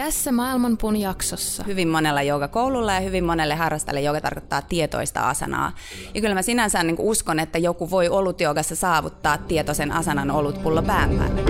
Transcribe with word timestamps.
Tässä 0.00 0.32
Maailmanpuun 0.32 0.96
jaksossa. 0.96 1.64
Hyvin 1.66 1.88
monella 1.88 2.22
joogakoululla 2.22 2.92
ja 2.92 3.00
hyvin 3.00 3.24
monelle 3.24 3.54
harrastajalle 3.54 4.00
jooga 4.00 4.20
tarkoittaa 4.20 4.62
tietoista 4.62 5.28
asanaa. 5.28 5.72
Ja 6.14 6.20
kyllä 6.20 6.34
mä 6.34 6.42
sinänsä 6.42 6.82
niin 6.82 6.96
uskon, 6.98 7.40
että 7.40 7.58
joku 7.58 7.90
voi 7.90 8.08
olutjoogassa 8.08 8.76
saavuttaa 8.76 9.38
tietoisen 9.38 9.92
asanan 9.92 10.30
olutpullo 10.30 10.82
pään 10.82 11.10
päälle. 11.10 11.42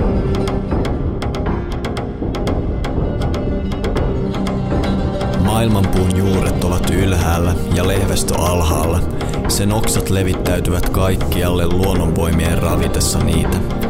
Maailmanpuun 5.44 6.16
juuret 6.16 6.64
ovat 6.64 6.90
ylhäällä 6.90 7.54
ja 7.74 7.88
lehvästö 7.88 8.34
alhaalla. 8.38 9.00
Sen 9.48 9.72
oksat 9.72 10.10
levittäytyvät 10.10 10.88
kaikkialle 10.88 11.66
luonnonvoimien 11.66 12.58
ravitessa 12.58 13.18
niitä. 13.18 13.89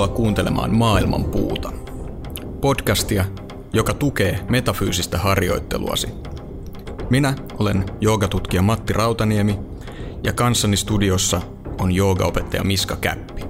Tervetuloa 0.00 0.24
kuuntelemaan 0.24 0.74
Maailman 0.74 1.24
puuta. 1.24 1.72
Podcastia, 2.60 3.24
joka 3.72 3.94
tukee 3.94 4.40
metafyysistä 4.48 5.18
harjoitteluasi. 5.18 6.08
Minä 7.10 7.34
olen 7.58 7.84
joogatutkija 8.00 8.62
Matti 8.62 8.92
Rautaniemi 8.92 9.58
ja 10.24 10.32
kanssani 10.32 10.76
studiossa 10.76 11.40
on 11.80 11.92
joogaopettaja 11.92 12.64
Miska 12.64 12.96
Käppi. 12.96 13.44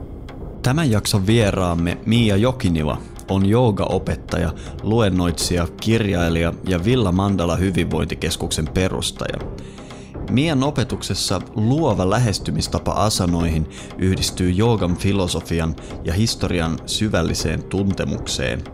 Tämän 0.62 0.90
jakson 0.90 1.26
vieraamme 1.26 1.98
Mia 2.06 2.36
Jokiniva 2.36 2.98
on 3.28 3.46
joogaopettaja, 3.46 4.52
luennoitsija, 4.82 5.68
kirjailija 5.80 6.52
ja 6.68 6.84
Villa 6.84 7.12
Mandala 7.12 7.56
hyvinvointikeskuksen 7.56 8.68
perustaja– 8.74 9.38
Mian 10.30 10.62
opetuksessa 10.62 11.40
luova 11.54 12.10
lähestymistapa 12.10 12.92
asanoihin 12.92 13.70
yhdistyy 13.98 14.50
joogan 14.50 14.96
filosofian 14.96 15.76
ja 16.04 16.12
historian 16.12 16.78
syvälliseen 16.86 17.62
tuntemukseen. 17.62 18.64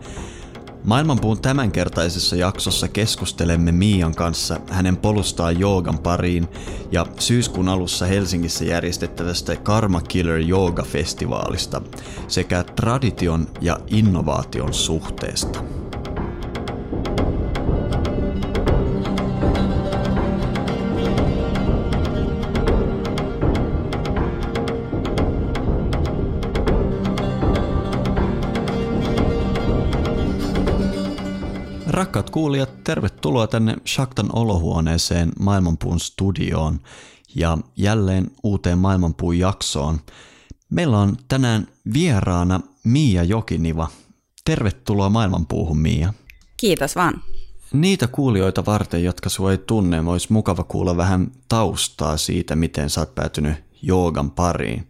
Maailmanpuun 0.83 1.41
tämänkertaisessa 1.41 2.35
jaksossa 2.35 2.87
keskustelemme 2.87 3.71
Mian 3.71 4.15
kanssa 4.15 4.59
hänen 4.69 4.97
polustaan 4.97 5.59
joogan 5.59 5.99
pariin 5.99 6.47
ja 6.91 7.05
syyskuun 7.19 7.69
alussa 7.69 8.05
Helsingissä 8.05 8.65
järjestettävästä 8.65 9.55
Karma 9.55 10.01
Killer 10.01 10.41
Yoga-festivaalista 10.49 11.81
sekä 12.27 12.63
tradition 12.63 13.47
ja 13.61 13.79
innovaation 13.87 14.73
suhteesta. 14.73 15.63
Rakkaat 32.07 32.29
kuulijat, 32.29 32.83
tervetuloa 32.83 33.47
tänne 33.47 33.75
Shaktan 33.87 34.29
olohuoneeseen 34.33 35.31
Maailmanpuun 35.39 35.99
studioon 35.99 36.79
ja 37.35 37.57
jälleen 37.75 38.31
uuteen 38.43 38.77
Maailmanpuun 38.77 39.39
jaksoon. 39.39 39.99
Meillä 40.69 40.99
on 40.99 41.17
tänään 41.27 41.67
vieraana 41.93 42.59
Miia 42.83 43.23
Jokiniva. 43.23 43.87
Tervetuloa 44.45 45.09
Maailmanpuuhun, 45.09 45.77
Miia. 45.77 46.13
Kiitos 46.57 46.95
vaan. 46.95 47.21
Niitä 47.73 48.07
kuulijoita 48.07 48.65
varten, 48.65 49.03
jotka 49.03 49.29
sua 49.29 49.51
ei 49.51 49.57
tunne, 49.57 49.99
olisi 49.99 50.33
mukava 50.33 50.63
kuulla 50.63 50.97
vähän 50.97 51.31
taustaa 51.49 52.17
siitä, 52.17 52.55
miten 52.55 52.89
sä 52.89 53.01
oot 53.01 53.15
päätynyt 53.15 53.55
joogan 53.81 54.31
pariin. 54.31 54.87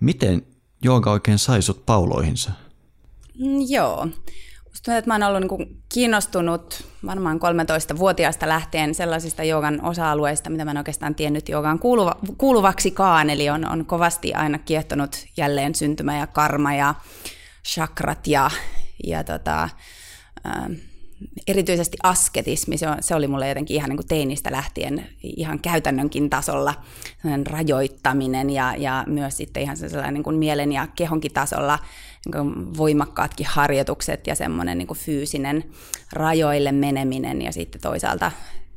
Miten 0.00 0.46
jooga 0.84 1.12
oikein 1.12 1.38
sai 1.38 1.62
sut 1.62 1.86
pauloihinsa? 1.86 2.50
Mm, 3.38 3.60
joo. 3.68 4.08
Musta 4.76 4.96
että 4.96 5.10
mä 5.10 5.14
oon 5.14 5.36
ollut 5.36 5.58
niin 5.58 5.82
kiinnostunut 5.94 6.84
varmaan 7.06 7.40
13-vuotiaasta 7.40 8.48
lähtien 8.48 8.94
sellaisista 8.94 9.42
joogan 9.42 9.84
osa-alueista, 9.84 10.50
mitä 10.50 10.64
mä 10.64 10.70
en 10.70 10.76
oikeastaan 10.76 11.14
tiennyt 11.14 11.48
joogaan 11.48 11.78
kuuluva, 11.78 12.16
kuuluvaksikaan. 12.38 13.30
Eli 13.30 13.50
on, 13.50 13.68
on 13.72 13.86
kovasti 13.86 14.34
aina 14.34 14.58
kiehtonut 14.58 15.26
jälleen 15.36 15.74
syntymä 15.74 16.18
ja 16.18 16.26
karma 16.26 16.74
ja 16.74 16.94
chakrat 17.66 18.26
ja, 18.26 18.50
ja 19.04 19.24
tota, 19.24 19.62
äh, 20.46 20.70
erityisesti 21.46 21.96
asketismi, 22.02 22.78
se, 22.78 22.88
on, 22.88 22.96
se 23.00 23.14
oli 23.14 23.28
mulle 23.28 23.48
jotenkin 23.48 23.76
ihan 23.76 23.88
niin 23.88 23.96
kuin 23.96 24.08
teinistä 24.08 24.52
lähtien 24.52 25.06
ihan 25.22 25.60
käytännönkin 25.60 26.30
tasolla 26.30 26.74
rajoittaminen 27.50 28.50
ja, 28.50 28.74
ja 28.78 29.04
myös 29.06 29.36
sitten 29.36 29.62
ihan 29.62 29.76
sellainen 29.76 30.14
niin 30.14 30.24
kuin 30.24 30.36
mielen 30.36 30.72
ja 30.72 30.86
kehonkin 30.96 31.32
tasolla 31.32 31.78
niin 32.34 32.76
voimakkaatkin 32.76 33.46
harjoitukset 33.50 34.26
ja 34.26 34.34
semmoinen 34.34 34.78
niin 34.78 34.88
fyysinen 34.94 35.64
rajoille 36.12 36.72
meneminen 36.72 37.42
ja 37.42 37.52
sitten 37.52 37.80
toisaalta 37.80 38.32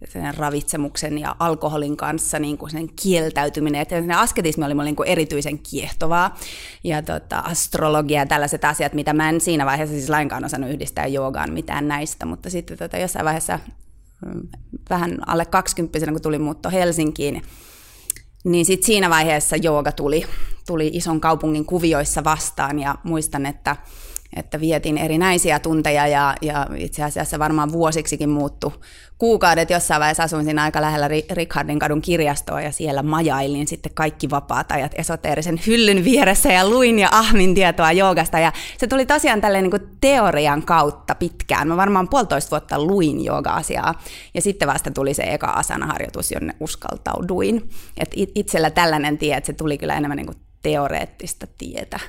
sen 0.07 0.37
ravitsemuksen 0.37 1.17
ja 1.17 1.35
alkoholin 1.39 1.97
kanssa 1.97 2.39
niin 2.39 2.57
kuin 2.57 2.69
sen 2.69 2.89
kieltäytyminen. 3.01 3.81
Että 3.81 4.01
sen 4.01 4.11
asketismi 4.11 4.65
oli 4.65 4.73
mulle 4.73 4.85
niin 4.85 4.95
kuin 4.95 5.09
erityisen 5.09 5.59
kiehtovaa. 5.59 6.37
Ja 6.83 7.01
tota, 7.01 7.39
astrologia 7.39 8.19
ja 8.19 8.25
tällaiset 8.25 8.65
asiat, 8.65 8.93
mitä 8.93 9.13
mä 9.13 9.29
en 9.29 9.41
siinä 9.41 9.65
vaiheessa 9.65 9.95
siis 9.95 10.09
lainkaan 10.09 10.45
osannut 10.45 10.69
yhdistää 10.69 11.07
joogaan 11.07 11.53
mitään 11.53 11.87
näistä. 11.87 12.25
Mutta 12.25 12.49
sitten 12.49 12.77
tota, 12.77 12.97
jossain 12.97 13.25
vaiheessa 13.25 13.59
mm, 14.25 14.41
vähän 14.89 15.17
alle 15.27 15.45
20 15.45 16.11
kun 16.11 16.21
tuli 16.21 16.39
muutto 16.39 16.69
Helsinkiin, 16.69 17.41
niin 18.43 18.65
sitten 18.65 18.85
siinä 18.85 19.09
vaiheessa 19.09 19.55
jooga 19.55 19.91
tuli, 19.91 20.25
tuli 20.67 20.91
ison 20.93 21.21
kaupungin 21.21 21.65
kuvioissa 21.65 22.23
vastaan 22.23 22.79
ja 22.79 22.95
muistan, 23.03 23.45
että 23.45 23.75
että 24.35 24.59
vietin 24.59 24.97
erinäisiä 24.97 25.59
tunteja 25.59 26.07
ja, 26.07 26.35
ja 26.41 26.67
itse 26.75 27.03
asiassa 27.03 27.39
varmaan 27.39 27.71
vuosiksikin 27.71 28.29
muuttu 28.29 28.73
kuukaudet. 29.17 29.69
Jossain 29.69 29.99
vaiheessa 29.99 30.23
asuin 30.23 30.45
siinä 30.45 30.63
aika 30.63 30.81
lähellä 30.81 31.07
Richardin 31.31 31.79
kadun 31.79 32.01
kirjastoa 32.01 32.61
ja 32.61 32.71
siellä 32.71 33.03
majailin 33.03 33.67
sitten 33.67 33.93
kaikki 33.93 34.29
vapaat 34.29 34.71
ajat 34.71 34.91
esoteerisen 34.95 35.61
hyllyn 35.67 36.03
vieressä 36.03 36.53
ja 36.53 36.69
luin 36.69 36.99
ja 36.99 37.09
ahmin 37.11 37.55
tietoa 37.55 37.91
joogasta. 37.91 38.39
Ja 38.39 38.51
se 38.77 38.87
tuli 38.87 39.05
tosiaan 39.05 39.41
tälleen 39.41 39.63
niin 39.63 39.97
teorian 40.01 40.63
kautta 40.63 41.15
pitkään. 41.15 41.67
Mä 41.67 41.77
varmaan 41.77 42.09
puolitoista 42.09 42.51
vuotta 42.51 42.83
luin 42.83 43.25
jooga-asiaa 43.25 44.01
ja 44.33 44.41
sitten 44.41 44.67
vasta 44.67 44.91
tuli 44.91 45.13
se 45.13 45.23
eka 45.23 45.47
asana-harjoitus, 45.47 46.31
jonne 46.31 46.55
uskaltauduin. 46.59 47.69
Et 47.97 48.09
itsellä 48.35 48.69
tällainen 48.69 49.17
tie, 49.17 49.37
että 49.37 49.47
se 49.47 49.53
tuli 49.53 49.77
kyllä 49.77 49.97
enemmän 49.97 50.17
niin 50.17 50.35
teoreettista 50.61 51.47
tietä. 51.57 51.99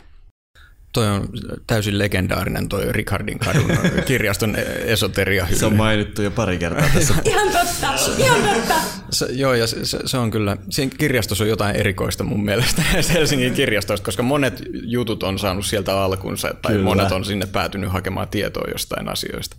Toi 0.93 1.06
on 1.09 1.28
täysin 1.67 1.99
legendaarinen 1.99 2.69
toi 2.69 2.93
Ricardin 2.93 3.39
kadun 3.39 3.71
kirjaston 4.06 4.56
esoteria. 4.84 5.47
Se 5.53 5.67
on 5.67 5.77
mainittu 5.77 6.23
jo 6.23 6.31
pari 6.31 6.59
kertaa 6.59 6.89
tässä. 6.95 7.15
ihan 7.25 7.49
totta, 7.53 7.95
ihan 8.19 8.41
totta. 8.43 8.75
Se, 9.11 9.27
joo, 9.33 9.55
ja 9.55 9.67
se, 9.67 9.77
se, 10.05 10.19
on 10.19 10.31
kyllä, 10.31 10.56
siinä 10.71 10.93
kirjastossa 10.99 11.45
on 11.45 11.50
jotain 11.50 11.77
erikoista 11.77 12.25
mun 12.25 12.45
mielestä 12.45 12.83
Helsingin 13.15 13.55
kirjastosta, 13.55 14.05
koska 14.05 14.23
monet 14.23 14.62
jutut 14.73 15.23
on 15.23 15.39
saanut 15.39 15.67
sieltä 15.67 16.03
alkunsa, 16.03 16.55
tai 16.62 16.73
kyllä. 16.73 16.84
monet 16.84 17.12
on 17.12 17.25
sinne 17.25 17.47
päätynyt 17.47 17.93
hakemaan 17.93 18.29
tietoa 18.29 18.70
jostain 18.73 19.09
asioista. 19.09 19.56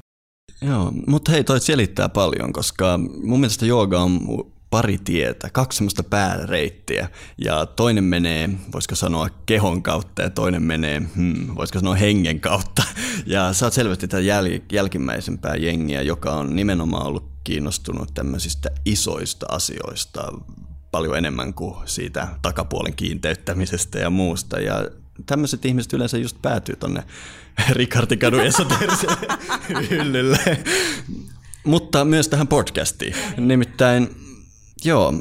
Joo, 0.61 0.91
mutta 1.07 1.31
hei, 1.31 1.44
toi 1.44 1.59
selittää 1.59 2.09
paljon, 2.09 2.53
koska 2.53 3.00
mun 3.23 3.39
mielestä 3.39 3.65
jooga 3.65 4.00
on 4.00 4.19
pari 4.71 4.97
tietä, 5.03 5.50
kaksi 5.50 5.77
semmoista 5.77 6.03
pääreittiä 6.03 7.09
ja 7.45 7.65
toinen 7.65 8.03
menee, 8.03 8.50
voisiko 8.73 8.95
sanoa 8.95 9.29
kehon 9.45 9.83
kautta 9.83 10.21
ja 10.21 10.29
toinen 10.29 10.63
menee, 10.63 11.01
hmm, 11.15 11.56
voisiko 11.56 11.79
sanoa 11.79 11.95
hengen 11.95 12.39
kautta. 12.39 12.83
Ja 13.25 13.53
sä 13.53 13.65
oot 13.65 13.73
selvästi 13.73 14.07
tätä 14.07 14.23
jäl- 14.23 14.62
jälkimmäisempää 14.71 15.56
jengiä, 15.56 16.01
joka 16.01 16.31
on 16.31 16.56
nimenomaan 16.56 17.07
ollut 17.07 17.31
kiinnostunut 17.44 18.13
tämmöisistä 18.13 18.69
isoista 18.85 19.45
asioista 19.50 20.31
paljon 20.91 21.17
enemmän 21.17 21.53
kuin 21.53 21.75
siitä 21.85 22.27
takapuolen 22.41 22.94
kiinteyttämisestä 22.94 24.00
ja 24.00 24.09
muusta. 24.09 24.59
Ja 24.59 24.85
tämmöiset 25.25 25.65
ihmiset 25.65 25.94
yleensä 25.94 26.17
just 26.17 26.41
päätyy 26.41 26.75
tonne 26.75 27.03
Rikartikadun 27.69 28.41
esoteeriselle 28.41 29.27
hyllylle. 29.89 30.63
Mutta 31.63 32.06
myös 32.06 32.27
tähän 32.27 32.47
podcastiin. 32.47 33.15
Nimittäin 33.38 34.30
Joo, 34.83 35.13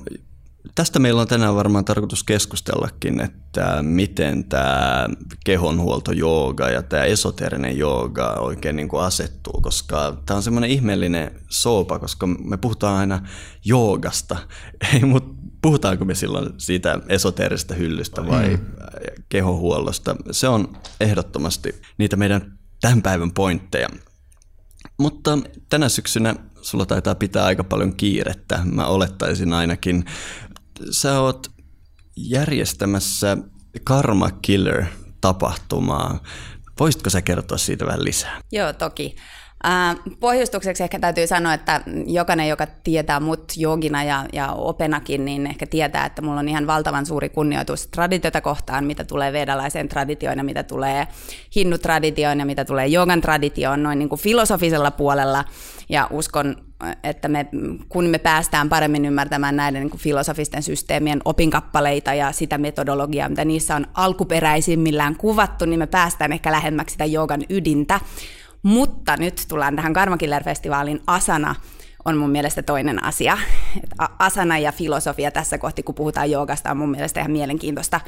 Tästä 0.75 0.99
meillä 0.99 1.21
on 1.21 1.29
tänään 1.29 1.55
varmaan 1.55 1.85
tarkoitus 1.85 2.25
keskustellakin, 2.25 3.21
että 3.21 3.83
miten 3.83 4.45
tämä 4.45 5.07
kehonhuolto 5.45 6.13
jooga 6.13 6.69
ja 6.69 6.83
tämä 6.83 7.05
esoterinen 7.05 7.79
jooga 7.79 8.33
oikein 8.33 8.77
niin 8.77 8.89
kuin 8.89 9.03
asettuu, 9.03 9.61
koska 9.61 10.23
tämä 10.27 10.37
on 10.37 10.43
semmoinen 10.43 10.71
ihmeellinen 10.71 11.31
soopa, 11.49 11.99
koska 11.99 12.27
me 12.27 12.57
puhutaan 12.57 12.99
aina 12.99 13.29
joogasta, 13.65 14.37
mutta 15.13 15.35
puhutaanko 15.63 16.05
me 16.05 16.15
silloin 16.15 16.53
siitä 16.59 16.99
esoteerista 17.09 17.75
hyllystä 17.75 18.27
vai 18.27 18.49
mm. 18.51 18.67
kehonhuollosta. 19.29 20.17
Se 20.31 20.49
on 20.49 20.77
ehdottomasti 21.01 21.83
niitä 21.99 22.17
meidän 22.17 22.59
tämän 22.81 23.03
päivän 23.03 23.33
pointteja. 23.33 23.89
Mutta 24.99 25.39
tänä 25.69 25.89
syksynä 25.89 26.35
sulla 26.63 26.87
taitaa 26.87 27.15
pitää 27.15 27.45
aika 27.45 27.65
paljon 27.65 27.97
kiirettä, 27.97 28.61
mä 28.65 28.87
olettaisin 28.87 29.53
ainakin. 29.53 30.05
Sä 30.91 31.21
oot 31.21 31.47
järjestämässä 32.17 33.37
Karma 33.85 34.31
Killer-tapahtumaa. 34.31 36.23
Voisitko 36.81 37.11
sä 37.11 37.23
kertoa 37.23 37.59
siitä 37.59 37.87
vähän 37.87 38.05
lisää? 38.05 38.41
Joo, 38.53 38.73
toki. 38.73 39.17
Pohjustukseksi 40.21 40.83
ehkä 40.83 40.99
täytyy 40.99 41.27
sanoa, 41.27 41.55
että 41.55 41.81
jokainen, 42.07 42.49
joka 42.49 42.67
tietää 42.85 43.21
mut 43.21 43.53
jogina 43.57 44.05
ja, 44.05 44.27
ja 44.33 44.53
openakin, 44.53 45.25
niin 45.25 45.47
ehkä 45.47 45.67
tietää, 45.67 46.07
että 46.07 46.23
mulla 46.23 46.41
on 46.41 46.49
ihan 46.49 46.67
valtavan 46.67 47.07
suuri 47.07 47.29
kunnioitus 47.29 47.87
traditiota 47.87 48.41
kohtaan, 48.41 48.85
mitä 48.85 49.05
tulee 49.05 49.33
vedalaiseen 49.33 49.89
traditioon 49.89 50.39
ja 50.39 50.45
mitä 50.45 50.63
tulee 50.63 51.09
hinnu-traditioon 51.57 52.39
ja 52.39 52.47
mitä 52.47 52.65
tulee 52.65 52.87
jogan 52.87 53.21
traditioon 53.21 53.83
noin 53.83 53.99
niin 53.99 54.09
kuin 54.09 54.21
filosofisella 54.21 54.91
puolella. 54.91 55.45
Ja 55.89 56.09
uskon, 56.11 56.57
että 57.05 57.29
me, 57.29 57.47
kun 57.89 58.05
me 58.05 58.19
päästään 58.19 58.69
paremmin 58.69 59.05
ymmärtämään 59.05 59.57
näiden 59.57 59.81
niin 59.81 59.91
kuin 59.91 60.01
filosofisten 60.01 60.63
systeemien 60.63 61.21
opinkappaleita 61.25 62.15
ja 62.15 62.33
sitä 62.33 62.59
metodologiaa, 62.59 63.29
mitä 63.29 63.45
niissä 63.45 63.77
on 63.77 63.87
alkuperäisimmillään 63.95 65.17
kuvattu, 65.17 65.65
niin 65.65 65.79
me 65.79 65.87
päästään 65.87 66.33
ehkä 66.33 66.53
lähemmäksi 66.53 66.93
sitä 66.93 67.05
joogan 67.05 67.43
ydintä. 67.51 68.01
Mutta 68.63 69.17
nyt 69.17 69.45
tullaan 69.49 69.77
tähän 69.77 69.93
Karma 69.93 70.17
Killer-festivaalin 70.17 71.03
Asana 71.07 71.55
on 72.05 72.17
mun 72.17 72.31
mielestä 72.31 72.63
toinen 72.63 73.05
asia. 73.05 73.39
asana 74.19 74.59
ja 74.59 74.73
filosofia 74.73 75.31
tässä 75.31 75.59
kohti, 75.59 75.83
kun 75.83 75.95
puhutaan 75.95 76.31
joogasta, 76.31 76.71
on 76.71 76.77
mun 76.77 76.91
mielestä 76.91 77.21
ihan 77.21 77.33
mielenkiintoista 77.33 78.01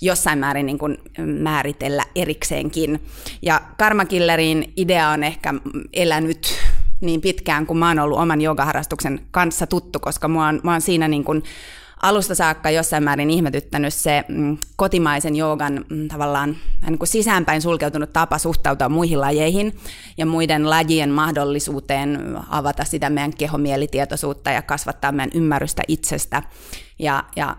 jossain 0.00 0.38
määrin 0.38 0.66
niin 0.66 0.78
kuin 0.78 0.98
määritellä 1.40 2.04
erikseenkin. 2.14 3.02
Ja 3.42 3.60
Karma 3.78 4.04
Killerin 4.04 4.72
idea 4.76 5.08
on 5.08 5.24
ehkä 5.24 5.54
elänyt 5.92 6.54
niin 7.00 7.20
pitkään, 7.20 7.66
kun 7.66 7.78
mä 7.78 7.88
oon 7.88 7.98
ollut 7.98 8.18
oman 8.18 8.40
joogaharrastuksen 8.40 9.20
kanssa 9.30 9.66
tuttu, 9.66 10.00
koska 10.00 10.28
mä 10.28 10.46
oon, 10.46 10.60
mä 10.62 10.72
oon 10.72 10.80
siinä 10.80 11.08
niin 11.08 11.24
kuin 11.24 11.42
alusta 12.02 12.34
saakka 12.34 12.70
jossain 12.70 13.04
määrin 13.04 13.30
ihmetyttänyt 13.30 13.94
se 13.94 14.24
mm, 14.28 14.58
kotimaisen 14.76 15.36
joogan 15.36 15.84
mm, 15.88 16.08
tavallaan 16.08 16.56
niin 16.86 16.98
kuin 16.98 17.08
sisäänpäin 17.08 17.62
sulkeutunut 17.62 18.12
tapa 18.12 18.38
suhtautua 18.38 18.88
muihin 18.88 19.20
lajeihin 19.20 19.78
ja 20.16 20.26
muiden 20.26 20.70
lajien 20.70 21.10
mahdollisuuteen 21.10 22.36
avata 22.48 22.84
sitä 22.84 23.10
meidän 23.10 23.36
kehomielitietoisuutta 23.36 24.50
ja 24.50 24.62
kasvattaa 24.62 25.12
meidän 25.12 25.32
ymmärrystä 25.34 25.82
itsestä. 25.88 26.42
Ja, 26.98 27.24
ja 27.36 27.56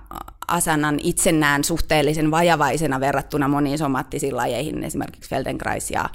asanan 0.47 0.99
itse 1.03 1.31
näen 1.31 1.63
suhteellisen 1.63 2.31
vajavaisena 2.31 2.99
verrattuna 2.99 3.47
moniin 3.47 3.77
somaattisiin 3.77 4.37
lajeihin, 4.37 4.83
esimerkiksi 4.83 5.29
Feldenkrais 5.29 5.91
ja 5.91 6.09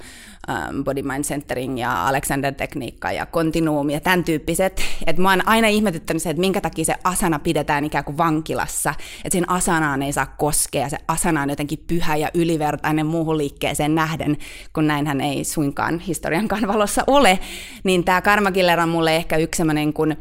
ähm, 0.49 0.83
Body 0.83 1.01
Mind 1.01 1.23
Centering 1.23 1.79
ja 1.79 2.07
Alexander-tekniikka 2.07 3.11
ja 3.11 3.25
Continuum 3.25 3.89
ja 3.89 3.99
tämän 3.99 4.23
tyyppiset. 4.23 4.81
Että 5.07 5.21
mä 5.21 5.29
oon 5.29 5.47
aina 5.47 5.67
ihmetyttänyt 5.67 6.23
se, 6.23 6.29
että 6.29 6.39
minkä 6.39 6.61
takia 6.61 6.85
se 6.85 6.95
asana 7.03 7.39
pidetään 7.39 7.85
ikään 7.85 8.03
kuin 8.03 8.17
vankilassa, 8.17 8.93
että 9.25 9.37
sen 9.37 9.49
asanaan 9.49 10.01
ei 10.01 10.13
saa 10.13 10.35
koskea, 10.37 10.89
se 10.89 10.97
asana 11.07 11.41
on 11.41 11.49
jotenkin 11.49 11.83
pyhä 11.87 12.15
ja 12.15 12.29
ylivertainen 12.33 13.05
muuhun 13.05 13.37
liikkeeseen 13.37 13.95
nähden, 13.95 14.37
kun 14.73 14.87
näinhän 14.87 15.21
ei 15.21 15.43
suinkaan 15.43 15.99
historian 15.99 16.47
kanvalossa 16.47 17.03
ole. 17.07 17.39
Niin 17.83 18.03
tämä 18.03 18.21
Karma 18.21 18.51
Killer 18.51 18.79
on 18.79 18.89
mulle 18.89 19.15
ehkä 19.15 19.37
yksi 19.37 19.57
sellainen 19.57 19.93
kun 19.93 20.15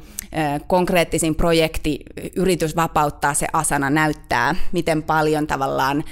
konkreettisin 0.66 1.34
projekti, 1.34 2.00
yritys 2.36 2.76
vapauttaa 2.76 3.34
se 3.34 3.46
asana 3.52 3.90
näyttää, 3.90 4.54
miten 4.72 5.02
paljon 5.02 5.46
tavallaan 5.46 6.04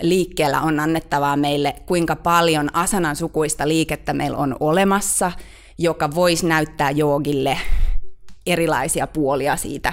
liikkeellä 0.00 0.60
on 0.60 0.80
annettavaa 0.80 1.36
meille, 1.36 1.74
kuinka 1.86 2.16
paljon 2.16 2.70
asanan 2.72 3.16
sukuista 3.38 3.68
liikettä 3.68 4.12
meillä 4.12 4.38
on 4.38 4.56
olemassa, 4.60 5.32
joka 5.78 6.14
voisi 6.14 6.46
näyttää 6.46 6.90
joogille 6.90 7.58
erilaisia 8.46 9.06
puolia 9.06 9.56
siitä 9.56 9.92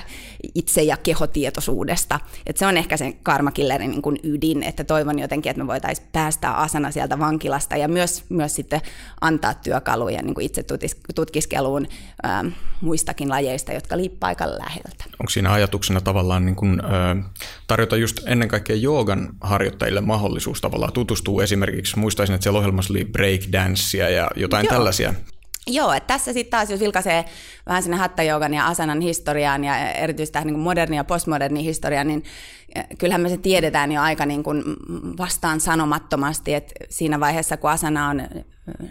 itse- 0.55 0.83
ja 0.83 0.97
kehotietoisuudesta. 0.97 2.19
Et 2.47 2.57
se 2.57 2.65
on 2.65 2.77
ehkä 2.77 2.97
se 2.97 3.13
karmakillerin 3.23 3.91
niin 3.91 4.01
kuin 4.01 4.19
ydin, 4.23 4.63
että 4.63 4.83
toivon 4.83 5.19
jotenkin, 5.19 5.49
että 5.49 5.63
me 5.63 5.67
voitaisiin 5.67 6.07
päästä 6.11 6.51
asana 6.51 6.91
sieltä 6.91 7.19
vankilasta 7.19 7.77
ja 7.77 7.87
myös, 7.87 8.23
myös 8.29 8.55
sitten 8.55 8.81
antaa 9.21 9.53
työkaluja 9.53 10.21
niin 10.21 10.35
kuin 10.35 10.45
itse 10.45 10.63
tutkiskeluun 11.15 11.87
ää, 12.23 12.45
muistakin 12.81 13.29
lajeista, 13.29 13.73
jotka 13.73 13.97
liippaa 13.97 14.27
aika 14.27 14.47
läheltä. 14.47 15.05
Onko 15.19 15.29
siinä 15.29 15.53
ajatuksena 15.53 16.01
tavallaan 16.01 16.45
niin 16.45 16.55
kuin, 16.55 16.79
ä, 16.79 17.15
tarjota 17.67 17.97
just 17.97 18.19
ennen 18.27 18.47
kaikkea 18.47 18.75
joogan 18.75 19.29
harjoittajille 19.41 20.01
mahdollisuus 20.01 20.61
tavallaan 20.61 20.93
tutustua 20.93 21.43
esimerkiksi, 21.43 21.99
muistaisin, 21.99 22.35
että 22.35 22.43
siellä 22.43 22.59
ohjelmassa 22.59 22.93
oli 22.93 23.05
breakdancea 23.05 24.09
ja 24.09 24.27
jotain 24.35 24.65
Joo. 24.65 24.73
tällaisia 24.73 25.13
Joo, 25.67 25.93
että 25.93 26.07
tässä 26.07 26.33
sitten 26.33 26.51
taas, 26.51 26.69
jos 26.69 26.79
vilkaisee 26.79 27.25
vähän 27.67 27.83
sinne 27.83 27.97
hatta 27.97 28.23
ja 28.23 28.67
asanan 28.67 29.01
historiaan 29.01 29.63
ja 29.63 29.91
erityisesti 29.91 30.33
tähän 30.33 30.47
niin 30.47 30.59
moderni 30.59 30.95
ja 30.95 31.03
postmoderni 31.03 31.63
historiaan, 31.63 32.07
niin 32.07 32.23
eh, 32.75 32.85
kyllähän 32.97 33.21
me 33.21 33.29
se 33.29 33.37
tiedetään 33.37 33.91
jo 33.91 34.01
aika 34.01 34.25
niin 34.25 34.43
kuin 34.43 34.63
vastaan 35.17 35.59
sanomattomasti, 35.59 36.53
että 36.53 36.73
siinä 36.89 37.19
vaiheessa, 37.19 37.57
kun 37.57 37.69
asana 37.69 38.09
on 38.09 38.19
eh, 38.19 38.27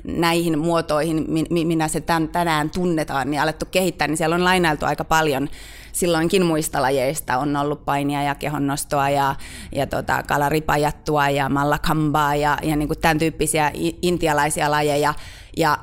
näihin 0.05 0.59
muotoihin, 0.59 1.27
minä 1.51 1.89
se 1.89 2.01
tämän, 2.01 2.29
tänään 2.29 2.71
tunnetaan, 2.71 3.31
niin 3.31 3.41
alettu 3.41 3.67
kehittää, 3.67 4.09
niin 4.09 4.17
siellä 4.17 4.37
on 4.37 4.45
lainailtu 4.45 4.87
aika 4.87 5.05
paljon 5.05 5.49
silloinkin 5.95 6.47
muista 6.47 6.83
lajeista. 6.83 7.39
On 7.39 7.57
ollut 7.57 7.85
painia 7.85 8.23
ja 8.23 8.35
kehonnostoa 8.35 9.11
ja, 9.11 9.35
ja 9.73 9.87
tota, 9.87 10.23
kalaripajattua 10.23 11.29
ja 11.29 11.49
mallakambaa 11.49 12.35
ja, 12.35 12.59
ja 12.63 12.77
niin 12.77 12.89
kuin 12.89 13.01
tämän 13.01 13.19
tyyppisiä 13.19 13.71
intialaisia 14.03 14.71
lajeja. 14.71 15.15
Ja 15.57 15.79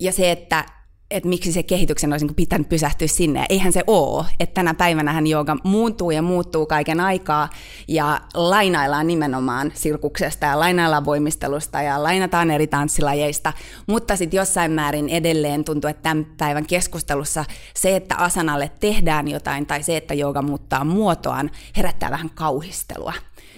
ja 0.00 0.12
se, 0.12 0.30
että 0.30 0.64
että 1.10 1.28
miksi 1.28 1.52
se 1.52 1.62
kehityksen 1.62 2.12
olisi 2.12 2.26
niin 2.26 2.34
pitänyt 2.34 2.68
pysähtyä 2.68 3.08
sinne. 3.08 3.46
Eihän 3.48 3.72
se 3.72 3.82
ole, 3.86 4.26
että 4.40 4.54
tänä 4.54 4.74
päivänä 4.74 5.12
hän 5.12 5.26
jooga 5.26 5.56
muuttuu 5.64 6.10
ja 6.10 6.22
muuttuu 6.22 6.66
kaiken 6.66 7.00
aikaa 7.00 7.48
ja 7.88 8.20
lainaillaan 8.34 9.06
nimenomaan 9.06 9.72
sirkuksesta 9.74 10.46
ja 10.46 10.60
lainaillaan 10.60 11.04
voimistelusta 11.04 11.82
ja 11.82 12.02
lainataan 12.02 12.50
eri 12.50 12.66
tanssilajeista, 12.66 13.52
mutta 13.86 14.16
sitten 14.16 14.38
jossain 14.38 14.72
määrin 14.72 15.08
edelleen 15.08 15.64
tuntuu, 15.64 15.90
että 15.90 16.02
tämän 16.02 16.26
päivän 16.38 16.66
keskustelussa 16.66 17.44
se, 17.74 17.96
että 17.96 18.16
asanalle 18.16 18.70
tehdään 18.80 19.28
jotain 19.28 19.66
tai 19.66 19.82
se, 19.82 19.96
että 19.96 20.14
jooga 20.14 20.42
muuttaa 20.42 20.84
muotoaan, 20.84 21.50
herättää 21.76 22.10
vähän 22.10 22.30
kauhistelua 22.30 23.12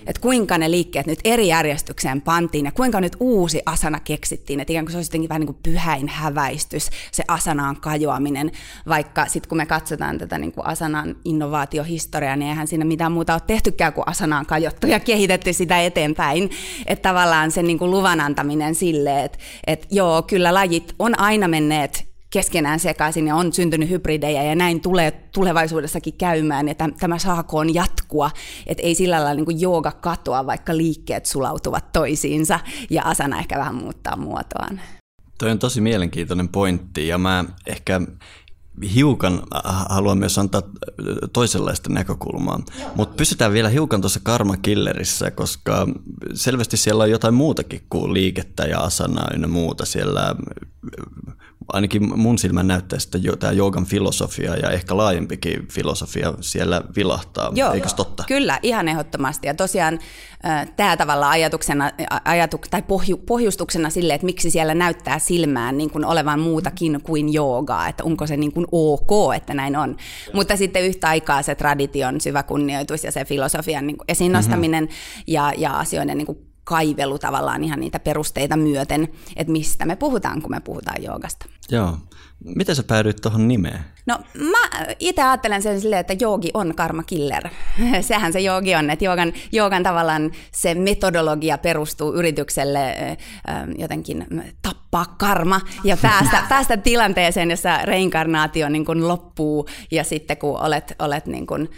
että 0.07 0.21
kuinka 0.21 0.59
ne 0.59 0.71
liikkeet 0.71 1.07
nyt 1.07 1.19
eri 1.25 1.49
järjestykseen 1.49 2.21
pantiin 2.23 2.65
ja 2.65 2.73
kuinka 2.73 3.01
nyt 3.01 3.17
uusi 3.21 3.63
asana 3.67 4.01
keksittiin, 4.01 4.61
että 4.61 4.73
ikään 4.73 4.85
kuin 4.85 4.93
se 4.93 4.99
olisi 4.99 5.09
jotenkin 5.09 5.29
vähän 5.29 5.41
niin 5.41 5.47
kuin 5.47 5.59
pyhäin 5.63 6.09
häväistys, 6.09 6.91
se 7.13 7.25
asanaan 7.29 7.77
kajoaminen, 7.81 8.53
vaikka 8.89 9.27
sitten 9.27 9.49
kun 9.49 9.59
me 9.59 9.67
katsotaan 9.67 10.19
tätä 10.19 10.39
niin 10.39 10.53
kuin 10.53 10.67
asanan 10.67 11.17
innovaatiohistoriaa, 11.25 12.37
niin 12.37 12.49
eihän 12.49 12.67
siinä 12.67 12.85
mitään 12.85 13.13
muuta 13.13 13.33
ole 13.33 13.43
tehtykään 13.47 13.93
kuin 13.93 14.09
asanaan 14.09 14.47
kajottu 14.47 14.87
ja 14.87 15.01
kehitetty 15.01 15.53
sitä 15.53 15.81
eteenpäin, 15.81 16.51
että 16.87 17.09
tavallaan 17.09 17.51
se 17.51 17.63
niin 17.63 17.79
kuin 17.79 17.91
luvan 17.91 18.21
antaminen 18.21 18.75
sille, 18.75 19.25
että, 19.25 19.39
että 19.67 19.87
joo, 19.91 20.23
kyllä 20.23 20.55
lajit 20.55 20.95
on 20.99 21.21
aina 21.21 21.49
menneet 21.49 22.10
keskenään 22.31 22.81
sekaisin 22.81 23.27
ja 23.27 23.37
on 23.37 23.53
syntynyt 23.53 23.91
hybridejä 23.91 24.43
ja 24.43 24.55
näin 24.55 24.81
tulee 24.81 25.11
tulevaisuudessakin 25.11 26.15
käymään 26.15 26.69
ja 26.69 26.75
tämä 26.75 27.19
saakoon 27.19 27.75
jatkua, 27.75 28.31
että 28.67 28.83
ei 28.83 28.95
sillä 28.95 29.25
lailla 29.25 29.45
niin 29.45 29.61
jooga 29.61 29.93
katoa, 29.93 30.47
vaikka 30.47 30.77
liikkeet 30.77 31.27
sulautuvat 31.27 31.93
toisiinsa 31.93 32.61
ja 32.91 33.03
asana 33.03 33.39
ehkä 33.39 33.59
vähän 33.59 33.75
muuttaa 33.75 34.17
muotoaan. 34.17 34.81
Toi 35.39 35.51
on 35.51 35.59
tosi 35.59 35.81
mielenkiintoinen 35.81 36.49
pointti 36.49 37.09
ja 37.09 37.19
mä 37.19 37.45
ehkä 37.67 38.01
hiukan 38.95 39.43
haluan 39.89 40.19
myös 40.19 40.39
antaa 40.39 40.63
toisenlaista 41.33 41.93
näkökulmaa. 41.93 42.61
Mutta 42.97 43.15
pysytään 43.17 43.53
vielä 43.53 43.69
hiukan 43.69 44.01
tuossa 44.01 44.21
Karma 44.23 44.57
Killerissä, 44.57 45.31
koska 45.31 45.87
selvästi 46.35 46.77
siellä 46.77 47.03
on 47.03 47.11
jotain 47.11 47.35
muutakin 47.35 47.83
kuin 47.91 48.15
liikettä 48.15 48.65
ja 48.65 48.81
asanaa 48.81 49.31
ja 49.41 49.49
muuta. 49.49 49.87
Siellä 49.87 50.35
ainakin 51.69 52.19
mun 52.19 52.39
silmän 52.39 52.69
näyttää, 52.69 52.99
että 53.05 53.19
jo, 53.19 53.37
tämä 53.37 53.53
joogan 53.53 53.87
filosofia 53.87 54.57
ja 54.57 54.71
ehkä 54.71 54.97
laajempikin 54.97 55.69
filosofia 55.69 56.35
siellä 56.41 56.83
vilahtaa, 56.97 57.53
Joo, 57.55 57.73
eikö 57.73 57.89
totta? 57.97 58.25
Kyllä, 58.29 58.59
ihan 58.63 58.89
ehdottomasti. 58.89 59.47
Ja 59.47 59.55
tosiaan 59.55 59.99
tämä 60.77 60.97
tavalla 60.97 61.31
ajatuksena, 61.31 61.91
ajatu, 62.25 62.61
tai 62.71 62.83
pohju, 62.83 63.17
pohjustuksena 63.17 63.91
sille, 63.91 64.15
että 64.15 64.25
miksi 64.25 64.51
siellä 64.51 64.75
näyttää 64.75 65.19
silmään 65.19 65.79
niin 65.79 65.91
kuin 65.91 66.05
olevan 66.05 66.41
muutakin 66.41 67.01
kuin 67.03 67.33
joogaa, 67.33 67.89
että 67.89 68.05
onko 68.05 68.27
se 68.27 68.37
niin 68.37 68.53
kuin 68.53 68.67
ok, 68.73 69.35
että 69.37 69.55
näin 69.55 69.77
on. 69.77 69.97
Mutta 70.33 70.57
sitten 70.57 70.85
yhtä 70.85 71.09
aikaa 71.09 71.43
se 71.43 71.55
tradition 71.55 72.21
syvä 72.21 72.43
kunnioitus 72.43 73.05
ja 73.05 73.13
se 73.13 73.25
filosofian 73.25 73.87
niin 73.87 73.97
kuin 73.97 74.05
esiin 74.09 74.33
nostaminen 74.33 74.85
mm-hmm. 74.85 75.25
ja, 75.27 75.53
ja 75.57 75.79
asioiden 75.79 76.19
niin 76.19 76.27
kuin 76.27 76.50
kaivelu 76.71 77.19
tavallaan 77.19 77.65
ihan 77.65 77.81
niitä 77.81 78.01
perusteita 78.01 78.57
myöten, 78.57 79.09
että 79.37 79.53
mistä 79.53 79.87
me 79.87 79.97
puhutaan, 79.97 80.43
kun 80.43 80.51
me 80.51 80.61
puhutaan 80.61 81.03
joogasta. 81.03 81.47
Joo. 81.71 81.99
Miten 82.45 82.77
sä 82.77 82.83
päädyit 82.83 83.17
tuohon 83.23 83.49
nimeen? 83.49 83.81
No 84.07 84.19
mä 84.35 84.85
itse 84.99 85.23
ajattelen 85.23 85.63
sen 85.63 85.81
silleen, 85.81 86.01
että 86.01 86.17
joogi 86.21 86.51
on 86.55 86.75
karma 86.75 87.03
killer. 87.03 87.49
Sehän 88.01 88.33
se 88.33 88.41
joogi 88.41 88.75
on, 88.75 88.91
että 88.91 89.05
joogan, 89.05 89.33
joogan 89.53 89.83
tavallaan 89.83 90.31
se 90.53 90.75
metodologia 90.75 91.59
perustuu 91.59 92.15
yritykselle 92.15 92.97
jotenkin 93.79 94.27
tappaa 94.63 95.15
karma 95.19 95.61
ja 95.85 95.97
päästä, 95.97 96.43
päästä 96.49 96.77
tilanteeseen, 96.77 97.51
jossa 97.51 97.79
reinkarnaatio 97.79 98.69
niin 98.69 98.85
kuin 98.85 99.09
loppuu 99.09 99.67
ja 99.91 100.05
sitten 100.05 100.37
kun 100.37 100.61
olet, 100.61 100.95
olet 100.99 101.27
niin 101.27 101.47
kuin, 101.47 101.69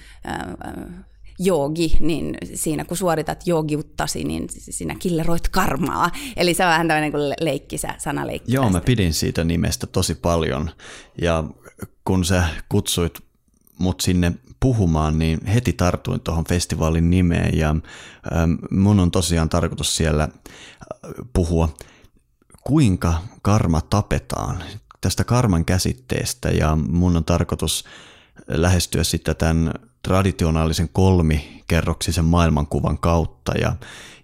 joogi, 1.38 1.96
niin 2.00 2.34
siinä 2.54 2.84
kun 2.84 2.96
suoritat 2.96 3.46
joogiuttasi, 3.46 4.24
niin 4.24 4.46
sinä 4.50 4.94
killeroit 4.98 5.48
karmaa. 5.48 6.10
Eli 6.36 6.54
se 6.54 6.64
on 6.64 6.70
vähän 6.70 6.88
tämmöinen 6.88 7.12
kuin 7.12 7.34
leikkisä, 7.40 7.94
sanaleikki. 7.98 8.52
Joo, 8.52 8.70
mä 8.70 8.80
pidin 8.80 9.14
siitä 9.14 9.44
nimestä 9.44 9.86
tosi 9.86 10.14
paljon. 10.14 10.70
Ja 11.22 11.44
kun 12.04 12.24
sä 12.24 12.44
kutsuit 12.68 13.18
mut 13.78 14.00
sinne 14.00 14.32
puhumaan, 14.60 15.18
niin 15.18 15.46
heti 15.46 15.72
tartuin 15.72 16.20
tuohon 16.20 16.44
festivaalin 16.44 17.10
nimeen 17.10 17.58
ja 17.58 17.68
ähm, 17.68 18.52
mun 18.70 19.00
on 19.00 19.10
tosiaan 19.10 19.48
tarkoitus 19.48 19.96
siellä 19.96 20.22
äh, 20.22 20.30
puhua, 21.32 21.68
kuinka 22.64 23.14
karma 23.42 23.80
tapetaan, 23.80 24.62
tästä 25.00 25.24
karman 25.24 25.64
käsitteestä 25.64 26.48
ja 26.48 26.76
mun 26.76 27.16
on 27.16 27.24
tarkoitus 27.24 27.84
lähestyä 28.48 29.04
sitten 29.04 29.36
tämän 29.36 29.72
traditionaalisen 30.02 30.88
kolmikerroksisen 30.92 32.24
maailmankuvan 32.24 32.98
kautta 32.98 33.52
ja, 33.58 33.76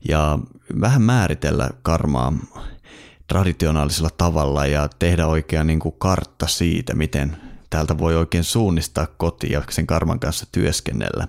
ja 0.09 0.39
vähän 0.81 1.03
määritellä 1.03 1.71
karmaa 1.83 2.33
traditionaalisella 3.29 4.11
tavalla 4.19 4.67
ja 4.67 4.89
tehdä 4.99 5.27
oikea 5.27 5.65
niin 5.65 5.81
kuin 5.81 5.95
kartta 5.99 6.47
siitä, 6.47 6.95
miten 6.95 7.37
täältä 7.71 7.99
voi 7.99 8.17
oikein 8.17 8.45
suunnistaa 8.45 9.07
kotiin 9.07 9.53
ja 9.53 9.63
sen 9.71 9.87
karman 9.87 10.21
kanssa 10.21 10.47
työskennellä. 10.53 11.29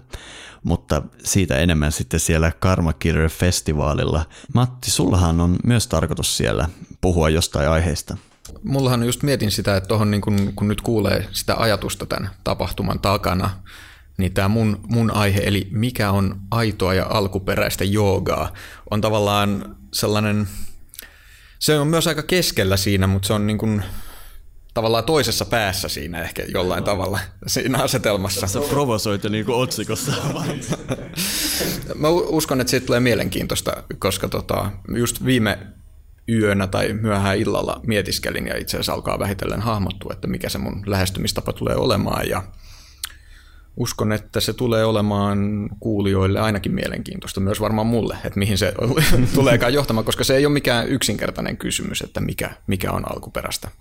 Mutta 0.64 1.02
siitä 1.24 1.58
enemmän 1.58 1.92
sitten 1.92 2.20
siellä 2.20 2.52
Karma 2.60 2.94
Killer 2.94 3.30
Festivaalilla. 3.30 4.26
Matti, 4.54 4.92
sullahan 4.92 5.42
on 5.42 5.56
myös 5.64 5.88
tarkoitus 5.88 6.38
siellä 6.38 6.70
puhua 7.02 7.30
jostain 7.30 7.70
aiheesta. 7.70 8.18
Mullahan 8.64 9.04
just 9.04 9.24
mietin 9.24 9.52
sitä, 9.52 9.78
että 9.78 9.88
tohon 9.88 10.12
niin 10.12 10.22
kun, 10.22 10.54
kun 10.56 10.68
nyt 10.68 10.82
kuulee 10.82 11.28
sitä 11.32 11.56
ajatusta 11.56 12.06
tämän 12.06 12.30
tapahtuman 12.44 13.00
takana, 13.00 13.50
niin 14.20 14.34
tämä 14.34 14.48
mun, 14.48 14.80
mun 14.88 15.12
aihe, 15.12 15.42
eli 15.44 15.68
mikä 15.72 16.12
on 16.12 16.42
aitoa 16.52 16.94
ja 16.94 17.08
alkuperäistä 17.10 17.84
joogaa, 17.84 18.54
on 18.92 19.02
tavallaan 19.02 19.76
sellainen, 19.94 20.48
se 21.60 21.80
on 21.80 21.88
myös 21.88 22.08
aika 22.08 22.24
keskellä 22.24 22.78
siinä, 22.78 23.08
mutta 23.08 23.28
se 23.28 23.34
on 23.34 23.48
niin 23.48 23.58
kuin 23.58 23.84
tavallaan 24.74 25.04
toisessa 25.04 25.46
päässä 25.46 25.88
siinä 25.88 26.22
ehkä 26.22 26.44
jollain 26.48 26.84
tavalla 26.84 27.20
siinä 27.48 27.84
asetelmassa. 27.84 28.48
Sä 28.48 28.60
provosoit 28.70 29.24
jo 29.24 29.30
niin 29.30 29.46
kuin 29.46 29.56
otsikossa. 29.56 30.12
Mä 31.96 32.10
uskon, 32.10 32.62
että 32.62 32.72
siitä 32.72 32.86
tulee 32.86 33.00
mielenkiintoista, 33.00 33.84
koska 34.00 34.28
tota, 34.28 34.72
just 34.96 35.26
viime 35.26 35.58
yönä 36.30 36.68
tai 36.68 36.94
myöhään 36.94 37.38
illalla 37.38 37.82
mietiskelin 37.88 38.48
ja 38.48 38.58
itse 38.58 38.78
asiassa 38.78 38.94
alkaa 38.94 39.20
vähitellen 39.20 39.62
hahmottua, 39.62 40.14
että 40.14 40.28
mikä 40.28 40.50
se 40.50 40.58
mun 40.58 40.84
lähestymistapa 40.86 41.54
tulee 41.54 41.76
olemaan 41.76 42.30
ja 42.30 42.44
uskon, 43.80 44.12
että 44.12 44.40
se 44.40 44.54
tulee 44.54 44.86
olemaan 44.86 45.70
kuulijoille 45.80 46.40
ainakin 46.40 46.74
mielenkiintoista, 46.74 47.40
myös 47.40 47.62
varmaan 47.62 47.88
mulle, 47.88 48.18
että 48.24 48.40
mihin 48.40 48.58
se 48.58 48.74
tuleekaan 49.36 49.74
johtamaan, 49.74 50.06
koska 50.06 50.24
se 50.24 50.36
ei 50.36 50.46
ole 50.46 50.54
mikään 50.54 50.88
yksinkertainen 50.88 51.58
kysymys, 51.58 52.02
että 52.02 52.22
mikä, 52.22 52.56
mikä 52.68 52.92
on 52.92 53.12
alkuperäistä 53.12 53.72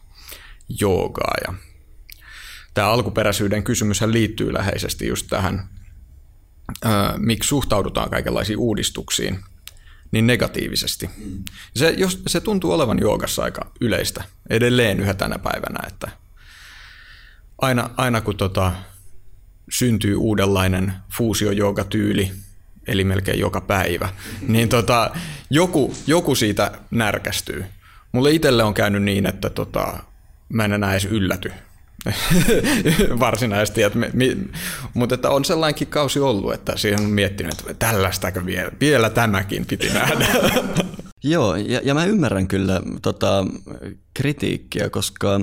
joogaa. 0.81 1.35
Ja 1.47 1.55
tämä 2.75 2.89
alkuperäisyyden 2.89 3.63
kysymys 3.63 4.03
liittyy 4.03 4.53
läheisesti 4.53 5.07
just 5.07 5.27
tähän, 5.31 5.69
miksi 7.17 7.49
suhtaudutaan 7.49 8.11
kaikenlaisiin 8.11 8.59
uudistuksiin 8.59 9.39
niin 10.11 10.27
negatiivisesti. 10.27 11.11
Se, 11.77 11.95
jos, 11.97 12.23
se 12.27 12.41
tuntuu 12.41 12.73
olevan 12.73 12.99
joogassa 13.01 13.43
aika 13.43 13.71
yleistä 13.81 14.25
edelleen 14.51 15.01
yhä 15.01 15.15
tänä 15.15 15.39
päivänä, 15.39 15.87
että 15.87 16.11
aina, 17.59 17.91
aina 17.97 18.21
kun 18.21 18.37
tota, 18.37 18.73
syntyy 19.71 20.17
uudenlainen 20.17 20.93
fuusiojoogatyyli, 21.17 22.33
eli 22.87 23.05
melkein 23.05 23.39
joka 23.39 23.61
päivä, 23.61 24.09
niin 24.49 24.69
tota, 24.69 25.11
joku, 25.51 25.95
joku 26.07 26.35
siitä 26.35 26.73
närkästyy. 26.91 27.65
Mulle 28.13 28.31
itselle 28.31 28.65
on 28.65 28.75
käynyt 28.75 29.03
niin, 29.03 29.27
että 29.27 29.51
tota, 29.51 29.99
mä 30.49 30.65
en 30.65 30.73
enää 30.73 30.93
edes 30.93 31.05
ylläty 31.05 31.53
varsinaisesti. 33.21 33.83
Että 33.83 33.99
me, 33.99 34.11
mi, 34.13 34.37
mutta 34.95 35.15
että 35.15 35.31
on 35.31 35.45
sellainenkin 35.45 35.89
kausi 35.89 36.21
ollut, 36.21 36.55
että 36.55 36.77
siihen 36.77 37.01
on 37.01 37.11
miettinyt, 37.11 37.61
että 37.61 37.75
tällaistako 37.75 38.47
vielä, 38.47 38.71
vielä 38.81 39.11
tämäkin 39.11 39.67
piti 39.67 39.89
nähdä. 39.89 40.27
Joo, 41.23 41.57
ja, 41.57 41.81
ja 41.85 41.95
mä 41.95 42.05
ymmärrän 42.05 42.49
kyllä 42.49 42.83
tota, 43.03 43.47
kritiikkiä, 44.15 44.91
koska 44.91 45.41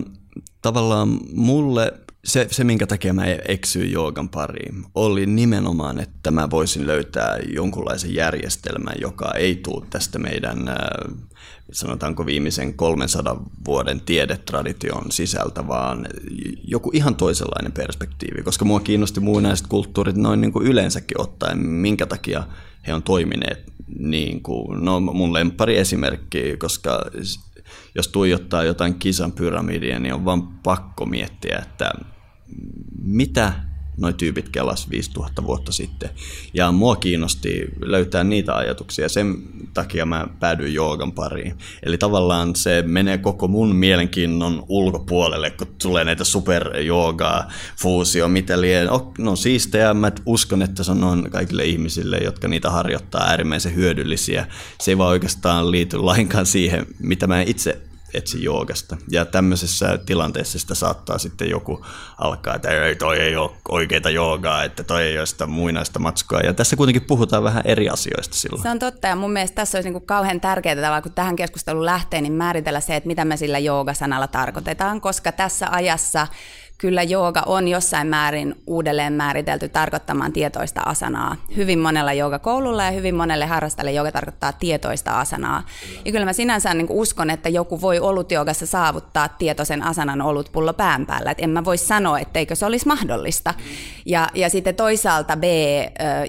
tavallaan 0.61 1.19
mulle 1.33 1.93
se, 2.25 2.47
se, 2.51 2.63
minkä 2.63 2.87
takia 2.87 3.13
mä 3.13 3.25
eksyin 3.47 3.91
joogan 3.91 4.29
pariin, 4.29 4.85
oli 4.95 5.25
nimenomaan, 5.25 5.99
että 5.99 6.31
mä 6.31 6.49
voisin 6.49 6.87
löytää 6.87 7.37
jonkunlaisen 7.53 8.13
järjestelmän, 8.13 8.95
joka 9.01 9.31
ei 9.31 9.55
tule 9.55 9.85
tästä 9.89 10.19
meidän, 10.19 10.67
äh, 10.67 10.75
sanotaanko 11.71 12.25
viimeisen 12.25 12.73
300 12.73 13.43
vuoden 13.65 14.01
tiedetradition 14.01 15.11
sisältä, 15.11 15.67
vaan 15.67 16.07
joku 16.63 16.91
ihan 16.93 17.15
toisenlainen 17.15 17.71
perspektiivi, 17.71 18.43
koska 18.43 18.65
mua 18.65 18.79
kiinnosti 18.79 19.19
muinaiset 19.19 19.67
kulttuurit 19.67 20.15
noin 20.15 20.41
niin 20.41 20.53
kuin 20.53 20.67
yleensäkin 20.67 21.21
ottaen, 21.21 21.57
minkä 21.59 22.05
takia 22.05 22.43
he 22.87 22.93
on 22.93 23.03
toimineet 23.03 23.63
niin 23.99 24.43
kuin, 24.43 24.85
no 24.85 24.99
mun 24.99 25.33
lempari 25.33 25.77
esimerkki, 25.77 26.57
koska 26.57 27.05
jos 27.95 28.07
tuijottaa 28.07 28.63
jotain 28.63 28.93
kisan 28.93 29.31
pyramidia, 29.31 29.99
niin 29.99 30.13
on 30.13 30.25
vaan 30.25 30.47
pakko 30.47 31.05
miettiä, 31.05 31.59
että 31.63 31.91
mitä 33.01 33.53
noin 33.97 34.15
tyypit 34.15 34.49
kelas 34.49 34.89
5000 34.89 35.43
vuotta 35.43 35.71
sitten. 35.71 36.09
Ja 36.53 36.71
mua 36.71 36.95
kiinnosti 36.95 37.65
löytää 37.81 38.23
niitä 38.23 38.55
ajatuksia, 38.55 39.09
sen 39.09 39.35
takia 39.73 40.05
mä 40.05 40.27
päädyin 40.39 40.73
joogan 40.73 41.11
pariin. 41.11 41.57
Eli 41.83 41.97
tavallaan 41.97 42.55
se 42.55 42.83
menee 42.87 43.17
koko 43.17 43.47
mun 43.47 43.75
mielenkiinnon 43.75 44.63
ulkopuolelle, 44.69 45.51
kun 45.51 45.67
tulee 45.81 46.03
näitä 46.03 46.23
superjoogaa, 46.23 47.51
fuusio, 47.77 48.27
mitä 48.27 48.61
liian. 48.61 48.87
No 49.17 49.35
siistejä, 49.35 49.93
mä 49.93 50.11
uskon, 50.25 50.61
että 50.61 50.83
se 50.83 50.91
on 50.91 51.27
kaikille 51.31 51.65
ihmisille, 51.65 52.17
jotka 52.17 52.47
niitä 52.47 52.69
harjoittaa 52.69 53.27
äärimmäisen 53.27 53.75
hyödyllisiä. 53.75 54.47
Se 54.81 54.91
ei 54.91 54.97
vaan 54.97 55.09
oikeastaan 55.09 55.71
liity 55.71 55.97
lainkaan 55.97 56.45
siihen, 56.45 56.85
mitä 56.99 57.27
mä 57.27 57.41
itse 57.41 57.81
etsi 58.17 58.43
joogasta. 58.43 58.97
Ja 59.11 59.25
tämmöisessä 59.25 59.99
tilanteessa 60.05 60.59
sitä 60.59 60.75
saattaa 60.75 61.17
sitten 61.17 61.49
joku 61.49 61.85
alkaa, 62.17 62.55
että 62.55 62.85
ei, 62.85 62.95
toi 62.95 63.19
ei 63.19 63.35
ole 63.35 63.51
oikeita 63.69 64.09
joogaa, 64.09 64.63
että 64.63 64.83
toi 64.83 65.03
ei 65.03 65.17
ole 65.17 65.25
sitä 65.25 65.45
muinaista 65.45 65.99
matskua. 65.99 66.39
Ja 66.39 66.53
tässä 66.53 66.75
kuitenkin 66.75 67.05
puhutaan 67.05 67.43
vähän 67.43 67.63
eri 67.65 67.89
asioista 67.89 68.35
silloin. 68.35 68.63
Se 68.63 68.69
on 68.69 68.79
totta 68.79 69.07
ja 69.07 69.15
mun 69.15 69.31
mielestä 69.33 69.55
tässä 69.55 69.77
olisi 69.77 69.87
niin 69.87 69.93
kuin 69.93 70.05
kauhean 70.05 70.41
tärkeää, 70.41 71.01
kun 71.01 71.11
tähän 71.11 71.35
keskusteluun 71.35 71.85
lähtee, 71.85 72.21
niin 72.21 72.33
määritellä 72.33 72.79
se, 72.79 72.95
että 72.95 73.07
mitä 73.07 73.25
me 73.25 73.37
sillä 73.37 73.59
joogasanalla 73.59 74.27
tarkoitetaan, 74.27 75.01
koska 75.01 75.31
tässä 75.31 75.67
ajassa 75.71 76.27
kyllä 76.77 77.03
jooga 77.03 77.43
on 77.45 77.67
jossain 77.67 78.07
määrin 78.07 78.55
uudelleen 78.67 79.13
määritelty 79.13 79.69
tarkoittamaan 79.69 80.33
tietoista 80.33 80.81
asanaa. 80.85 81.35
Hyvin 81.55 81.79
monella 81.79 82.13
joogakoululla 82.13 82.83
ja 82.83 82.91
hyvin 82.91 83.15
monelle 83.15 83.45
harrastajalle 83.45 83.91
jooga 83.91 84.11
tarkoittaa 84.11 84.53
tietoista 84.53 85.19
asanaa. 85.19 85.63
Ja 86.05 86.11
kyllä 86.11 86.25
mä 86.25 86.33
sinänsä 86.33 86.73
niin 86.73 86.87
uskon, 86.89 87.29
että 87.29 87.49
joku 87.49 87.81
voi 87.81 87.99
joogassa 88.31 88.65
saavuttaa 88.65 89.29
tietoisen 89.29 89.83
asanan 89.83 90.21
olutpullo 90.21 90.73
pään 90.73 91.05
päällä. 91.05 91.31
Et 91.31 91.37
en 91.41 91.49
mä 91.49 91.65
voi 91.65 91.77
sanoa, 91.77 92.19
etteikö 92.19 92.55
se 92.55 92.65
olisi 92.65 92.87
mahdollista. 92.87 93.53
Ja, 94.05 94.29
ja 94.33 94.49
sitten 94.49 94.75
toisaalta 94.75 95.37
B, 95.37 95.43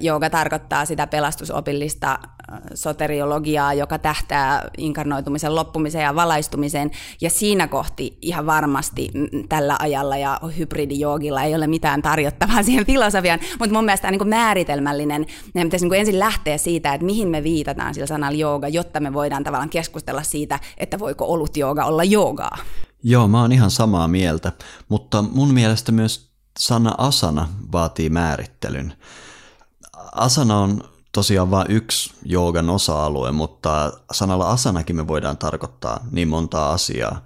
jooga 0.00 0.30
tarkoittaa 0.30 0.84
sitä 0.84 1.06
pelastusopillista 1.06 2.18
soteriologiaa, 2.74 3.74
joka 3.74 3.98
tähtää 3.98 4.68
inkarnoitumisen 4.78 5.54
loppumiseen 5.54 6.04
ja 6.04 6.14
valaistumiseen, 6.14 6.90
ja 7.20 7.30
siinä 7.30 7.68
kohti 7.68 8.18
ihan 8.22 8.46
varmasti 8.46 9.10
tällä 9.48 9.76
ajalla 9.80 10.16
ja 10.16 10.40
hybridijoogilla 10.58 11.42
ei 11.42 11.54
ole 11.54 11.66
mitään 11.66 12.02
tarjottavaa 12.02 12.62
siihen 12.66 12.86
filosofiaan, 12.86 13.40
mutta 13.58 13.74
mun 13.74 13.84
mielestä 13.84 14.10
niin 14.10 14.18
kuin 14.18 14.28
määritelmällinen, 14.28 15.26
me 15.54 15.64
pitäisi 15.64 15.84
niin 15.84 15.90
kuin 15.90 16.00
ensin 16.00 16.18
lähteä 16.18 16.58
siitä, 16.58 16.94
että 16.94 17.06
mihin 17.06 17.28
me 17.28 17.42
viitataan 17.42 17.94
sillä 17.94 18.06
sanalla 18.06 18.38
jooga, 18.38 18.68
jotta 18.68 19.00
me 19.00 19.12
voidaan 19.12 19.44
tavallaan 19.44 19.70
keskustella 19.70 20.22
siitä, 20.22 20.60
että 20.78 20.98
voiko 20.98 21.24
olut 21.24 21.56
jooga 21.56 21.84
olla 21.84 22.04
joogaa. 22.04 22.58
Joo, 23.02 23.28
mä 23.28 23.40
oon 23.40 23.52
ihan 23.52 23.70
samaa 23.70 24.08
mieltä, 24.08 24.52
mutta 24.88 25.22
mun 25.22 25.54
mielestä 25.54 25.92
myös 25.92 26.30
sana 26.58 26.94
asana 26.98 27.48
vaatii 27.72 28.10
määrittelyn. 28.10 28.92
Asana 30.12 30.58
on 30.58 30.95
tosiaan 31.16 31.50
vain 31.50 31.70
yksi 31.70 32.14
joogan 32.24 32.70
osa-alue, 32.70 33.32
mutta 33.32 33.92
sanalla 34.12 34.50
asanakin 34.50 34.96
me 34.96 35.08
voidaan 35.08 35.38
tarkoittaa 35.38 36.00
niin 36.10 36.28
montaa 36.28 36.72
asiaa. 36.72 37.24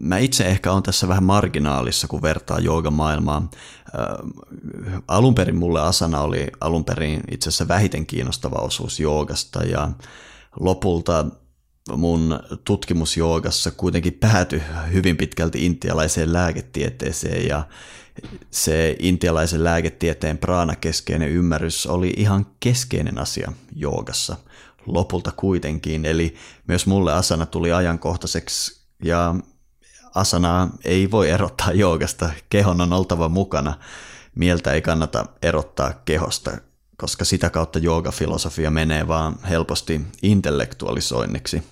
Mä 0.00 0.18
itse 0.18 0.44
ehkä 0.44 0.72
on 0.72 0.82
tässä 0.82 1.08
vähän 1.08 1.24
marginaalissa, 1.24 2.08
kun 2.08 2.22
vertaa 2.22 2.58
joogamaailmaa. 2.58 3.42
Äh, 3.98 5.00
alun 5.08 5.34
perin 5.34 5.56
mulle 5.56 5.80
asana 5.80 6.20
oli 6.20 6.46
alun 6.60 6.84
perin 6.84 7.20
itse 7.30 7.48
asiassa 7.48 7.68
vähiten 7.68 8.06
kiinnostava 8.06 8.56
osuus 8.56 9.00
joogasta 9.00 9.64
ja 9.64 9.88
lopulta 10.60 11.26
mun 11.96 12.40
tutkimusjoogassa 12.64 13.70
kuitenkin 13.70 14.12
päätyi 14.12 14.62
hyvin 14.92 15.16
pitkälti 15.16 15.66
intialaiseen 15.66 16.32
lääketieteeseen 16.32 17.48
ja 17.48 17.66
se 18.50 18.96
intialaisen 18.98 19.64
lääketieteen 19.64 20.38
praana-keskeinen 20.38 21.28
ymmärrys 21.28 21.86
oli 21.86 22.14
ihan 22.16 22.46
keskeinen 22.60 23.18
asia 23.18 23.52
joogassa 23.76 24.36
lopulta 24.86 25.32
kuitenkin. 25.36 26.04
Eli 26.04 26.34
myös 26.66 26.86
mulle 26.86 27.12
asana 27.12 27.46
tuli 27.46 27.72
ajankohtaiseksi 27.72 28.80
ja 29.04 29.34
asanaa 30.14 30.70
ei 30.84 31.10
voi 31.10 31.30
erottaa 31.30 31.72
joogasta. 31.72 32.30
Kehon 32.50 32.80
on 32.80 32.92
oltava 32.92 33.28
mukana. 33.28 33.74
Mieltä 34.34 34.72
ei 34.72 34.82
kannata 34.82 35.26
erottaa 35.42 35.92
kehosta, 36.04 36.58
koska 36.98 37.24
sitä 37.24 37.50
kautta 37.50 37.78
joogafilosofia 37.78 38.70
menee 38.70 39.08
vaan 39.08 39.36
helposti 39.48 40.00
intellektualisoinniksi. 40.22 41.62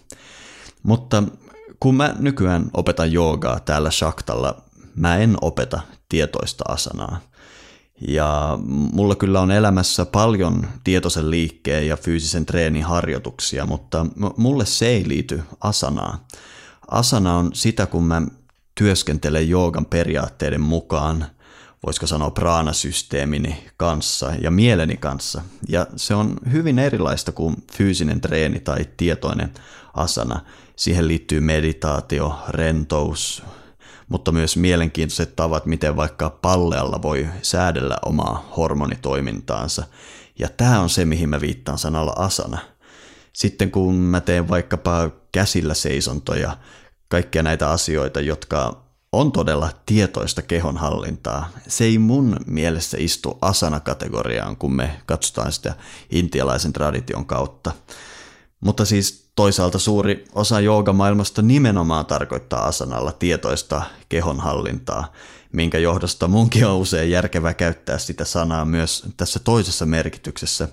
Mutta 0.82 1.22
kun 1.80 1.94
mä 1.94 2.14
nykyään 2.18 2.70
opetan 2.74 3.12
joogaa 3.12 3.60
täällä 3.60 3.90
Shaktalla, 3.90 4.62
mä 4.96 5.16
en 5.16 5.36
opeta 5.40 5.80
tietoista 6.08 6.64
asanaa. 6.68 7.20
Ja 8.08 8.58
mulla 8.92 9.14
kyllä 9.14 9.40
on 9.40 9.50
elämässä 9.50 10.04
paljon 10.04 10.66
tietoisen 10.84 11.30
liikkeen 11.30 11.86
ja 11.86 11.96
fyysisen 11.96 12.46
treenin 12.46 12.84
harjoituksia, 12.84 13.66
mutta 13.66 14.06
mulle 14.36 14.66
se 14.66 14.86
ei 14.86 15.08
liity 15.08 15.42
asanaa. 15.60 16.26
Asana 16.88 17.36
on 17.36 17.50
sitä, 17.54 17.86
kun 17.86 18.04
mä 18.04 18.22
työskentelen 18.74 19.48
joogan 19.48 19.86
periaatteiden 19.86 20.60
mukaan, 20.60 21.26
voisiko 21.86 22.06
sanoa 22.06 22.30
praanasysteemini 22.30 23.66
kanssa 23.76 24.32
ja 24.40 24.50
mieleni 24.50 24.96
kanssa. 24.96 25.42
Ja 25.68 25.86
se 25.96 26.14
on 26.14 26.36
hyvin 26.52 26.78
erilaista 26.78 27.32
kuin 27.32 27.56
fyysinen 27.72 28.20
treeni 28.20 28.60
tai 28.60 28.86
tietoinen 28.96 29.52
asana. 29.94 30.40
Siihen 30.76 31.08
liittyy 31.08 31.40
meditaatio, 31.40 32.38
rentous, 32.48 33.42
mutta 34.08 34.32
myös 34.32 34.56
mielenkiintoiset 34.56 35.36
tavat, 35.36 35.66
miten 35.66 35.96
vaikka 35.96 36.30
pallealla 36.30 37.02
voi 37.02 37.28
säädellä 37.42 37.96
omaa 38.04 38.52
hormonitoimintaansa. 38.56 39.84
Ja 40.38 40.48
tämä 40.48 40.80
on 40.80 40.90
se, 40.90 41.04
mihin 41.04 41.28
mä 41.28 41.40
viittaan 41.40 41.78
sanalla 41.78 42.12
asana. 42.16 42.58
Sitten 43.32 43.70
kun 43.70 43.94
mä 43.94 44.20
teen 44.20 44.48
vaikkapa 44.48 45.10
käsillä 45.32 45.74
seisontoja, 45.74 46.56
kaikkia 47.08 47.42
näitä 47.42 47.70
asioita, 47.70 48.20
jotka 48.20 48.85
on 49.20 49.32
todella 49.32 49.70
tietoista 49.86 50.42
kehonhallintaa. 50.42 51.48
Se 51.68 51.84
ei 51.84 51.98
mun 51.98 52.36
mielessä 52.46 52.96
istu 53.00 53.38
asana-kategoriaan, 53.40 54.56
kun 54.56 54.72
me 54.72 55.00
katsotaan 55.06 55.52
sitä 55.52 55.74
intialaisen 56.10 56.72
tradition 56.72 57.26
kautta. 57.26 57.72
Mutta 58.60 58.84
siis 58.84 59.30
toisaalta 59.36 59.78
suuri 59.78 60.24
osa 60.34 60.60
joogamaailmasta 60.60 61.42
nimenomaan 61.42 62.06
tarkoittaa 62.06 62.66
asanalla 62.66 63.12
tietoista 63.12 63.82
kehonhallintaa, 64.08 65.12
minkä 65.52 65.78
johdosta 65.78 66.28
munkin 66.28 66.66
on 66.66 66.76
usein 66.76 67.10
järkevää 67.10 67.54
käyttää 67.54 67.98
sitä 67.98 68.24
sanaa 68.24 68.64
myös 68.64 69.04
tässä 69.16 69.38
toisessa 69.38 69.86
merkityksessä. 69.86 70.68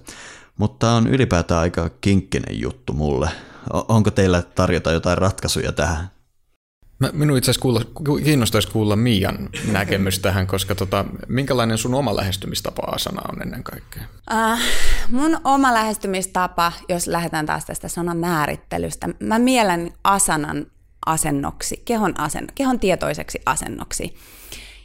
Mutta 0.57 0.91
on 0.91 1.07
ylipäätään 1.07 1.61
aika 1.61 1.89
kinkkinen 2.01 2.61
juttu 2.61 2.93
mulle. 2.93 3.29
Onko 3.69 4.11
teillä 4.11 4.41
tarjota 4.41 4.91
jotain 4.91 5.17
ratkaisuja 5.17 5.71
tähän? 5.71 6.12
Mä, 6.99 7.09
minun 7.13 7.37
itse 7.37 7.51
asiassa 7.51 7.85
kiinnostaisi 8.23 8.67
kuulla 8.67 8.95
Mian 8.95 9.49
näkemys 9.71 10.19
tähän, 10.19 10.47
koska 10.47 10.75
tota, 10.75 11.05
minkälainen 11.27 11.77
sun 11.77 11.93
oma 11.93 12.15
lähestymistapa 12.15 12.81
asana 12.81 13.21
on 13.33 13.41
ennen 13.41 13.63
kaikkea? 13.63 14.03
Uh, 14.31 14.59
mun 15.09 15.37
oma 15.43 15.73
lähestymistapa, 15.73 16.71
jos 16.89 17.07
lähdetään 17.07 17.45
taas 17.45 17.65
tästä 17.65 17.87
sanan 17.87 18.17
määrittelystä, 18.17 19.09
mä 19.19 19.39
mielen 19.39 19.93
asanan 20.03 20.65
asennoksi, 21.05 21.81
kehon, 21.85 22.19
asen, 22.19 22.47
kehon 22.55 22.79
tietoiseksi 22.79 23.41
asennoksi. 23.45 24.15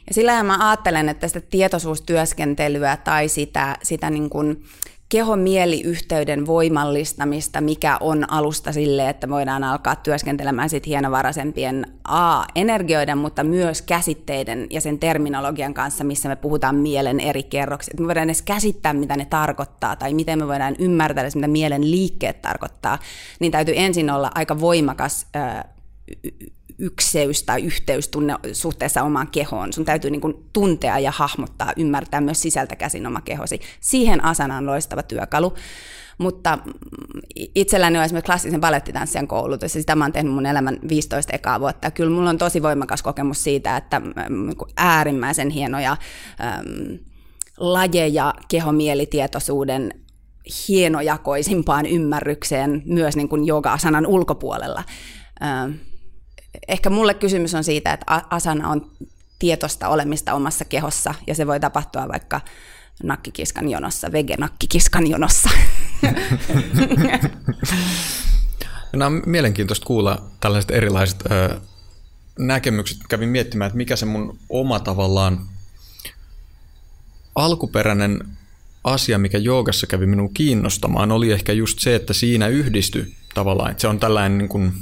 Ja 0.07 0.13
sillä 0.13 0.43
mä 0.43 0.69
ajattelen, 0.69 1.09
että 1.09 1.27
sitä 1.27 1.41
tietoisuustyöskentelyä 1.41 2.97
tai 2.97 3.27
sitä, 3.27 3.77
sitä 3.83 4.09
niin 4.09 4.29
kuin 4.29 4.63
keho-mieli-yhteyden 5.09 6.45
voimallistamista, 6.45 7.61
mikä 7.61 7.97
on 7.99 8.31
alusta 8.31 8.71
sille, 8.71 9.09
että 9.09 9.29
voidaan 9.29 9.63
alkaa 9.63 9.95
työskentelemään 9.95 10.69
sit 10.69 10.85
hienovaraisempien 10.85 11.85
A, 12.03 12.43
energioiden, 12.55 13.17
mutta 13.17 13.43
myös 13.43 13.81
käsitteiden 13.81 14.67
ja 14.69 14.81
sen 14.81 14.99
terminologian 14.99 15.73
kanssa, 15.73 16.03
missä 16.03 16.29
me 16.29 16.35
puhutaan 16.35 16.75
mielen 16.75 17.19
eri 17.19 17.43
kerroksia. 17.43 17.93
Me 17.99 18.07
voidaan 18.07 18.29
edes 18.29 18.41
käsittää, 18.41 18.93
mitä 18.93 19.17
ne 19.17 19.25
tarkoittaa, 19.25 19.95
tai 19.95 20.13
miten 20.13 20.39
me 20.39 20.47
voidaan 20.47 20.75
ymmärtää, 20.79 21.25
mitä 21.35 21.47
mielen 21.47 21.91
liikkeet 21.91 22.41
tarkoittaa, 22.41 22.99
niin 23.39 23.51
täytyy 23.51 23.73
ensin 23.77 24.09
olla 24.09 24.31
aika 24.35 24.59
voimakas 24.59 25.27
ykseys 26.79 27.43
tai 27.43 27.63
yhteystunne 27.63 28.35
suhteessa 28.53 29.03
omaan 29.03 29.27
kehoon. 29.27 29.73
Sun 29.73 29.85
täytyy 29.85 30.11
niin 30.11 30.21
kuin 30.21 30.33
tuntea 30.53 30.99
ja 30.99 31.11
hahmottaa, 31.11 31.73
ymmärtää 31.77 32.21
myös 32.21 32.41
sisältä 32.41 32.75
käsin 32.75 33.07
oma 33.07 33.21
kehosi. 33.21 33.59
Siihen 33.79 34.23
asana 34.23 34.57
on 34.57 34.65
loistava 34.65 35.03
työkalu. 35.03 35.53
Mutta 36.17 36.57
itselläni 37.35 37.97
on 37.97 38.03
esimerkiksi 38.03 38.25
klassisen 38.25 38.61
balettitanssijan 38.61 39.27
koulutus, 39.27 39.75
ja 39.75 39.81
sitä 39.81 39.95
mä 39.95 40.03
oon 40.03 40.11
tehnyt 40.11 40.33
mun 40.33 40.45
elämän 40.45 40.79
15 40.89 41.33
ekaa 41.35 41.59
vuotta. 41.59 41.91
Kyllä 41.91 42.11
mulla 42.11 42.29
on 42.29 42.37
tosi 42.37 42.61
voimakas 42.61 43.01
kokemus 43.01 43.43
siitä, 43.43 43.77
että 43.77 44.01
niinku 44.29 44.67
äärimmäisen 44.77 45.49
hienoja 45.49 45.91
äm, 45.91 46.97
lajeja 47.57 48.33
kehomielitietoisuuden 48.47 49.93
hienojakoisimpaan 50.67 51.85
ymmärrykseen 51.85 52.81
myös 52.85 53.15
niin 53.15 53.29
kuin 53.29 53.45
joga-asanan 53.45 54.07
ulkopuolella. 54.07 54.83
Ähm, 55.43 55.71
ehkä 56.67 56.89
mulle 56.89 57.13
kysymys 57.13 57.55
on 57.55 57.63
siitä, 57.63 57.93
että 57.93 58.21
asana 58.29 58.69
on 58.69 58.91
tietoista 59.39 59.87
olemista 59.87 60.33
omassa 60.33 60.65
kehossa 60.65 61.15
ja 61.27 61.35
se 61.35 61.47
voi 61.47 61.59
tapahtua 61.59 62.07
vaikka 62.07 62.41
nakkikiskan 63.03 63.69
jonossa, 63.69 64.11
vege-nakkikiskan 64.11 65.07
jonossa. 65.07 65.49
No, 68.93 69.05
on 69.05 69.23
mielenkiintoista 69.25 69.85
kuulla 69.85 70.21
tällaiset 70.39 70.71
erilaiset 70.71 71.23
ö, 71.31 71.59
näkemykset. 72.39 72.97
Kävin 73.09 73.29
miettimään, 73.29 73.67
että 73.67 73.77
mikä 73.77 73.95
se 73.95 74.05
mun 74.05 74.37
oma 74.49 74.79
tavallaan 74.79 75.47
alkuperäinen 77.35 78.19
asia, 78.83 79.17
mikä 79.17 79.37
joogassa 79.37 79.87
kävi 79.87 80.05
minun 80.05 80.33
kiinnostamaan, 80.33 81.11
oli 81.11 81.31
ehkä 81.31 81.53
just 81.53 81.79
se, 81.79 81.95
että 81.95 82.13
siinä 82.13 82.47
yhdistyi 82.47 83.15
tavallaan, 83.33 83.71
että 83.71 83.81
se 83.81 83.87
on 83.87 83.99
tällainen 83.99 84.37
niin 84.37 84.49
kuin 84.49 84.73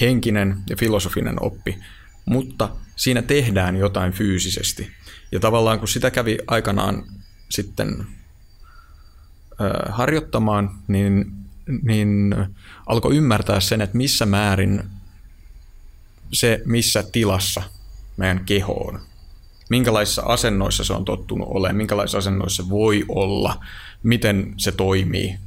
henkinen 0.00 0.56
ja 0.70 0.76
filosofinen 0.76 1.42
oppi, 1.42 1.78
mutta 2.24 2.68
siinä 2.96 3.22
tehdään 3.22 3.76
jotain 3.76 4.12
fyysisesti. 4.12 4.90
Ja 5.32 5.40
tavallaan 5.40 5.78
kun 5.78 5.88
sitä 5.88 6.10
kävi 6.10 6.38
aikanaan 6.46 7.04
sitten 7.50 8.06
harjoittamaan, 9.88 10.70
niin, 10.88 11.32
niin 11.82 12.34
alkoi 12.86 13.16
ymmärtää 13.16 13.60
sen, 13.60 13.80
että 13.80 13.96
missä 13.96 14.26
määrin 14.26 14.82
se, 16.32 16.62
missä 16.64 17.04
tilassa 17.12 17.62
meidän 18.16 18.44
keho 18.44 18.72
on. 18.72 19.00
Minkälaisissa 19.70 20.22
asennoissa 20.22 20.84
se 20.84 20.92
on 20.92 21.04
tottunut 21.04 21.48
olemaan, 21.50 21.76
minkälaisissa 21.76 22.18
asennoissa 22.18 22.62
se 22.62 22.70
voi 22.70 23.04
olla, 23.08 23.64
miten 24.02 24.54
se 24.56 24.72
toimii. 24.72 25.38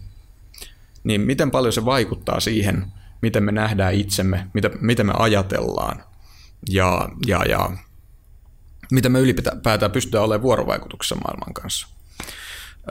Niin 1.03 1.21
miten 1.21 1.51
paljon 1.51 1.73
se 1.73 1.85
vaikuttaa 1.85 2.39
siihen, 2.39 2.85
miten 3.21 3.43
me 3.43 3.51
nähdään 3.51 3.93
itsemme, 3.93 4.47
mitä, 4.53 4.69
miten 4.81 5.05
me 5.05 5.13
ajatellaan 5.17 6.03
ja, 6.69 7.09
ja, 7.27 7.45
ja 7.49 7.69
miten 8.91 9.11
me 9.11 9.19
ylipäätään 9.19 9.91
pystytään 9.91 10.23
olemaan 10.23 10.41
vuorovaikutuksessa 10.41 11.15
maailman 11.15 11.53
kanssa. 11.53 11.87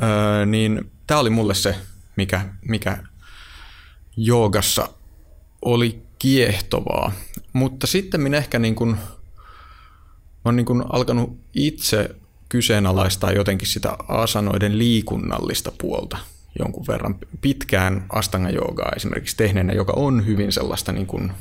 Öö, 0.02 0.46
niin 0.46 0.90
tämä 1.06 1.20
oli 1.20 1.30
mulle 1.30 1.54
se, 1.54 1.76
mikä, 2.16 2.54
mikä 2.68 2.98
joogassa 4.16 4.88
oli 5.62 6.02
kiehtovaa, 6.18 7.12
mutta 7.52 7.86
sitten 7.86 8.20
minä 8.20 8.36
ehkä 8.36 8.58
niin 8.58 8.74
kuin, 8.74 8.96
olen 10.44 10.56
niin 10.56 10.66
kuin 10.66 10.82
alkanut 10.92 11.38
itse 11.54 12.16
kyseenalaistaa 12.48 13.32
jotenkin 13.32 13.68
sitä 13.68 13.96
asanoiden 14.08 14.78
liikunnallista 14.78 15.72
puolta 15.80 16.18
jonkun 16.58 16.86
verran 16.88 17.16
pitkään 17.40 18.04
astanga 18.08 18.50
joogaa 18.50 18.92
esimerkiksi 18.96 19.36
tehneenä, 19.36 19.72
joka 19.72 19.92
on 19.96 20.26
hyvin 20.26 20.52
sellaista 20.52 20.92
niin 20.92 21.06
kuin 21.06 21.32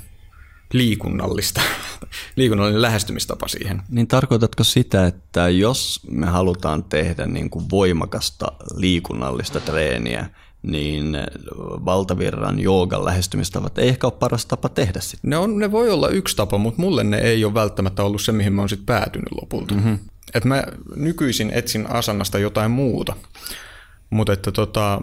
liikunnallista, 0.73 1.61
liikunnallinen 2.35 2.81
lähestymistapa 2.81 3.47
siihen. 3.47 3.81
Niin 3.89 4.07
tarkoitatko 4.07 4.63
sitä, 4.63 5.07
että 5.07 5.49
jos 5.49 5.99
me 6.11 6.25
halutaan 6.25 6.83
tehdä 6.83 7.25
niin 7.25 7.49
kuin 7.49 7.65
voimakasta 7.71 8.51
liikunnallista 8.75 9.59
treeniä, 9.59 10.29
niin 10.61 11.17
valtavirran 11.85 12.59
joogan 12.59 13.05
lähestymistavat 13.05 13.77
ei 13.77 13.89
ehkä 13.89 14.07
ole 14.07 14.13
paras 14.19 14.45
tapa 14.45 14.69
tehdä 14.69 14.99
sitä. 14.99 15.21
Ne, 15.23 15.37
on, 15.37 15.59
ne 15.59 15.71
voi 15.71 15.89
olla 15.89 16.09
yksi 16.09 16.35
tapa, 16.35 16.57
mutta 16.57 16.81
mulle 16.81 17.03
ne 17.03 17.17
ei 17.17 17.45
ole 17.45 17.53
välttämättä 17.53 18.03
ollut 18.03 18.21
se, 18.21 18.31
mihin 18.31 18.53
mä 18.53 18.61
oon 18.61 18.69
sitten 18.69 18.85
päätynyt 18.85 19.31
lopulta. 19.41 19.75
Mm-hmm. 19.75 19.99
Et 20.33 20.45
mä 20.45 20.63
nykyisin 20.95 21.51
etsin 21.53 21.87
asanasta 21.89 22.39
jotain 22.39 22.71
muuta, 22.71 23.15
mutta 24.09 24.33
että 24.33 24.51
tota, 24.51 25.01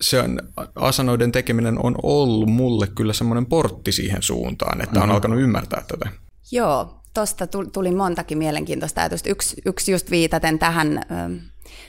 se 0.00 0.20
on, 0.20 0.40
asanoiden 0.74 1.32
tekeminen 1.32 1.84
on 1.84 1.94
ollut 2.02 2.48
mulle 2.48 2.86
kyllä 2.86 3.12
semmoinen 3.12 3.46
portti 3.46 3.92
siihen 3.92 4.22
suuntaan, 4.22 4.80
että 4.80 4.94
mm-hmm. 4.94 5.10
on 5.10 5.14
alkanut 5.14 5.40
ymmärtää 5.40 5.84
tätä. 5.88 6.10
Joo, 6.52 7.00
tuosta 7.14 7.46
tuli 7.46 7.90
montakin 7.90 8.38
mielenkiintoista 8.38 9.00
ajatusta. 9.00 9.30
Yksi, 9.30 9.62
yksi 9.66 9.92
just 9.92 10.10
viitaten 10.10 10.58
tähän 10.58 11.00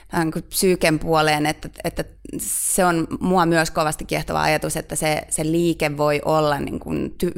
tähän 0.08 0.32
psyyken 0.48 0.98
puoleen, 0.98 1.46
että, 1.46 1.68
että 1.84 2.04
se 2.38 2.84
on 2.84 3.06
mua 3.20 3.46
myös 3.46 3.70
kovasti 3.70 4.04
kiehtova 4.04 4.42
ajatus, 4.42 4.76
että 4.76 4.96
se, 4.96 5.22
se 5.28 5.44
liike 5.44 5.96
voi 5.96 6.20
olla 6.24 6.60
niin 6.60 6.80
kuin 6.80 7.14
ty, 7.18 7.32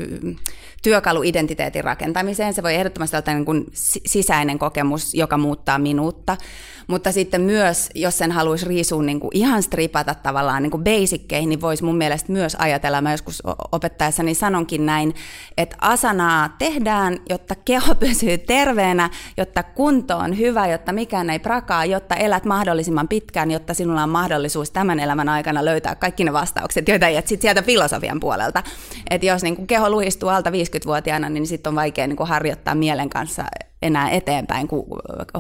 työkalu 0.83 1.22
identiteetin 1.22 1.85
rakentamiseen. 1.85 2.54
Se 2.54 2.62
voi 2.62 2.74
ehdottomasti 2.74 3.16
olla 3.16 3.35
niin 3.35 3.44
kuin 3.44 3.66
sisäinen 4.07 4.59
kokemus, 4.59 5.14
joka 5.14 5.38
muuttaa 5.38 5.78
minuutta, 5.78 6.37
mutta 6.87 7.12
sitten 7.12 7.40
myös, 7.40 7.90
jos 7.94 8.18
sen 8.18 8.33
haluaisi 8.33 8.66
riisua 8.66 9.02
niin 9.02 9.20
kuin 9.20 9.31
ihan 9.35 9.62
stripata 9.62 10.14
tavallaan 10.14 10.62
niin 10.62 10.70
kuin 10.70 10.85
basickeihin, 10.85 11.48
niin 11.48 11.61
voisi 11.61 11.85
mun 11.85 11.96
mielestä 11.96 12.33
myös 12.33 12.54
ajatella, 12.54 13.00
mä 13.00 13.12
joskus 13.12 13.42
opettaessani 13.72 14.35
sanonkin 14.35 14.87
näin, 14.87 15.14
että 15.57 15.76
asanaa 15.81 16.48
tehdään, 16.59 17.18
jotta 17.28 17.54
keho 17.54 17.94
pysyy 17.94 18.38
terveenä, 18.38 19.11
jotta 19.37 19.62
kunto 19.62 20.16
on 20.16 20.38
hyvä, 20.38 20.66
jotta 20.66 20.92
mikään 20.92 21.31
ei 21.31 21.38
prakaa, 21.38 21.85
jotta 21.85 22.14
elät 22.14 22.44
mahdollisimman 22.59 23.09
pitkään, 23.09 23.51
jotta 23.51 23.75
sinulla 23.75 24.03
on 24.03 24.09
mahdollisuus 24.09 24.71
tämän 24.71 25.01
elämän 25.01 25.29
aikana 25.29 25.64
löytää 25.64 25.94
kaikki 25.94 26.25
ne 26.25 26.33
vastaukset, 26.33 26.88
joita 26.88 27.07
ei 27.07 27.23
sit 27.25 27.42
sieltä 27.42 27.62
filosofian 27.62 28.21
puolelta. 28.21 28.62
Että 29.11 29.27
jos 29.27 29.42
niin 29.42 29.57
kuin 29.57 29.66
keho 29.66 29.90
luhistuu 29.90 30.29
alta 30.29 30.51
50-vuotiaana, 30.51 31.29
niin 31.29 31.47
sitten 31.47 31.71
on 31.71 31.75
vaikea 31.75 32.07
niin 32.07 32.16
kuin 32.16 32.29
harjoittaa 32.29 32.75
mielen 32.75 33.11
kanssa 33.11 33.44
enää 33.83 34.11
eteenpäin, 34.11 34.69
kun 34.69 34.87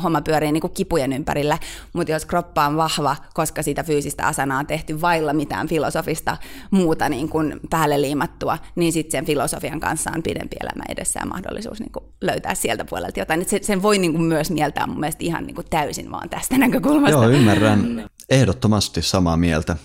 homma 0.02 0.20
pyörii 0.20 0.52
niin 0.52 0.60
kuin 0.60 0.72
kipujen 0.72 1.12
ympärillä. 1.12 1.58
Mutta 1.92 2.12
jos 2.12 2.26
kroppa 2.26 2.66
on 2.66 2.76
vahva, 2.76 3.16
koska 3.34 3.62
sitä 3.62 3.82
fyysistä 3.82 4.26
asanaa 4.26 4.58
on 4.58 4.66
tehty 4.66 5.00
vailla 5.00 5.32
mitään 5.32 5.68
filosofista 5.68 6.36
muuta 6.70 7.08
niin 7.08 7.28
kuin 7.28 7.60
päälle 7.70 8.00
liimattua, 8.00 8.58
niin 8.76 8.92
sitten 8.92 9.12
sen 9.12 9.26
filosofian 9.26 9.80
kanssa 9.80 10.10
on 10.16 10.22
pidempi 10.22 10.56
elämä 10.60 10.82
edessä 10.88 11.20
ja 11.20 11.26
mahdollisuus 11.26 11.80
niin 11.80 11.92
kuin 11.92 12.04
löytää 12.20 12.54
sieltä 12.54 12.84
puolelta 12.84 13.20
jotain. 13.20 13.42
Et 13.52 13.64
sen 13.64 13.82
voi 13.82 13.98
niin 13.98 14.12
kuin 14.12 14.24
myös 14.24 14.50
mieltää 14.50 14.86
mun 14.86 15.00
mielestä 15.00 15.24
ihan 15.24 15.46
niin 15.46 15.54
kuin 15.54 15.66
täysin 15.70 16.10
vaan 16.10 16.30
tästä 16.30 16.58
näkökulmasta. 16.68 17.10
Joo, 17.10 17.28
ymmärrän. 17.28 18.06
Ehdottomasti 18.30 19.02
samaa 19.02 19.36
mieltä. 19.36 19.76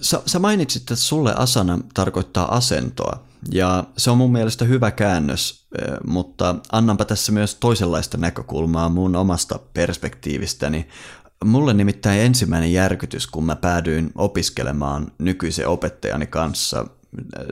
Sä, 0.00 0.22
sä 0.26 0.38
mainitsit, 0.38 0.82
että 0.82 0.96
sulle 0.96 1.34
asana 1.34 1.78
tarkoittaa 1.94 2.54
asentoa, 2.54 3.24
ja 3.52 3.84
se 3.96 4.10
on 4.10 4.18
mun 4.18 4.32
mielestä 4.32 4.64
hyvä 4.64 4.90
käännös, 4.90 5.66
mutta 6.06 6.54
annanpa 6.72 7.04
tässä 7.04 7.32
myös 7.32 7.54
toisenlaista 7.54 8.18
näkökulmaa 8.18 8.88
mun 8.88 9.16
omasta 9.16 9.58
perspektiivistäni. 9.74 10.88
Mulle 11.44 11.74
nimittäin 11.74 12.20
ensimmäinen 12.20 12.72
järkytys, 12.72 13.26
kun 13.26 13.44
mä 13.44 13.56
päädyin 13.56 14.12
opiskelemaan 14.14 15.12
nykyisen 15.18 15.68
opettajani 15.68 16.26
kanssa 16.26 16.86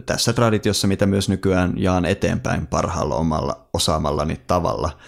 tässä 0.06 0.32
traditiossa, 0.32 0.86
mitä 0.86 1.06
myös 1.06 1.28
nykyään 1.28 1.72
jaan 1.76 2.04
eteenpäin 2.04 2.66
parhaalla 2.66 3.16
omalla 3.16 3.66
osaamallani 3.72 4.40
tavalla, 4.46 4.98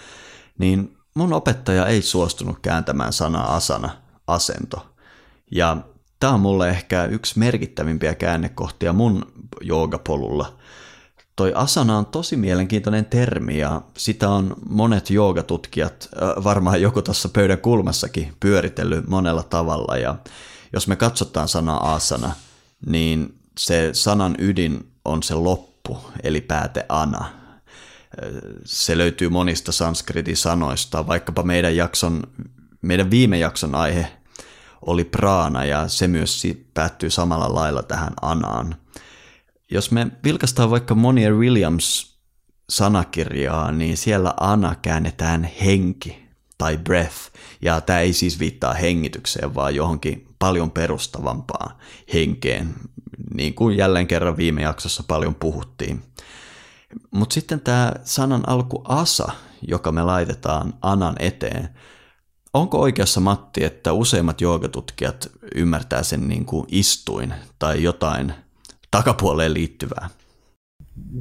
niin 0.59 0.97
mun 1.15 1.33
opettaja 1.33 1.87
ei 1.87 2.03
suostunut 2.03 2.59
kääntämään 2.63 3.13
sanaa 3.13 3.57
asana, 3.57 3.91
asento. 4.27 4.87
Ja 5.51 5.77
tämä 6.23 6.35
on 6.35 6.41
mulle 6.41 6.69
ehkä 6.69 7.05
yksi 7.05 7.39
merkittävimpiä 7.39 8.15
käännekohtia 8.15 8.93
mun 8.93 9.33
joogapolulla. 9.61 10.57
Toi 11.37 11.53
asana 11.55 11.99
on 11.99 12.07
tosi 12.07 12.37
mielenkiintoinen 12.37 13.05
termi 13.05 13.59
ja 13.59 13.83
sitä 13.97 14.31
on 14.31 14.57
monet 14.69 15.11
joogatutkijat, 15.11 16.09
varmaan 16.45 16.83
joku 16.83 17.03
tuossa 17.03 17.29
pöydän 17.29 17.59
kulmassakin, 17.59 18.33
pyöritellyt 18.41 19.09
monella 19.09 19.43
tavalla. 19.43 19.97
Ja 19.97 20.15
jos 20.73 20.89
me 20.89 20.97
katsotaan 20.97 21.49
sanaa 21.49 21.95
asana, 21.95 22.33
niin 22.87 23.35
se 23.59 23.91
sanan 23.93 24.35
ydin 24.39 24.91
on 25.05 25.23
se 25.23 25.35
loppu, 25.35 25.99
eli 26.23 26.41
pääte 26.41 26.87
ana. 26.89 27.25
Se 28.65 28.99
löytyy 28.99 29.29
monista 29.29 29.73
sanskritin 29.73 30.37
sanoista, 30.37 31.07
vaikkapa 31.07 31.43
meidän, 31.43 31.77
jakson, 31.77 32.23
meidän 32.83 33.11
viime 33.11 33.39
jakson 33.39 33.75
aihe 33.75 34.22
oli 34.87 35.05
praana 35.05 35.65
ja 35.65 35.89
se 35.89 36.09
myös 36.09 36.43
päättyy 36.75 37.11
samalla 37.11 37.55
lailla 37.55 37.83
tähän 37.83 38.13
anaan. 38.23 38.75
Jos 39.71 39.91
me 39.91 40.07
vilkastaan 40.25 40.71
vaikka 40.71 40.95
Monier 40.95 41.35
Williams 41.35 42.19
sanakirjaa, 42.71 43.73
niin 43.73 43.97
siellä 43.97 44.35
ana 44.41 44.75
käännetään 44.75 45.45
henki 45.45 46.29
tai 46.59 46.79
breath, 46.79 47.17
ja 47.63 47.81
tämä 47.81 47.99
ei 47.99 48.13
siis 48.13 48.39
viittaa 48.39 48.75
hengitykseen, 48.75 49.55
vaan 49.55 49.75
johonkin 49.75 50.27
paljon 50.39 50.71
perustavampaan 50.71 51.77
henkeen, 52.13 52.75
niin 53.35 53.55
kuin 53.55 53.77
jälleen 53.77 54.07
kerran 54.07 54.37
viime 54.37 54.63
jaksossa 54.63 55.03
paljon 55.09 55.35
puhuttiin. 55.35 56.03
Mutta 57.11 57.35
sitten 57.35 57.61
tämä 57.61 57.93
sanan 58.05 58.49
alku 58.49 58.83
asa, 58.85 59.33
joka 59.69 59.93
me 59.93 60.03
laitetaan 60.03 60.75
anan 60.83 61.15
eteen, 61.19 61.69
Onko 62.55 62.81
oikeassa 62.81 63.21
Matti, 63.21 63.65
että 63.65 63.93
useimmat 63.93 64.41
joogatutkijat 64.41 65.31
ymmärtää 65.55 66.03
sen 66.03 66.29
niin 66.29 66.45
kuin 66.45 66.67
istuin 66.69 67.35
tai 67.59 67.83
jotain 67.83 68.33
takapuoleen 68.91 69.55
liittyvää? 69.55 70.11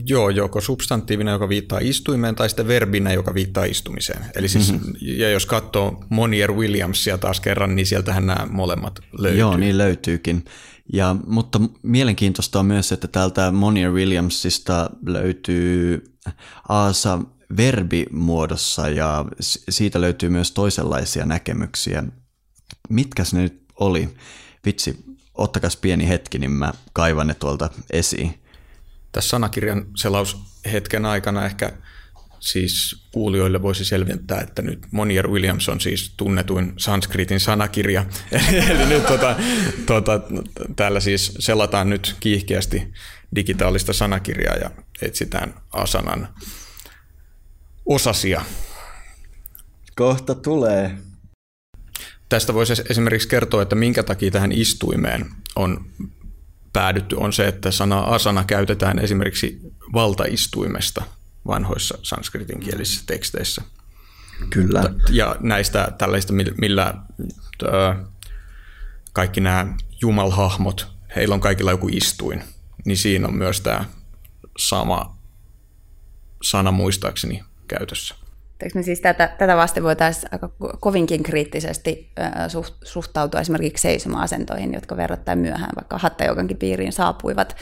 Joo, 0.06 0.30
joko 0.30 0.62
substantiivina, 0.62 1.32
joka 1.32 1.50
viittaa 1.50 1.80
istuimeen, 1.82 2.36
tai 2.36 2.50
sitten 2.50 2.68
verbinä, 2.68 3.14
joka 3.14 3.34
viittaa 3.34 3.66
istumiseen. 3.66 4.26
Eli 4.36 4.50
siis, 4.50 4.72
mm-hmm. 4.72 4.94
ja 5.02 5.30
jos 5.30 5.46
katsoo 5.46 6.04
Monier 6.10 6.52
Williamsia 6.52 7.18
taas 7.18 7.40
kerran, 7.40 7.76
niin 7.76 7.86
sieltähän 7.86 8.26
nämä 8.26 8.48
molemmat 8.50 9.00
löytyy. 9.18 9.40
Joo, 9.40 9.58
niin 9.58 9.78
löytyykin. 9.78 10.46
Ja, 10.94 11.16
mutta 11.28 11.62
mielenkiintoista 11.84 12.60
on 12.60 12.66
myös, 12.66 12.92
että 12.92 13.08
täältä 13.08 13.52
Monier 13.52 13.92
Williamsista 13.92 14.90
löytyy 15.06 16.04
Aasa 16.70 17.20
verbimuodossa 17.58 18.90
ja 18.90 19.26
siitä 19.70 20.02
löytyy 20.02 20.30
myös 20.30 20.52
toisenlaisia 20.52 21.26
näkemyksiä. 21.26 22.04
Mitkäs 22.90 23.34
ne 23.34 23.42
nyt 23.42 23.64
oli? 23.80 24.10
Vitsi, 24.66 24.98
ottakas 25.34 25.78
pieni 25.78 26.08
hetki, 26.08 26.40
niin 26.40 26.52
mä 26.52 26.74
kaivan 26.94 27.28
ne 27.28 27.34
tuolta 27.34 27.70
esiin. 27.90 28.42
Tässä 29.12 29.30
sanakirjan 29.30 29.86
selaushetken 29.96 31.06
aikana 31.06 31.46
ehkä 31.46 31.74
siis 32.40 33.06
kuulijoille 33.12 33.62
voisi 33.62 33.86
selventää, 33.86 34.42
että 34.42 34.62
nyt 34.62 34.80
Monier 34.92 35.28
Williams 35.28 35.70
on 35.70 35.82
siis 35.82 36.14
tunnetuin 36.18 36.74
sanskritin 36.78 37.40
sanakirja. 37.40 38.06
Eli 38.70 38.86
nyt 38.86 39.06
tota, 39.06 39.36
tota, 39.86 40.22
täällä 40.76 41.00
siis 41.00 41.34
selataan 41.40 41.90
nyt 41.90 42.16
kiihkeästi 42.20 42.94
digitaalista 43.36 43.94
sanakirjaa 43.94 44.56
ja 44.56 44.72
etsitään 45.02 45.54
asanan 45.72 46.28
osasia. 47.94 48.46
Kohta 49.96 50.36
tulee. 50.36 50.98
Tästä 52.30 52.54
voisi 52.54 52.74
esimerkiksi 52.90 53.28
kertoa, 53.28 53.62
että 53.62 53.76
minkä 53.76 54.04
takia 54.04 54.32
tähän 54.32 54.52
istuimeen 54.52 55.26
on 55.56 55.86
päädytty, 56.74 57.16
on 57.16 57.34
se, 57.34 57.48
että 57.48 57.72
sana 57.72 58.00
asana 58.00 58.44
käytetään 58.44 59.00
esimerkiksi 59.00 59.60
valtaistuimesta 59.94 61.04
vanhoissa 61.48 61.98
sanskritin 62.04 62.60
kielisissä 62.60 63.04
teksteissä. 63.08 63.62
Kyllä. 64.50 64.84
Ja 65.10 65.36
näistä 65.40 65.92
tällaista, 65.98 66.34
millä 66.34 66.94
kaikki 69.14 69.42
nämä 69.42 69.74
jumalhahmot, 70.02 70.88
heillä 71.16 71.36
on 71.36 71.42
kaikilla 71.42 71.72
joku 71.72 71.88
istuin, 71.92 72.44
niin 72.86 72.98
siinä 72.98 73.28
on 73.28 73.36
myös 73.36 73.62
tämä 73.62 73.86
sama 74.58 75.18
sana 76.44 76.72
muistaakseni 76.72 77.44
käytössä. 77.78 78.16
Eikö 78.64 78.80
me 78.80 78.84
siis 78.84 79.02
tätä, 79.02 79.28
tätä 79.38 79.58
vasten 79.58 79.84
voitaisiin 79.84 80.30
aika 80.32 80.50
kovinkin 80.80 81.24
kriittisesti 81.24 82.12
suhtautua 82.84 83.42
esimerkiksi 83.42 83.82
seisoma-asentoihin, 83.82 84.74
jotka 84.74 84.98
verrattain 84.98 85.40
myöhään 85.40 85.72
vaikka 85.76 85.98
hattajogankin 85.98 86.58
piiriin 86.58 86.94
saapuivat. 86.94 87.56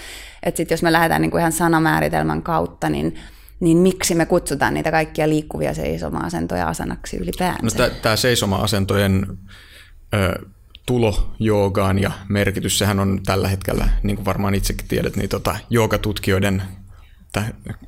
Että 0.43 0.57
sitten 0.57 0.75
jos 0.75 0.83
me 0.83 0.91
lähdetään 0.91 1.21
niin 1.21 1.31
kuin 1.31 1.39
ihan 1.39 1.51
sanamääritelmän 1.51 2.41
kautta, 2.41 2.89
niin 2.89 3.19
niin 3.59 3.77
miksi 3.77 4.15
me 4.15 4.25
kutsutaan 4.25 4.73
niitä 4.73 4.91
kaikkia 4.91 5.29
liikkuvia 5.29 5.73
seisoma-asentoja 5.73 6.67
asanaksi 6.67 7.17
ylipäänsä? 7.17 7.83
No, 7.83 7.89
Tämä 8.01 8.15
seisoma-asentojen 8.15 9.37
ö, 10.13 10.45
tulo 10.85 11.33
joogaan 11.39 11.99
ja 11.99 12.11
merkitys, 12.29 12.77
sehän 12.77 12.99
on 12.99 13.19
tällä 13.25 13.47
hetkellä, 13.47 13.89
niin 14.03 14.15
kuin 14.15 14.25
varmaan 14.25 14.55
itsekin 14.55 14.87
tiedät, 14.87 15.15
niin 15.15 15.29
tota, 15.29 15.55
joogatutkijoiden 15.69 16.63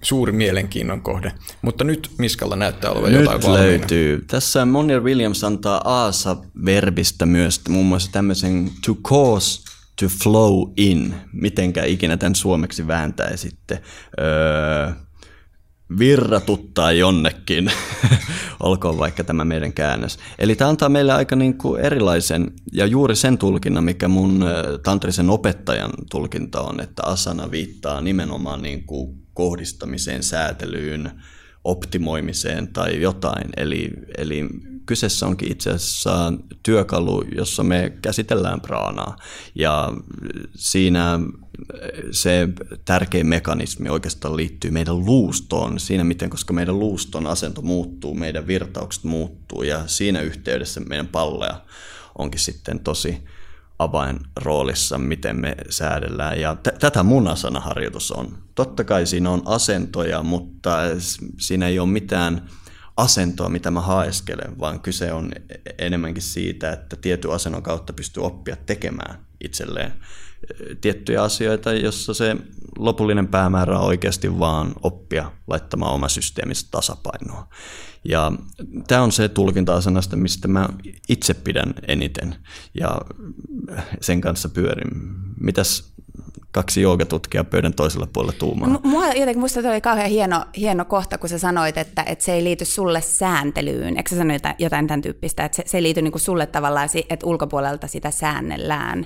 suuri 0.01 0.31
mielenkiinnon 0.31 1.01
kohde. 1.01 1.31
Mutta 1.61 1.83
nyt 1.83 2.11
Miskalla 2.17 2.55
näyttää 2.55 2.91
olevan 2.91 3.11
nyt 3.11 3.21
jotain 3.21 3.41
valmiina. 3.41 3.65
löytyy. 3.65 4.25
Tässä 4.27 4.65
Monier 4.65 5.03
Williams 5.03 5.43
antaa 5.43 5.81
aasa-verbistä 5.85 7.25
myös 7.25 7.61
muun 7.69 7.85
muassa 7.85 8.11
tämmöisen 8.11 8.71
to 8.85 8.95
cause 8.95 9.61
to 9.99 10.05
flow 10.23 10.71
in, 10.77 11.15
mitenkä 11.33 11.83
ikinä 11.83 12.17
tämän 12.17 12.35
suomeksi 12.35 12.87
vääntäisitte. 12.87 13.81
Öö, 14.19 14.91
virratuttaa 15.99 16.91
jonnekin, 16.91 17.71
olkoon 18.59 18.97
vaikka 18.97 19.23
tämä 19.23 19.45
meidän 19.45 19.73
käännös. 19.73 20.19
Eli 20.39 20.55
tämä 20.55 20.69
antaa 20.69 20.89
meille 20.89 21.13
aika 21.13 21.35
niin 21.35 21.57
kuin 21.57 21.81
erilaisen 21.81 22.51
ja 22.73 22.85
juuri 22.85 23.15
sen 23.15 23.37
tulkinnan, 23.37 23.83
mikä 23.83 24.07
mun 24.07 24.45
tantrisen 24.83 25.29
opettajan 25.29 25.91
tulkinta 26.11 26.61
on, 26.61 26.79
että 26.79 27.03
asana 27.05 27.51
viittaa 27.51 28.01
nimenomaan 28.01 28.61
niin 28.61 28.83
kuin 28.83 29.21
kohdistamiseen, 29.33 30.23
säätelyyn, 30.23 31.11
optimoimiseen 31.63 32.73
tai 32.73 33.01
jotain. 33.01 33.49
Eli, 33.57 33.89
eli 34.17 34.45
kyseessä 34.91 35.27
onkin 35.27 35.51
itse 35.51 35.69
asiassa 35.69 36.33
työkalu, 36.63 37.23
jossa 37.35 37.63
me 37.63 37.93
käsitellään 38.01 38.61
praanaa. 38.61 39.15
Ja 39.55 39.93
siinä 40.55 41.19
se 42.11 42.49
tärkein 42.85 43.27
mekanismi 43.27 43.89
oikeastaan 43.89 44.37
liittyy 44.37 44.71
meidän 44.71 45.05
luustoon, 45.05 45.79
siinä 45.79 46.03
miten, 46.03 46.29
koska 46.29 46.53
meidän 46.53 46.79
luuston 46.79 47.27
asento 47.27 47.61
muuttuu, 47.61 48.13
meidän 48.13 48.47
virtaukset 48.47 49.03
muuttuu 49.03 49.63
ja 49.63 49.87
siinä 49.87 50.21
yhteydessä 50.21 50.79
meidän 50.79 51.07
palleja 51.07 51.61
onkin 52.17 52.39
sitten 52.39 52.79
tosi 52.79 53.23
avainroolissa, 53.79 54.97
miten 54.97 55.41
me 55.41 55.55
säädellään. 55.69 56.41
Ja 56.41 56.55
t- 56.55 56.79
tätä 56.79 57.03
mun 57.03 57.27
asanaharjoitus 57.27 58.11
on. 58.11 58.37
Totta 58.55 58.83
kai 58.83 59.05
siinä 59.05 59.29
on 59.29 59.41
asentoja, 59.45 60.23
mutta 60.23 60.77
siinä 61.39 61.67
ei 61.67 61.79
ole 61.79 61.89
mitään 61.89 62.49
asentoa, 63.01 63.49
mitä 63.49 63.71
mä 63.71 63.81
haeskelen, 63.81 64.59
vaan 64.59 64.79
kyse 64.79 65.13
on 65.13 65.31
enemmänkin 65.77 66.23
siitä, 66.23 66.71
että 66.71 66.95
tietyn 66.95 67.31
asennon 67.31 67.63
kautta 67.63 67.93
pystyy 67.93 68.23
oppia 68.23 68.55
tekemään 68.55 69.25
itselleen 69.43 69.93
tiettyjä 70.81 71.23
asioita, 71.23 71.73
jossa 71.73 72.13
se 72.13 72.35
lopullinen 72.77 73.27
päämäärä 73.27 73.79
on 73.79 73.85
oikeasti 73.85 74.39
vaan 74.39 74.73
oppia 74.83 75.31
laittamaan 75.47 75.93
oma 75.93 76.09
systeemistä 76.09 76.67
tasapainoa. 76.71 77.47
Ja 78.03 78.31
tämä 78.87 79.01
on 79.01 79.11
se 79.11 79.29
tulkinta-asenasta, 79.29 80.15
mistä 80.15 80.47
mä 80.47 80.69
itse 81.09 81.33
pidän 81.33 81.73
eniten 81.87 82.35
ja 82.79 83.01
sen 84.01 84.21
kanssa 84.21 84.49
pyörin. 84.49 84.91
Mitäs 85.39 85.90
kaksi 86.51 86.81
joogatutkijaa 86.81 87.43
pöydän 87.43 87.73
toisella 87.73 88.07
puolella 88.13 88.33
tuumaa. 88.39 88.79
Mua 88.83 89.07
jotenkin 89.07 89.39
musta 89.39 89.59
oli 89.59 89.81
kauhean 89.81 90.09
hieno, 90.09 90.45
hieno 90.57 90.85
kohta, 90.85 91.17
kun 91.17 91.29
sä 91.29 91.37
sanoit, 91.37 91.77
että, 91.77 92.03
että 92.05 92.25
se 92.25 92.33
ei 92.33 92.43
liity 92.43 92.65
sulle 92.65 93.01
sääntelyyn. 93.01 93.97
Eikö 93.97 94.09
sä 94.09 94.15
sanoit 94.15 94.43
jotain 94.59 94.87
tämän 94.87 95.01
tyyppistä, 95.01 95.45
että 95.45 95.55
se, 95.55 95.63
se 95.65 95.77
ei 95.77 95.83
liity 95.83 96.01
niin 96.01 96.19
sulle 96.19 96.45
tavallaan, 96.45 96.89
että 97.09 97.25
ulkopuolelta 97.25 97.87
sitä 97.87 98.11
säännellään? 98.11 99.03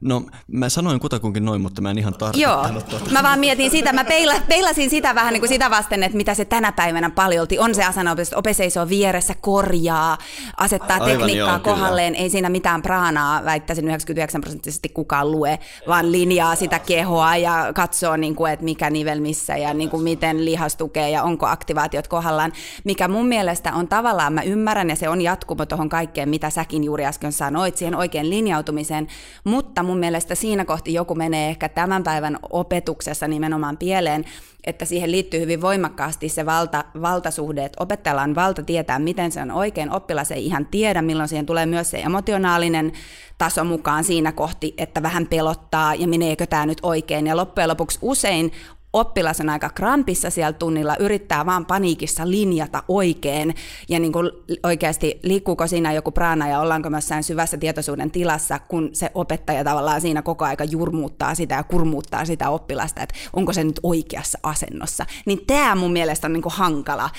No, 0.00 0.22
mä 0.46 0.68
sanoin 0.68 1.00
kutakunkin 1.00 1.44
noin, 1.44 1.60
mutta 1.60 1.80
mä 1.80 1.90
en 1.90 1.98
ihan 1.98 2.14
tarkoittanut 2.14 2.82
Joo, 2.92 3.12
mä 3.12 3.22
vaan 3.22 3.38
mietin 3.38 3.70
sitä, 3.70 3.92
mä 3.92 4.04
peila, 4.04 4.34
peilasin 4.48 4.90
sitä 4.90 5.14
vähän 5.14 5.32
niin 5.32 5.40
kuin 5.40 5.48
sitä 5.48 5.70
vasten, 5.70 6.02
että 6.02 6.16
mitä 6.16 6.34
se 6.34 6.44
tänä 6.44 6.72
päivänä 6.72 7.10
paljolti 7.10 7.58
on 7.58 7.74
se 7.74 7.84
asana, 7.84 8.16
että 8.18 8.36
ope 8.36 8.52
seisoo 8.52 8.88
vieressä, 8.88 9.34
korjaa, 9.40 10.18
asettaa 10.56 10.96
Aivan, 11.00 11.08
tekniikkaa 11.08 11.48
joo, 11.48 11.58
kohdalleen, 11.58 12.12
kyllä. 12.12 12.22
ei 12.22 12.30
siinä 12.30 12.48
mitään 12.48 12.82
praanaa, 12.82 13.44
väittäisin 13.44 13.84
99 13.84 14.40
prosenttisesti 14.40 14.88
kukaan 14.88 15.30
lue, 15.30 15.58
vaan 15.88 16.12
linjaa 16.12 16.54
sitä 16.54 16.78
kehoa 16.78 17.36
ja 17.36 17.72
katsoo, 17.74 18.16
niin 18.16 18.36
kuin, 18.36 18.52
että 18.52 18.64
mikä 18.64 18.90
nivel 18.90 19.20
missä 19.20 19.56
ja 19.56 19.74
niin 19.74 19.90
kuin 19.90 20.02
miten 20.02 20.44
lihas 20.44 20.76
tukee 20.76 21.10
ja 21.10 21.22
onko 21.22 21.46
aktivaatiot 21.46 22.08
kohdallaan, 22.08 22.52
mikä 22.84 23.08
mun 23.08 23.26
mielestä 23.26 23.74
on 23.74 23.88
tavallaan, 23.88 24.32
mä 24.32 24.42
ymmärrän 24.42 24.90
ja 24.90 24.96
se 24.96 25.08
on 25.08 25.20
jatkumo 25.20 25.66
tuohon 25.66 25.88
kaikkeen, 25.88 26.28
mitä 26.28 26.50
säkin 26.50 26.84
juuri 26.84 27.04
äsken 27.04 27.32
sanoit, 27.32 27.76
siihen 27.76 27.94
oikein 27.94 28.30
linjautumiseen, 28.30 29.06
mutta 29.44 29.61
mutta 29.62 29.82
mun 29.82 29.98
mielestä 29.98 30.34
siinä 30.34 30.64
kohti 30.64 30.94
joku 30.94 31.14
menee 31.14 31.48
ehkä 31.48 31.68
tämän 31.68 32.02
päivän 32.02 32.38
opetuksessa 32.50 33.28
nimenomaan 33.28 33.76
pieleen, 33.76 34.24
että 34.64 34.84
siihen 34.84 35.10
liittyy 35.12 35.40
hyvin 35.40 35.60
voimakkaasti 35.60 36.28
se 36.28 36.46
valta, 36.46 36.84
valtasuhde, 37.02 37.64
että 37.64 37.82
opettajalla 37.82 38.22
on 38.22 38.34
valta 38.34 38.62
tietää, 38.62 38.98
miten 38.98 39.32
se 39.32 39.42
on 39.42 39.50
oikein. 39.50 39.90
Oppilas 39.90 40.30
ei 40.30 40.46
ihan 40.46 40.66
tiedä, 40.66 41.02
milloin 41.02 41.28
siihen 41.28 41.46
tulee 41.46 41.66
myös 41.66 41.90
se 41.90 42.00
emotionaalinen 42.00 42.92
taso 43.38 43.64
mukaan 43.64 44.04
siinä 44.04 44.32
kohti, 44.32 44.74
että 44.78 45.02
vähän 45.02 45.26
pelottaa 45.26 45.94
ja 45.94 46.08
meneekö 46.08 46.46
tämä 46.46 46.66
nyt 46.66 46.78
oikein. 46.82 47.26
Ja 47.26 47.36
loppujen 47.36 47.68
lopuksi 47.68 47.98
usein 48.02 48.52
oppilas 48.92 49.40
on 49.40 49.48
aika 49.48 49.70
krampissa 49.70 50.30
siellä 50.30 50.52
tunnilla, 50.52 50.96
yrittää 50.96 51.46
vaan 51.46 51.66
paniikissa 51.66 52.30
linjata 52.30 52.82
oikein 52.88 53.54
ja 53.88 53.98
niin 53.98 54.12
kuin 54.12 54.30
oikeasti 54.62 55.20
liikkuuko 55.22 55.66
siinä 55.66 55.92
joku 55.92 56.10
praana 56.10 56.48
ja 56.48 56.60
ollaanko 56.60 56.90
myös 56.90 57.08
syvässä 57.20 57.56
tietoisuuden 57.56 58.10
tilassa, 58.10 58.58
kun 58.58 58.90
se 58.92 59.10
opettaja 59.14 59.64
tavallaan 59.64 60.00
siinä 60.00 60.22
koko 60.22 60.44
aika 60.44 60.64
jurmuuttaa 60.64 61.34
sitä 61.34 61.54
ja 61.54 61.62
kurmuuttaa 61.62 62.24
sitä 62.24 62.50
oppilasta, 62.50 63.02
että 63.02 63.14
onko 63.32 63.52
se 63.52 63.64
nyt 63.64 63.80
oikeassa 63.82 64.38
asennossa. 64.42 65.06
Niin 65.26 65.46
tämä 65.46 65.74
mun 65.74 65.92
mielestä 65.92 66.26
on 66.26 66.32
niin 66.32 66.42
kuin 66.42 66.52
hankala 66.52 67.10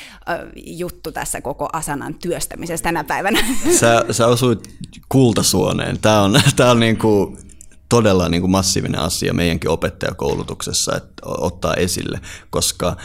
juttu 0.56 1.12
tässä 1.12 1.42
koko 1.42 1.70
asanan 1.74 2.14
työstämisessä 2.14 2.84
tänä 2.84 3.04
päivänä. 3.04 3.40
Sä, 3.80 4.06
sä 4.12 4.28
osuit 4.28 4.70
kultasuoneen. 5.10 6.00
Tämä 6.00 6.22
on, 6.22 6.42
tää 6.56 6.72
on 6.72 6.80
niin 6.80 6.98
kuin 6.98 7.38
todella 7.94 8.30
niin 8.30 8.42
kuin 8.42 8.52
massiivinen 8.52 9.02
asia 9.02 9.34
meidänkin 9.34 9.70
opettajakoulutuksessa 9.70 10.96
että 10.96 11.14
ottaa 11.26 11.74
esille, 11.74 12.20
koska 12.50 12.98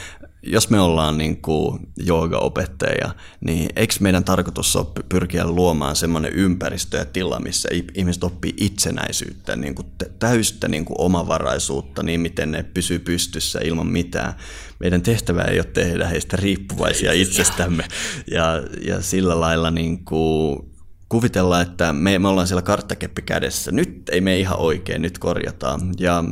jos 0.42 0.70
me 0.70 0.80
ollaan 0.80 1.18
niin 1.18 1.42
kuin 1.42 1.78
jooga-opettajia, 1.96 3.10
niin 3.40 3.70
eikö 3.76 3.94
meidän 4.00 4.24
tarkoitus 4.24 4.76
ole 4.76 4.86
pyrkiä 5.08 5.46
luomaan 5.46 5.96
semmoinen 5.96 6.32
ympäristö 6.32 6.96
ja 6.96 7.04
tila, 7.04 7.40
missä 7.40 7.68
ihmiset 7.94 8.24
oppii 8.24 8.54
itsenäisyyttä, 8.56 9.56
niin 9.56 9.74
kuin 9.74 9.86
täystä 10.18 10.68
niin 10.68 10.84
kuin 10.84 11.00
omavaraisuutta, 11.00 12.02
niin 12.02 12.20
miten 12.20 12.50
ne 12.50 12.62
pysyy 12.62 12.98
pystyssä 12.98 13.60
ilman 13.64 13.86
mitään. 13.86 14.34
Meidän 14.80 15.02
tehtävä 15.02 15.42
ei 15.42 15.58
ole 15.58 15.64
tehdä 15.64 16.06
heistä 16.08 16.36
riippuvaisia 16.36 17.12
itsestämme 17.12 17.84
ja, 18.30 18.62
ja 18.86 19.02
sillä 19.02 19.40
lailla 19.40 19.70
niin 19.70 20.04
kuin 20.04 20.68
kuvitella, 21.08 21.60
että 21.60 21.92
me, 21.92 22.18
me 22.18 22.28
ollaan 22.28 22.46
siellä 22.46 22.62
karttakeppi 22.62 23.22
kädessä. 23.22 23.72
Nyt 23.72 24.08
ei 24.08 24.20
me 24.20 24.38
ihan 24.38 24.58
oikein, 24.58 25.02
nyt 25.02 25.18
korjataan. 25.18 25.80
Ja 25.98 26.24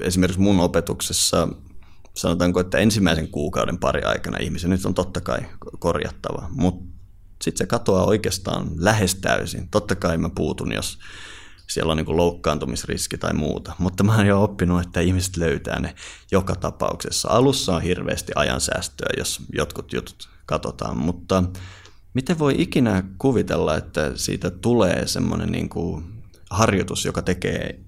esimerkiksi 0.00 0.40
mun 0.40 0.60
opetuksessa 0.60 1.48
sanotaanko, 2.14 2.60
että 2.60 2.78
ensimmäisen 2.78 3.28
kuukauden 3.28 3.78
pari 3.78 4.02
aikana 4.02 4.38
ihmisen 4.38 4.70
nyt 4.70 4.86
on 4.86 4.94
totta 4.94 5.20
kai 5.20 5.38
korjattava, 5.78 6.48
mutta 6.50 6.94
sitten 7.42 7.58
se 7.58 7.66
katoaa 7.66 8.04
oikeastaan 8.04 8.70
lähes 8.76 9.14
täysin. 9.14 9.68
Totta 9.68 9.94
kai 9.94 10.18
mä 10.18 10.30
puutun, 10.34 10.72
jos 10.72 10.98
siellä 11.66 11.90
on 11.90 11.96
niin 11.96 12.16
loukkaantumisriski 12.16 13.18
tai 13.18 13.32
muuta, 13.32 13.72
mutta 13.78 14.04
mä 14.04 14.16
oon 14.16 14.26
jo 14.26 14.42
oppinut, 14.42 14.86
että 14.86 15.00
ihmiset 15.00 15.36
löytää 15.36 15.80
ne 15.80 15.94
joka 16.32 16.56
tapauksessa. 16.56 17.28
Alussa 17.28 17.74
on 17.76 17.82
hirveästi 17.82 18.32
ajansäästöä, 18.34 19.08
jos 19.18 19.40
jotkut 19.52 19.92
jutut 19.92 20.28
katsotaan, 20.46 20.96
mutta 20.96 21.44
Miten 22.14 22.38
voi 22.38 22.54
ikinä 22.58 23.02
kuvitella, 23.18 23.76
että 23.76 24.12
siitä 24.14 24.50
tulee 24.50 25.06
semmoinen 25.06 25.52
niin 25.52 25.68
kuin 25.68 26.04
harjoitus, 26.50 27.04
joka 27.04 27.22
tekee 27.22 27.80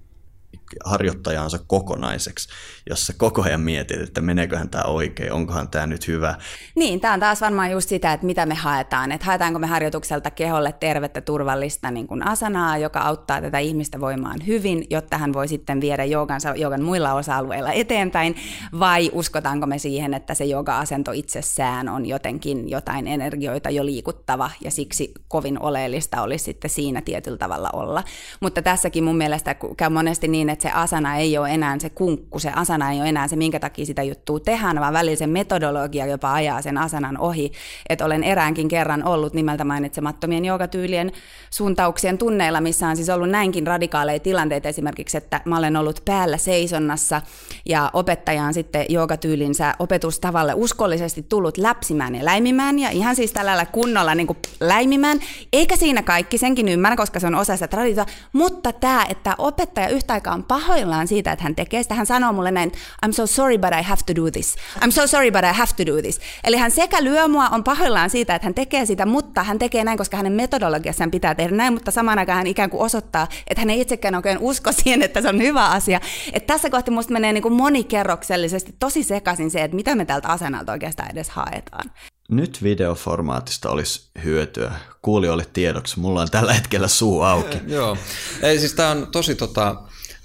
harjoittajansa 0.85 1.59
kokonaiseksi, 1.67 2.49
jossa 2.89 3.13
koko 3.17 3.41
ajan 3.41 3.61
mietit, 3.61 4.01
että 4.01 4.21
meneeköhän 4.21 4.69
tämä 4.69 4.83
oikein, 4.83 5.33
onkohan 5.33 5.69
tämä 5.69 5.87
nyt 5.87 6.07
hyvä. 6.07 6.35
Niin, 6.75 6.99
tämä 6.99 7.13
on 7.13 7.19
taas 7.19 7.41
varmaan 7.41 7.71
just 7.71 7.89
sitä, 7.89 8.13
että 8.13 8.25
mitä 8.25 8.45
me 8.45 8.55
haetaan. 8.55 9.11
Että 9.11 9.25
haetaanko 9.25 9.59
me 9.59 9.67
harjoitukselta 9.67 10.31
keholle 10.31 10.71
tervettä, 10.71 11.21
turvallista 11.21 11.91
niin 11.91 12.07
kuin 12.07 12.27
asanaa, 12.27 12.77
joka 12.77 12.99
auttaa 12.99 13.41
tätä 13.41 13.59
ihmistä 13.59 13.99
voimaan 13.99 14.39
hyvin, 14.47 14.87
jotta 14.89 15.17
hän 15.17 15.33
voi 15.33 15.47
sitten 15.47 15.81
viedä 15.81 16.03
joogansa 16.03 16.55
joogan 16.55 16.83
muilla 16.83 17.13
osa-alueilla 17.13 17.71
eteenpäin, 17.71 18.35
vai 18.79 19.09
uskotaanko 19.13 19.65
me 19.67 19.77
siihen, 19.77 20.13
että 20.13 20.33
se 20.33 20.45
jooga-asento 20.45 21.11
itsessään 21.11 21.89
on 21.89 22.05
jotenkin 22.05 22.69
jotain 22.69 23.07
energioita 23.07 23.69
jo 23.69 23.85
liikuttava, 23.85 24.51
ja 24.63 24.71
siksi 24.71 25.13
kovin 25.27 25.61
oleellista 25.63 26.21
olisi 26.21 26.45
sitten 26.45 26.69
siinä 26.69 27.01
tietyllä 27.01 27.37
tavalla 27.37 27.69
olla. 27.73 28.03
Mutta 28.39 28.61
tässäkin 28.61 29.03
mun 29.03 29.17
mielestä 29.17 29.55
käy 29.77 29.89
monesti 29.89 30.27
niin, 30.27 30.49
että 30.49 30.56
se 30.61 30.71
asana 30.71 31.15
ei 31.15 31.37
ole 31.37 31.49
enää 31.49 31.75
se 31.79 31.89
kunkku, 31.89 32.39
se 32.39 32.51
asana 32.55 32.91
ei 32.91 32.99
ole 32.99 33.09
enää 33.09 33.27
se, 33.27 33.35
minkä 33.35 33.59
takia 33.59 33.85
sitä 33.85 34.03
juttua 34.03 34.39
tehdään, 34.39 34.79
vaan 34.79 34.93
välillä 34.93 35.15
se 35.15 35.27
metodologia 35.27 36.05
jopa 36.05 36.33
ajaa 36.33 36.61
sen 36.61 36.77
asanan 36.77 37.17
ohi. 37.17 37.51
Että 37.89 38.05
olen 38.05 38.23
eräänkin 38.23 38.67
kerran 38.67 39.03
ollut 39.03 39.33
nimeltä 39.33 39.63
mainitsemattomien 39.63 40.45
joogatyylien 40.45 41.11
suuntauksien 41.49 42.17
tunneilla, 42.17 42.61
missä 42.61 42.87
on 42.87 42.95
siis 42.95 43.09
ollut 43.09 43.29
näinkin 43.29 43.67
radikaaleja 43.67 44.19
tilanteita 44.19 44.69
esimerkiksi, 44.69 45.17
että 45.17 45.41
mä 45.45 45.57
olen 45.57 45.77
ollut 45.77 46.01
päällä 46.05 46.37
seisonnassa 46.37 47.21
ja 47.65 47.89
opettaja 47.93 48.43
on 48.43 48.53
sitten 48.53 48.85
joogatyylinsä 48.89 49.73
opetustavalle 49.79 50.53
uskollisesti 50.53 51.25
tullut 51.29 51.57
läpsimään 51.57 52.15
ja 52.15 52.25
läimimään 52.25 52.79
ja 52.79 52.89
ihan 52.89 53.15
siis 53.15 53.33
tällä 53.33 53.65
kunnolla 53.65 54.15
niin 54.15 54.27
kuin 54.27 54.37
läimimään. 54.59 55.19
Eikä 55.53 55.75
siinä 55.75 56.01
kaikki, 56.01 56.37
senkin 56.37 56.67
ymmärrän, 56.67 56.97
koska 56.97 57.19
se 57.19 57.27
on 57.27 57.35
osa 57.35 57.55
sitä 57.55 57.67
traditiota, 57.67 58.11
mutta 58.33 58.73
tämä, 58.73 59.05
että 59.09 59.35
opettaja 59.37 59.89
yhtä 59.89 60.13
aikaa 60.13 60.33
on 60.33 60.43
pahoillaan 60.47 61.07
siitä, 61.07 61.31
että 61.31 61.43
hän 61.43 61.55
tekee 61.55 61.83
sitä, 61.83 61.95
hän 61.95 62.05
sanoo 62.05 62.33
mulle 62.33 62.51
näin, 62.51 62.71
I'm 63.05 63.11
so 63.11 63.27
sorry 63.27 63.57
but 63.57 63.69
I 63.79 63.83
have 63.83 64.01
to 64.05 64.21
do 64.21 64.31
this. 64.31 64.55
I'm 64.79 64.91
so 64.91 65.07
sorry 65.07 65.31
but 65.31 65.41
I 65.41 65.53
have 65.53 65.71
to 65.77 65.85
do 65.85 66.01
this. 66.01 66.19
Eli 66.43 66.57
hän 66.57 66.71
sekä 66.71 67.03
lyö 67.03 67.27
mua, 67.27 67.49
on 67.49 67.63
pahoillaan 67.63 68.09
siitä, 68.09 68.35
että 68.35 68.45
hän 68.45 68.53
tekee 68.53 68.85
sitä, 68.85 69.05
mutta 69.05 69.43
hän 69.43 69.59
tekee 69.59 69.83
näin, 69.83 69.97
koska 69.97 70.17
hänen 70.17 70.33
metodologiassaan 70.33 71.11
pitää 71.11 71.35
tehdä 71.35 71.55
näin, 71.55 71.73
mutta 71.73 71.91
samaan 71.91 72.19
aikaan 72.19 72.37
hän 72.37 72.47
ikään 72.47 72.69
kuin 72.69 72.81
osoittaa, 72.81 73.27
että 73.47 73.61
hän 73.61 73.69
ei 73.69 73.81
itsekään 73.81 74.15
oikein 74.15 74.37
usko 74.37 74.71
siihen, 74.83 75.01
että 75.01 75.21
se 75.21 75.29
on 75.29 75.41
hyvä 75.41 75.65
asia. 75.65 76.01
Että 76.33 76.53
tässä 76.53 76.69
kohti 76.69 76.91
musta 76.91 77.13
menee 77.13 77.33
niin 77.33 77.43
kuin 77.43 77.53
monikerroksellisesti 77.53 78.75
tosi 78.79 79.03
sekaisin 79.03 79.51
se, 79.51 79.63
että 79.63 79.75
mitä 79.75 79.95
me 79.95 80.05
tältä 80.05 80.27
asennalta 80.27 80.71
oikeastaan 80.71 81.11
edes 81.11 81.29
haetaan. 81.29 81.91
Nyt 82.29 82.63
videoformaatista 82.63 83.69
olisi 83.69 84.09
hyötyä. 84.23 84.71
Kuulijoille 85.01 85.45
tiedoksi, 85.53 85.99
mulla 85.99 86.21
on 86.21 86.31
tällä 86.31 86.53
hetkellä 86.53 86.87
suu 86.87 87.21
auki. 87.21 87.57
Joo, 87.67 87.97
ei 88.41 88.59
siis 88.59 88.73
tämä 88.73 88.91
on 88.91 89.07
tosi 89.11 89.35
tota, 89.35 89.75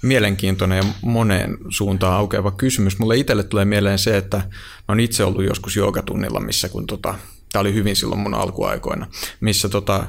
mielenkiintoinen 0.03 0.77
ja 0.77 0.83
moneen 1.01 1.57
suuntaan 1.69 2.13
aukeava 2.13 2.51
kysymys. 2.51 2.99
Mulle 2.99 3.17
itselle 3.17 3.43
tulee 3.43 3.65
mieleen 3.65 3.99
se, 3.99 4.17
että 4.17 4.37
mä 4.37 4.43
oon 4.87 4.99
itse 4.99 5.23
ollut 5.23 5.43
joskus 5.43 5.75
joogatunnilla, 5.75 6.39
missä 6.39 6.69
kun 6.69 6.87
tota, 6.87 7.15
tämä 7.51 7.61
oli 7.61 7.73
hyvin 7.73 7.95
silloin 7.95 8.21
mun 8.21 8.33
alkuaikoina, 8.33 9.07
missä 9.39 9.69
tota, 9.69 10.05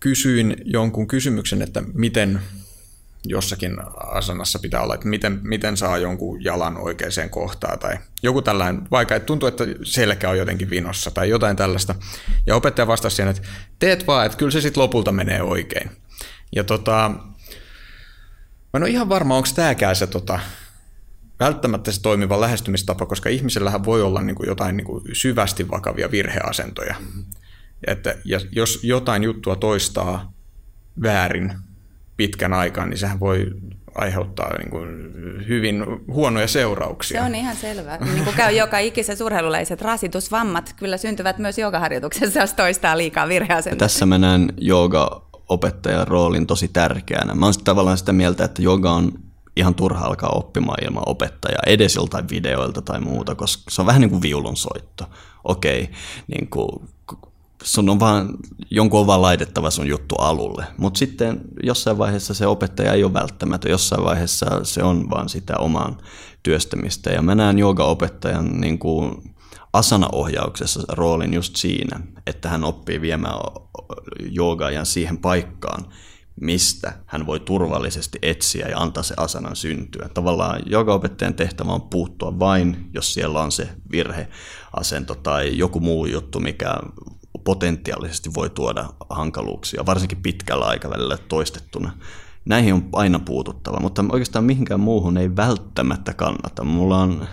kysyin 0.00 0.56
jonkun 0.64 1.08
kysymyksen, 1.08 1.62
että 1.62 1.82
miten 1.94 2.40
jossakin 3.24 3.76
asenassa 3.96 4.58
pitää 4.58 4.82
olla, 4.82 4.94
että 4.94 5.08
miten, 5.08 5.40
miten 5.42 5.76
saa 5.76 5.98
jonkun 5.98 6.44
jalan 6.44 6.76
oikeaan 6.76 7.30
kohtaan 7.30 7.78
tai 7.78 7.98
joku 8.22 8.42
tällainen, 8.42 8.90
vaikka 8.90 9.20
tuntuu, 9.20 9.48
että 9.48 9.64
selkä 9.82 10.30
on 10.30 10.38
jotenkin 10.38 10.70
vinossa 10.70 11.10
tai 11.10 11.28
jotain 11.28 11.56
tällaista. 11.56 11.94
Ja 12.46 12.56
opettaja 12.56 12.86
vastasi 12.86 13.16
siihen, 13.16 13.36
että 13.36 13.48
teet 13.78 14.06
vaan, 14.06 14.26
että 14.26 14.38
kyllä 14.38 14.50
se 14.50 14.60
sitten 14.60 14.82
lopulta 14.82 15.12
menee 15.12 15.42
oikein. 15.42 15.90
Ja 16.56 16.64
tota, 16.64 17.10
mä 18.72 18.76
en 18.78 18.82
ole 18.82 18.90
ihan 18.90 19.08
varma, 19.08 19.36
onko 19.36 19.48
tämäkään 19.54 19.96
se 19.96 20.06
tota, 20.06 20.38
välttämättä 21.40 21.92
se 21.92 22.02
toimiva 22.02 22.40
lähestymistapa, 22.40 23.06
koska 23.06 23.28
ihmisellähän 23.28 23.84
voi 23.84 24.02
olla 24.02 24.22
niin 24.22 24.36
kuin 24.36 24.46
jotain 24.46 24.76
niin 24.76 24.84
kuin 24.84 25.04
syvästi 25.12 25.70
vakavia 25.70 26.10
virheasentoja. 26.10 26.94
Että, 27.86 28.14
ja 28.24 28.40
jos 28.52 28.80
jotain 28.82 29.22
juttua 29.22 29.56
toistaa 29.56 30.32
väärin 31.02 31.52
pitkän 32.16 32.52
aikaa, 32.52 32.86
niin 32.86 32.98
sehän 32.98 33.20
voi 33.20 33.46
aiheuttaa 33.94 34.58
niin 34.58 34.70
kuin 34.70 34.88
hyvin 35.48 35.84
huonoja 36.06 36.48
seurauksia. 36.48 37.20
Se 37.20 37.26
on 37.26 37.34
ihan 37.34 37.56
selvää. 37.56 37.98
Niin 38.04 38.24
kuin 38.24 38.36
käy 38.36 38.52
joka 38.52 38.78
ikisessä 38.78 39.24
urheiluleiset 39.24 39.82
rasitusvammat 39.82 40.74
kyllä 40.76 40.96
syntyvät 40.96 41.38
myös 41.38 41.58
joogaharjoituksessa, 41.58 42.40
jos 42.40 42.54
toistaa 42.54 42.98
liikaa 42.98 43.28
virheasentoja. 43.28 43.78
Tässä 43.78 44.06
mä 44.06 44.18
näen 44.18 44.52
jooga 44.58 45.29
opettajan 45.50 46.08
roolin 46.08 46.46
tosi 46.46 46.68
tärkeänä. 46.68 47.34
Mä 47.34 47.46
oon 47.46 47.54
tavallaan 47.64 47.98
sitä 47.98 48.12
mieltä, 48.12 48.44
että 48.44 48.62
joga 48.62 48.92
on 48.92 49.12
ihan 49.56 49.74
turha 49.74 50.06
alkaa 50.06 50.30
oppimaan 50.30 50.84
ilman 50.84 51.02
opettajaa, 51.06 51.62
edes 51.66 51.94
joltain 51.94 52.28
videoilta 52.30 52.82
tai 52.82 53.00
muuta, 53.00 53.34
koska 53.34 53.62
se 53.70 53.82
on 53.82 53.86
vähän 53.86 54.00
niin 54.00 54.10
kuin 54.10 54.22
viulunsoitto. 54.22 55.04
Okei, 55.44 55.90
niin 56.26 56.50
kuin 56.50 56.68
sun 57.62 57.88
on 57.88 58.00
vaan, 58.00 58.28
jonkun 58.70 59.00
on 59.00 59.06
vaan 59.06 59.22
laitettava 59.22 59.70
sun 59.70 59.88
juttu 59.88 60.14
alulle. 60.14 60.64
Mutta 60.76 60.98
sitten 60.98 61.40
jossain 61.62 61.98
vaiheessa 61.98 62.34
se 62.34 62.46
opettaja 62.46 62.92
ei 62.92 63.04
ole 63.04 63.12
välttämätön, 63.12 63.70
jossain 63.70 64.04
vaiheessa 64.04 64.60
se 64.62 64.82
on 64.82 65.10
vaan 65.10 65.28
sitä 65.28 65.56
omaan 65.58 65.96
työstämistä. 66.42 67.10
Ja 67.10 67.22
mä 67.22 67.34
näen 67.34 67.58
joogaopettajan 67.58 68.60
niin 68.60 68.78
kuin 68.78 69.34
asanaohjauksessa 69.72 70.82
roolin 70.88 71.34
just 71.34 71.56
siinä, 71.56 72.00
että 72.26 72.48
hän 72.48 72.64
oppii 72.64 73.00
viemään 73.00 73.34
joogaajan 74.30 74.86
siihen 74.86 75.18
paikkaan, 75.18 75.84
mistä 76.40 76.92
hän 77.06 77.26
voi 77.26 77.40
turvallisesti 77.40 78.18
etsiä 78.22 78.68
ja 78.68 78.78
antaa 78.78 79.02
se 79.02 79.14
asanan 79.16 79.56
syntyä. 79.56 80.08
Tavallaan 80.14 80.62
joogaopettajan 80.66 81.34
tehtävä 81.34 81.72
on 81.72 81.82
puuttua 81.82 82.38
vain, 82.38 82.90
jos 82.94 83.14
siellä 83.14 83.40
on 83.40 83.52
se 83.52 83.68
virheasento 83.92 85.14
tai 85.14 85.58
joku 85.58 85.80
muu 85.80 86.06
juttu, 86.06 86.40
mikä 86.40 86.74
potentiaalisesti 87.44 88.30
voi 88.34 88.50
tuoda 88.50 88.88
hankaluuksia, 89.10 89.86
varsinkin 89.86 90.22
pitkällä 90.22 90.64
aikavälillä 90.64 91.16
toistettuna. 91.16 91.92
Näihin 92.44 92.74
on 92.74 92.88
aina 92.92 93.18
puututtava, 93.18 93.80
mutta 93.80 94.04
oikeastaan 94.12 94.44
mihinkään 94.44 94.80
muuhun 94.80 95.16
ei 95.16 95.36
välttämättä 95.36 96.14
kannata. 96.14 96.64
Mulla 96.64 96.98
on 96.98 97.28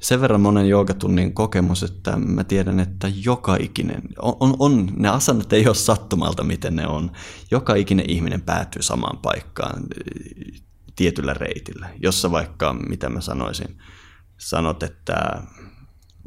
sen 0.00 0.20
verran 0.20 0.40
monen 0.40 0.68
joogatunnin 0.68 1.34
kokemus, 1.34 1.82
että 1.82 2.16
mä 2.16 2.44
tiedän, 2.44 2.80
että 2.80 3.08
joka 3.24 3.56
ikinen, 3.60 4.02
on, 4.22 4.36
on, 4.40 4.56
on, 4.58 4.92
ne 4.96 5.08
asanat 5.08 5.52
ei 5.52 5.66
ole 5.66 5.74
sattumalta, 5.74 6.44
miten 6.44 6.76
ne 6.76 6.86
on. 6.86 7.12
Joka 7.50 7.74
ikinen 7.74 8.10
ihminen 8.10 8.42
päätyy 8.42 8.82
samaan 8.82 9.18
paikkaan 9.18 9.82
tietyllä 10.96 11.34
reitillä, 11.34 11.88
jossa 12.02 12.30
vaikka, 12.30 12.72
mitä 12.72 13.08
mä 13.08 13.20
sanoisin, 13.20 13.78
sanot, 14.38 14.82
että 14.82 15.42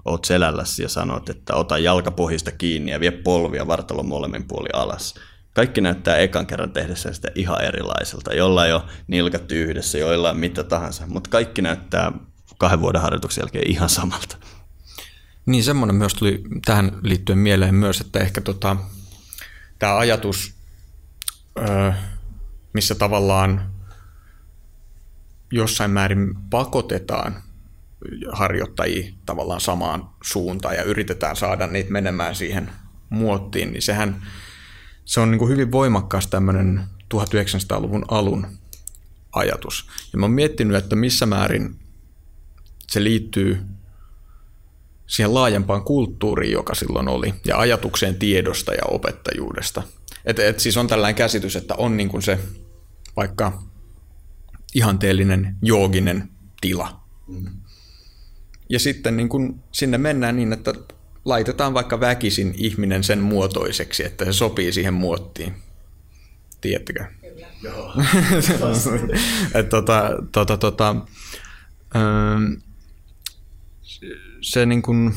oot 0.05 0.25
selälläsi 0.25 0.83
ja 0.83 0.89
sanot, 0.89 1.29
että 1.29 1.55
ota 1.55 1.77
jalkapohjista 1.77 2.51
kiinni 2.51 2.91
ja 2.91 2.99
vie 2.99 3.11
polvia 3.11 3.67
vartalon 3.67 4.07
molemmin 4.07 4.47
puoli 4.47 4.69
alas. 4.73 5.15
Kaikki 5.53 5.81
näyttää 5.81 6.17
ekan 6.17 6.47
kerran 6.47 6.71
tehdessä 6.71 7.13
sitä 7.13 7.27
ihan 7.35 7.63
erilaiselta. 7.63 8.33
Jollain 8.33 8.75
on 8.75 8.81
nilkat 9.07 9.51
yhdessä, 9.51 9.97
joilla 9.97 10.33
mitä 10.33 10.63
tahansa, 10.63 11.07
mutta 11.07 11.29
kaikki 11.29 11.61
näyttää 11.61 12.11
kahden 12.57 12.81
vuoden 12.81 13.01
harjoituksen 13.01 13.41
jälkeen 13.41 13.71
ihan 13.71 13.89
samalta. 13.89 14.37
Niin 15.45 15.63
semmoinen 15.63 15.95
myös 15.95 16.13
tuli 16.13 16.43
tähän 16.65 16.91
liittyen 17.01 17.39
mieleen 17.39 17.75
myös, 17.75 18.01
että 18.01 18.19
ehkä 18.19 18.41
tota, 18.41 18.77
tämä 19.79 19.97
ajatus, 19.97 20.55
missä 22.73 22.95
tavallaan 22.95 23.73
jossain 25.51 25.91
määrin 25.91 26.35
pakotetaan 26.49 27.43
harjoittajia 28.31 29.13
tavallaan 29.25 29.61
samaan 29.61 30.09
suuntaan 30.23 30.75
ja 30.75 30.83
yritetään 30.83 31.35
saada 31.35 31.67
niitä 31.67 31.91
menemään 31.91 32.35
siihen 32.35 32.71
muottiin, 33.09 33.73
niin 33.73 33.81
sehän 33.81 34.21
se 35.05 35.19
on 35.19 35.31
niin 35.31 35.39
kuin 35.39 35.51
hyvin 35.51 35.71
voimakkaas 35.71 36.27
tämmöinen 36.27 36.83
1900-luvun 37.13 38.05
alun 38.07 38.47
ajatus. 39.31 39.87
Ja 40.13 40.19
mä 40.19 40.25
oon 40.25 40.31
miettinyt, 40.31 40.77
että 40.77 40.95
missä 40.95 41.25
määrin 41.25 41.79
se 42.91 43.03
liittyy 43.03 43.57
siihen 45.07 45.33
laajempaan 45.33 45.83
kulttuuriin, 45.83 46.51
joka 46.51 46.75
silloin 46.75 47.07
oli, 47.07 47.33
ja 47.45 47.59
ajatukseen 47.59 48.15
tiedosta 48.15 48.73
ja 48.73 48.83
opettajuudesta. 48.87 49.83
Et, 50.25 50.39
et 50.39 50.59
siis 50.59 50.77
on 50.77 50.87
tällainen 50.87 51.15
käsitys, 51.15 51.55
että 51.55 51.75
on 51.75 51.97
niin 51.97 52.09
kuin 52.09 52.21
se 52.21 52.39
vaikka 53.15 53.63
ihanteellinen 54.75 55.55
jooginen 55.61 56.29
tila. 56.61 57.03
Mm. 57.27 57.45
Ja 58.69 58.79
sitten 58.79 59.17
niin 59.17 59.29
kuin 59.29 59.63
sinne 59.71 59.97
mennään 59.97 60.35
niin, 60.35 60.53
että 60.53 60.73
laitetaan 61.25 61.73
vaikka 61.73 61.99
väkisin 61.99 62.53
ihminen 62.57 63.03
sen 63.03 63.19
muotoiseksi, 63.19 64.05
että 64.05 64.25
se 64.25 64.33
sopii 64.33 64.71
siihen 64.71 64.93
muottiin. 64.93 65.53
Tiedättekö? 66.61 67.05
Kyllä. 67.21 67.47
Joo. 67.63 67.93
että 69.53 69.69
tota, 69.69 70.09
tota, 70.31 70.57
tota, 70.57 70.95
öö, 71.95 72.01
se 74.43 74.65
niin 74.65 74.81
kuin 74.81 75.13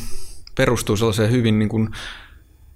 perustuu 0.56 0.96
sellaiseen 0.96 1.30
hyvin 1.30 1.58
niin 1.58 1.68
kuin, 1.68 1.88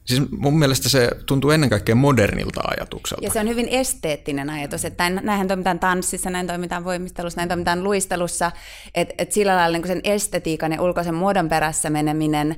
Siis 0.04 0.22
mun 0.30 0.58
mielestä 0.58 0.88
se 0.88 1.10
tuntuu 1.26 1.50
ennen 1.50 1.70
kaikkea 1.70 1.94
modernilta 1.94 2.60
ajatukselta. 2.64 3.24
Ja 3.24 3.30
se 3.30 3.40
on 3.40 3.48
hyvin 3.48 3.68
esteettinen 3.68 4.50
ajatus, 4.50 4.84
että 4.84 5.10
näinhän 5.10 5.48
toimitaan 5.48 5.78
tanssissa, 5.78 6.30
näin 6.30 6.46
toimitaan 6.46 6.84
voimistelussa, 6.84 7.40
näin 7.40 7.48
toimitaan 7.48 7.84
luistelussa, 7.84 8.52
että 8.94 9.14
et 9.18 9.32
sillä 9.32 9.56
lailla 9.56 9.78
niin 9.78 9.86
sen 9.86 10.00
estetiikan 10.04 10.72
ja 10.72 10.82
ulkoisen 10.82 11.14
muodon 11.14 11.48
perässä 11.48 11.90
meneminen, 11.90 12.56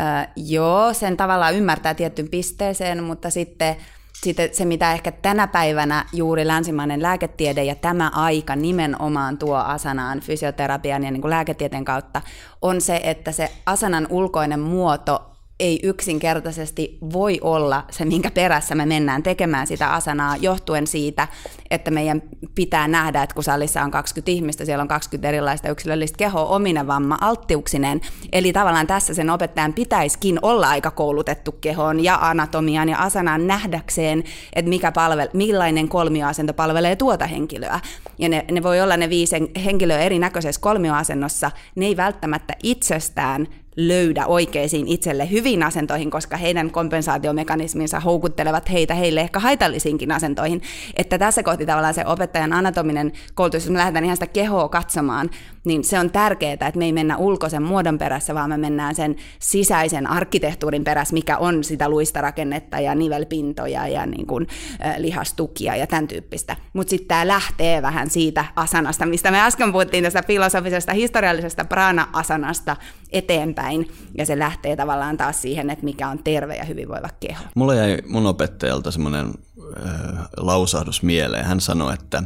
äh, 0.00 0.28
joo, 0.36 0.94
sen 0.94 1.16
tavallaan 1.16 1.54
ymmärtää 1.54 1.94
tiettyyn 1.94 2.28
pisteeseen, 2.28 3.04
mutta 3.04 3.30
sitten 3.30 3.76
sitten 4.24 4.48
se, 4.52 4.64
mitä 4.64 4.92
ehkä 4.92 5.12
tänä 5.12 5.46
päivänä 5.46 6.04
juuri 6.12 6.46
länsimainen 6.46 7.02
lääketiede 7.02 7.64
ja 7.64 7.74
tämä 7.74 8.10
aika 8.14 8.56
nimenomaan 8.56 9.38
tuo 9.38 9.56
asanaan 9.56 10.20
fysioterapian 10.20 11.04
ja 11.04 11.10
niin 11.10 11.20
kuin 11.20 11.30
lääketieteen 11.30 11.84
kautta, 11.84 12.22
on 12.62 12.80
se, 12.80 13.00
että 13.04 13.32
se 13.32 13.52
asanan 13.66 14.06
ulkoinen 14.10 14.60
muoto 14.60 15.31
ei 15.62 15.80
yksinkertaisesti 15.82 16.98
voi 17.12 17.38
olla 17.40 17.84
se, 17.90 18.04
minkä 18.04 18.30
perässä 18.30 18.74
me 18.74 18.86
mennään 18.86 19.22
tekemään 19.22 19.66
sitä 19.66 19.92
asanaa, 19.92 20.36
johtuen 20.36 20.86
siitä, 20.86 21.28
että 21.70 21.90
meidän 21.90 22.22
pitää 22.54 22.88
nähdä, 22.88 23.22
että 23.22 23.34
kun 23.34 23.44
salissa 23.44 23.82
on 23.82 23.90
20 23.90 24.30
ihmistä, 24.30 24.64
siellä 24.64 24.82
on 24.82 24.88
20 24.88 25.28
erilaista 25.28 25.68
yksilöllistä 25.68 26.16
kehoa, 26.16 26.44
ominen 26.44 26.86
vamma, 26.86 27.18
alttiuksinen. 27.20 28.00
Eli 28.32 28.52
tavallaan 28.52 28.86
tässä 28.86 29.14
sen 29.14 29.30
opettajan 29.30 29.72
pitäisikin 29.72 30.38
olla 30.42 30.68
aika 30.68 30.90
koulutettu 30.90 31.52
kehoon 31.52 32.04
ja 32.04 32.18
anatomiaan 32.20 32.88
ja 32.88 32.98
asanaan 32.98 33.46
nähdäkseen, 33.46 34.24
että 34.52 34.68
mikä 34.68 34.92
palvel, 34.92 35.28
millainen 35.32 35.88
kolmioasento 35.88 36.54
palvelee 36.54 36.96
tuota 36.96 37.26
henkilöä. 37.26 37.80
Ja 38.18 38.28
ne, 38.28 38.44
ne 38.50 38.62
voi 38.62 38.80
olla 38.80 38.96
ne 38.96 39.08
viisi 39.08 39.36
henkilöä 39.64 39.98
erinäköisessä 39.98 40.60
kolmioasennossa, 40.60 41.50
ne 41.74 41.86
ei 41.86 41.96
välttämättä 41.96 42.54
itsestään 42.62 43.48
löydä 43.76 44.26
oikeisiin 44.26 44.88
itselle 44.88 45.30
hyviin 45.30 45.62
asentoihin, 45.62 46.10
koska 46.10 46.36
heidän 46.36 46.70
kompensaatiomekanisminsa 46.70 48.00
houkuttelevat 48.00 48.70
heitä 48.70 48.94
heille 48.94 49.20
ehkä 49.20 49.40
haitallisiinkin 49.40 50.12
asentoihin. 50.12 50.62
Että 50.96 51.18
tässä 51.18 51.42
kohti 51.42 51.66
tavallaan 51.66 51.94
se 51.94 52.06
opettajan 52.06 52.52
anatominen 52.52 53.12
koulutus, 53.34 53.64
jos 53.64 53.70
me 53.70 53.78
lähdetään 53.78 54.04
ihan 54.04 54.16
sitä 54.16 54.26
kehoa 54.26 54.68
katsomaan, 54.68 55.30
niin 55.64 55.84
se 55.84 55.98
on 55.98 56.10
tärkeää, 56.10 56.52
että 56.52 56.78
me 56.78 56.84
ei 56.84 56.92
mennä 56.92 57.16
ulkoisen 57.16 57.62
muodon 57.62 57.98
perässä, 57.98 58.34
vaan 58.34 58.50
me 58.50 58.56
mennään 58.56 58.94
sen 58.94 59.16
sisäisen 59.38 60.06
arkkitehtuurin 60.06 60.84
perässä, 60.84 61.14
mikä 61.14 61.38
on 61.38 61.64
sitä 61.64 61.88
luistarakennetta 61.88 62.80
ja 62.80 62.94
nivelpintoja 62.94 63.88
ja 63.88 64.06
niin 64.06 64.26
kuin, 64.26 64.46
äh, 64.84 64.94
lihastukia 64.98 65.76
ja 65.76 65.86
tämän 65.86 66.08
tyyppistä. 66.08 66.56
Mutta 66.72 66.90
sitten 66.90 67.08
tämä 67.08 67.26
lähtee 67.26 67.82
vähän 67.82 68.10
siitä 68.10 68.44
asanasta, 68.56 69.06
mistä 69.06 69.30
me 69.30 69.40
äsken 69.40 69.72
puhuttiin 69.72 70.04
tästä 70.04 70.22
filosofisesta, 70.22 70.92
historiallisesta 70.92 71.64
prana-asanasta 71.64 72.76
eteenpäin, 73.12 73.88
ja 74.18 74.26
se 74.26 74.38
lähtee 74.38 74.76
tavallaan 74.76 75.16
taas 75.16 75.42
siihen, 75.42 75.70
että 75.70 75.84
mikä 75.84 76.08
on 76.08 76.18
terve 76.24 76.56
ja 76.56 76.64
hyvinvoiva 76.64 77.08
keho. 77.20 77.44
Mulla 77.54 77.74
jäi 77.74 77.98
mun 78.06 78.26
opettajalta 78.26 78.90
semmoinen 78.90 79.26
äh, 79.26 80.28
lausahdus 80.36 81.02
mieleen. 81.02 81.44
Hän 81.44 81.60
sanoi, 81.60 81.94
että 81.94 82.22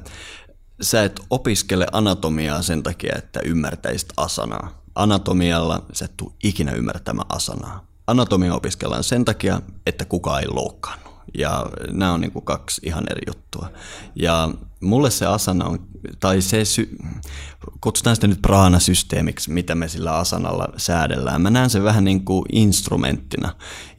sä 0.80 1.04
et 1.04 1.20
opiskele 1.30 1.86
anatomiaa 1.92 2.62
sen 2.62 2.82
takia, 2.82 3.14
että 3.18 3.40
ymmärtäisit 3.44 4.08
asanaa. 4.16 4.82
Anatomialla 4.94 5.82
sä 5.92 6.04
et 6.04 6.16
tule 6.16 6.32
ikinä 6.44 6.72
ymmärtämään 6.72 7.26
asanaa. 7.28 7.86
Anatomia 8.06 8.54
opiskellaan 8.54 9.04
sen 9.04 9.24
takia, 9.24 9.60
että 9.86 10.04
kukaan 10.04 10.42
ei 10.42 10.48
loukkaannut. 10.48 11.14
Ja 11.38 11.66
nämä 11.90 12.12
on 12.12 12.20
niin 12.20 12.32
kuin 12.32 12.44
kaksi 12.44 12.80
ihan 12.84 13.04
eri 13.10 13.22
juttua. 13.26 13.70
Ja 14.14 14.48
mulle 14.80 15.10
se 15.10 15.26
asana 15.26 15.64
on, 15.64 15.78
tai 16.20 16.40
se, 16.40 16.64
sy- 16.64 16.96
kutsutaan 17.80 18.16
sitä 18.16 18.26
nyt 18.26 18.42
praana-systeemiksi, 18.42 19.50
mitä 19.50 19.74
me 19.74 19.88
sillä 19.88 20.12
asanalla 20.16 20.68
säädellään. 20.76 21.42
Mä 21.42 21.50
näen 21.50 21.70
sen 21.70 21.84
vähän 21.84 22.04
niin 22.04 22.24
kuin 22.24 22.44
instrumenttina. 22.52 23.52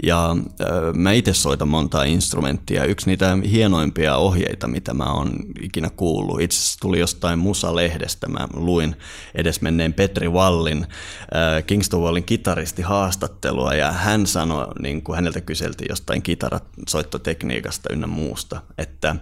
Ja 0.04 0.32
äh, 0.32 0.68
mä 0.94 1.12
itse 1.12 1.34
soitan 1.34 1.68
montaa 1.68 2.04
instrumenttia. 2.04 2.86
Yksi 2.86 3.08
niitä 3.08 3.38
hienoimpia 3.52 4.18
ohjeita, 4.18 4.68
mitä 4.68 4.94
mä 4.94 5.14
oon 5.14 5.34
ikinä 5.62 5.90
kuullut, 5.90 6.42
itse 6.42 6.58
asiassa 6.58 6.80
tuli 6.80 7.00
jostain 7.00 7.40
Musa-lehdestä. 7.40 8.28
Mä 8.28 8.48
luin 8.54 8.96
edesmenneen 9.36 9.94
Petri 9.94 10.30
Wallin, 10.30 10.78
äh, 10.82 11.66
Kingston 11.66 12.02
Wallin 12.02 12.24
kitaristi 12.24 12.82
haastattelua, 12.82 13.74
ja 13.74 13.92
hän 13.92 14.28
sanoi, 14.28 14.68
niin 14.82 15.04
kuin 15.04 15.16
häneltä 15.16 15.42
kyseltiin 15.42 15.90
jostain 15.90 16.22
kitarasoittotekniikasta 16.22 17.94
ynnä 17.94 18.08
muusta, 18.08 18.62
että 18.78 19.16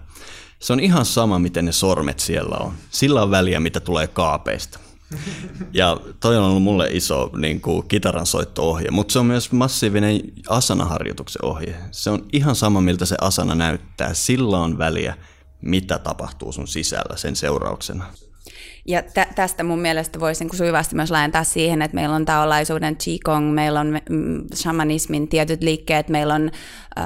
se 0.66 0.74
on 0.74 0.80
ihan 0.80 1.06
sama, 1.06 1.40
miten 1.40 1.66
ne 1.66 1.72
sormet 1.72 2.20
siellä 2.20 2.58
on. 2.58 2.74
Sillä 2.90 3.22
on 3.22 3.32
väliä, 3.32 3.60
mitä 3.60 3.80
tulee 3.80 4.08
kaapeista. 4.08 4.80
Ja 5.74 5.98
toi 6.20 6.38
on 6.38 6.44
ollut 6.44 6.64
mulle 6.64 6.88
iso 6.92 7.30
niin 7.38 7.62
kuin, 7.62 7.88
kitaran 7.88 8.26
soitto-ohje, 8.26 8.92
mutta 8.92 9.12
se 9.12 9.20
on 9.20 9.26
myös 9.26 9.52
massiivinen 9.52 10.22
asanaharjoituksen 10.50 11.46
ohje. 11.46 11.76
Se 11.92 12.10
on 12.10 12.26
ihan 12.34 12.56
sama, 12.56 12.82
miltä 12.82 13.06
se 13.06 13.16
asana 13.22 13.56
näyttää. 13.56 14.14
Sillä 14.14 14.58
on 14.58 14.78
väliä, 14.78 15.18
mitä 15.62 16.00
tapahtuu 16.00 16.52
sun 16.52 16.68
sisällä 16.68 17.18
sen 17.18 17.36
seurauksena. 17.36 18.06
Ja 18.88 19.04
tä- 19.14 19.28
tästä 19.36 19.64
mun 19.64 19.80
mielestä 19.80 20.20
voisi 20.20 20.44
niin 20.44 20.58
sujuvasti 20.58 20.96
myös 20.96 21.12
laajentaa 21.12 21.44
siihen, 21.44 21.82
että 21.82 21.96
meillä 21.96 22.16
on 22.16 22.26
taolaisuuden 22.26 22.96
qigong, 22.96 23.54
meillä 23.54 23.80
on 23.80 24.00
mm, 24.10 24.44
shamanismin 24.56 25.28
tietyt 25.28 25.64
liikkeet, 25.64 26.10
meillä 26.10 26.34
on 26.34 26.52
äh, 27.00 27.06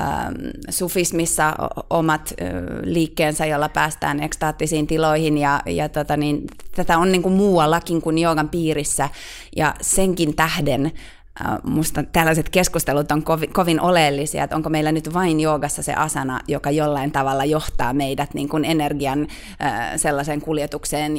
sufismissa 0.70 1.56
omat 1.90 2.34
äh, 2.42 2.48
liikkeensä, 2.84 3.46
jolla 3.46 3.70
päästään 3.70 4.24
ekstaattisiin 4.24 4.88
tiloihin 4.88 5.38
ja, 5.38 5.62
ja 5.66 5.90
tota 5.90 6.18
niin, 6.18 6.42
tätä 6.76 6.98
on 6.98 7.12
niin 7.12 7.24
kuin 7.24 7.36
muuallakin 7.36 8.02
kuin 8.02 8.18
joogan 8.18 8.50
piirissä. 8.50 9.10
Ja 9.56 9.74
senkin 9.82 10.36
tähden 10.36 10.86
Äh, 10.86 11.19
musta 11.64 12.04
tällaiset 12.04 12.50
keskustelut 12.50 13.12
on 13.12 13.24
kovin, 13.24 13.54
kovin 13.54 13.82
oleellisia, 13.82 14.44
että 14.44 14.56
onko 14.56 14.70
meillä 14.70 14.92
nyt 14.92 15.14
vain 15.14 15.40
joogassa 15.40 15.84
se 15.84 15.94
asana, 15.94 16.40
joka 16.48 16.72
jollain 16.72 17.12
tavalla 17.12 17.46
johtaa 17.46 17.94
meidät 17.94 18.34
niin 18.34 18.50
kuin 18.50 18.66
energian 18.66 19.28
äh, 19.62 19.92
sellaiseen 19.96 20.42
kuljetukseen, 20.42 21.14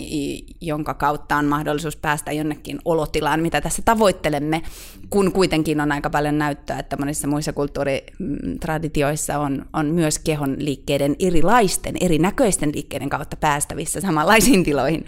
jonka 0.61 0.95
kautta 0.95 1.37
on 1.37 1.45
mahdollisuus 1.45 1.97
päästä 1.97 2.33
jonnekin 2.33 2.79
olotilaan, 2.85 3.41
mitä 3.41 3.61
tässä 3.61 3.83
tavoittelemme, 3.85 4.63
kun 5.11 5.33
kuitenkin 5.33 5.81
on 5.81 5.93
aika 5.93 6.11
paljon 6.11 6.39
näyttöä, 6.39 6.79
että 6.79 6.97
monissa 6.97 7.29
muissa 7.29 7.53
kulttuuritraditioissa 7.53 9.39
on, 9.39 9.67
on 9.73 9.87
myös 9.87 10.19
kehon 10.19 10.57
liikkeiden 10.59 11.17
erilaisten, 11.19 11.95
erinäköisten 12.01 12.73
liikkeiden 12.75 13.09
kautta 13.09 13.37
päästävissä 13.37 14.01
samanlaisiin 14.01 14.65
tiloihin. 14.65 15.05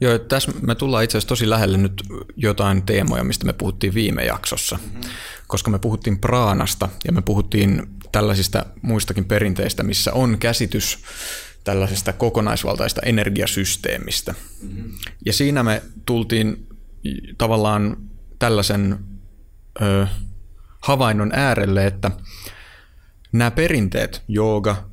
Joo, 0.00 0.18
tässä 0.18 0.52
me 0.62 0.74
tullaan 0.74 1.04
itse 1.04 1.18
asiassa 1.18 1.28
tosi 1.28 1.50
lähelle 1.50 1.78
nyt 1.78 2.02
jotain 2.36 2.82
teemoja, 2.82 3.24
mistä 3.24 3.46
me 3.46 3.52
puhuttiin 3.52 3.94
viime 3.94 4.24
jaksossa, 4.32 4.76
mm-hmm. 4.76 5.00
koska 5.46 5.70
me 5.70 5.78
puhuttiin 5.78 6.18
praanasta 6.18 6.88
ja 7.04 7.12
me 7.12 7.22
puhuttiin 7.22 7.82
tällaisista 8.12 8.66
muistakin 8.82 9.24
perinteistä, 9.24 9.82
missä 9.82 10.12
on 10.12 10.38
käsitys 10.38 10.98
tällaisesta 11.64 12.12
kokonaisvaltaista 12.12 13.00
energiasysteemistä. 13.04 14.34
Mm-hmm. 14.62 14.92
Ja 15.26 15.32
siinä 15.32 15.62
me 15.62 15.82
tultiin 16.06 16.66
tavallaan 17.38 17.96
tällaisen 18.38 18.98
ö, 19.82 20.06
havainnon 20.80 21.30
äärelle, 21.34 21.86
että 21.86 22.10
nämä 23.32 23.50
perinteet, 23.50 24.22
jooga, 24.28 24.88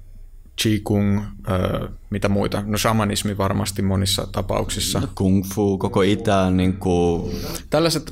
qigong, 0.63 1.17
äh, 1.19 1.98
mitä 2.10 2.30
muita, 2.30 2.64
no 2.66 2.78
shamanismi 2.78 3.38
varmasti 3.38 3.82
monissa 3.82 4.28
tapauksissa. 4.32 4.99
No, 4.99 5.07
kung 5.16 5.45
fu, 5.45 5.78
koko 5.78 6.01
itä. 6.01 6.49
Niin 6.51 6.78
kuin... 6.78 7.36
Tällaiset 7.70 8.12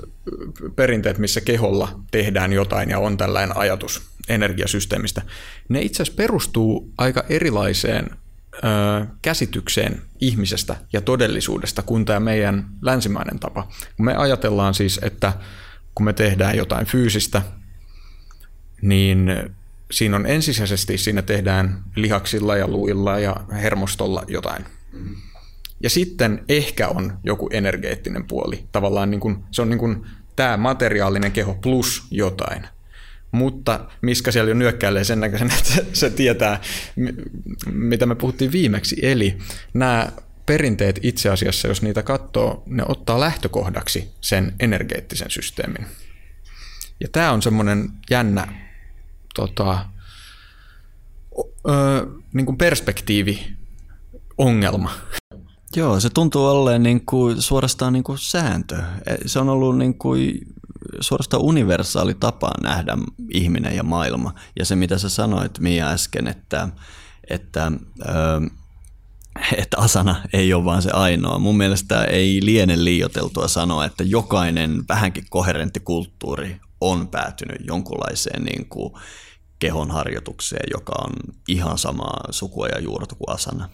perinteet, 0.76 1.18
missä 1.18 1.42
keholla 1.42 2.00
tehdään 2.12 2.54
jotain 2.54 2.90
ja 2.90 3.00
on 3.00 3.18
tällainen 3.18 3.58
ajatus 3.58 4.02
energiasysteemistä, 4.30 5.22
ne 5.70 5.82
itse 5.82 6.04
asiassa 6.04 6.18
perustuu 6.18 6.94
aika 6.98 7.24
erilaiseen 7.30 8.10
äh, 8.66 9.08
käsitykseen 9.22 10.02
ihmisestä 10.20 10.76
ja 10.94 11.02
todellisuudesta 11.02 11.82
kuin 11.82 12.06
tämä 12.06 12.20
meidän 12.20 12.70
länsimainen 12.82 13.40
tapa. 13.40 13.68
Me 13.98 14.16
ajatellaan 14.16 14.74
siis, 14.74 15.00
että 15.04 15.34
kun 15.96 16.06
me 16.06 16.14
tehdään 16.14 16.58
jotain 16.58 16.86
fyysistä, 16.86 17.42
niin 18.82 19.32
siinä 19.92 20.16
on 20.16 20.26
ensisijaisesti, 20.26 20.98
siinä 20.98 21.22
tehdään 21.22 21.84
lihaksilla 21.96 22.58
ja 22.58 22.68
luilla 22.68 23.20
ja 23.20 23.36
hermostolla 23.52 24.24
jotain. 24.28 24.66
Ja 25.84 25.90
sitten 25.90 26.44
ehkä 26.50 26.88
on 26.88 27.20
joku 27.24 27.50
energeettinen 27.52 28.28
puoli. 28.28 28.66
Tavallaan 28.72 29.12
niin 29.12 29.20
kuin, 29.20 29.44
se 29.52 29.62
on 29.62 29.70
niin 29.70 29.80
kuin 29.80 30.06
tämä 30.36 30.58
materiaalinen 30.58 31.32
keho 31.32 31.54
plus 31.54 32.04
jotain. 32.12 32.68
Mutta 33.32 33.90
Miska 34.02 34.32
siellä 34.32 34.50
jo 34.50 34.56
nyökkäilee 34.56 35.04
sen 35.04 35.20
näköisen, 35.20 35.52
että 35.52 35.86
se 35.94 36.10
tietää, 36.10 36.62
mitä 37.72 38.06
me 38.06 38.16
puhuttiin 38.16 38.52
viimeksi. 38.52 39.00
Eli 39.02 39.38
nämä 39.74 40.12
perinteet 40.46 41.00
itse 41.04 41.30
asiassa, 41.30 41.68
jos 41.68 41.82
niitä 41.82 42.04
katsoo, 42.04 42.64
ne 42.66 42.84
ottaa 42.88 43.20
lähtökohdaksi 43.20 44.10
sen 44.22 44.54
energeettisen 44.60 45.32
systeemin. 45.32 45.86
Ja 47.00 47.08
tämä 47.12 47.32
on 47.32 47.42
semmoinen 47.42 47.90
jännä 48.10 48.67
tota, 49.38 49.86
ö, 51.70 52.08
niin 52.34 52.46
kuin 52.46 52.58
perspektiivi 52.58 53.58
ongelma. 54.38 54.92
Joo, 55.76 56.00
se 56.00 56.10
tuntuu 56.10 56.46
olleen 56.46 56.84
niin 56.84 57.06
kuin 57.06 57.42
suorastaan 57.42 57.94
niin 57.94 58.04
kuin 58.04 58.18
sääntö. 58.18 58.76
E, 58.76 59.16
se 59.26 59.40
on 59.40 59.50
ollut 59.50 59.78
niin 59.78 59.98
kuin 59.98 60.40
suorastaan 61.00 61.44
universaali 61.44 62.14
tapa 62.14 62.52
nähdä 62.64 62.98
ihminen 63.30 63.76
ja 63.76 63.84
maailma. 63.84 64.34
Ja 64.60 64.66
se, 64.66 64.76
mitä 64.76 64.98
sä 64.98 65.10
sanoit 65.10 65.60
Mia 65.60 65.88
äsken, 65.88 66.28
että, 66.28 66.70
että, 67.30 67.72
että 69.58 69.78
asana 69.78 70.16
ei 70.34 70.54
ole 70.54 70.66
vaan 70.66 70.82
se 70.82 70.92
ainoa. 70.92 71.40
Mun 71.40 71.58
mielestä 71.58 72.04
ei 72.04 72.40
liene 72.44 72.84
liioteltua 72.84 73.48
sanoa, 73.48 73.86
että 73.86 74.04
jokainen 74.04 74.84
vähänkin 74.90 75.26
koherentti 75.30 75.80
kulttuuri 75.80 76.60
on 76.82 77.08
päätynyt 77.08 77.68
jonkunlaiseen 77.68 78.44
niin 78.44 78.70
kuin 78.70 78.94
kehon 79.60 79.92
harjoitukseen, 79.92 80.70
joka 80.72 80.94
on 81.04 81.14
ihan 81.48 81.78
samaa 81.78 82.28
sukua 82.32 82.68
ja 82.68 82.80
juurta 82.80 83.16
kuin 83.16 83.30
asana. 83.36 83.70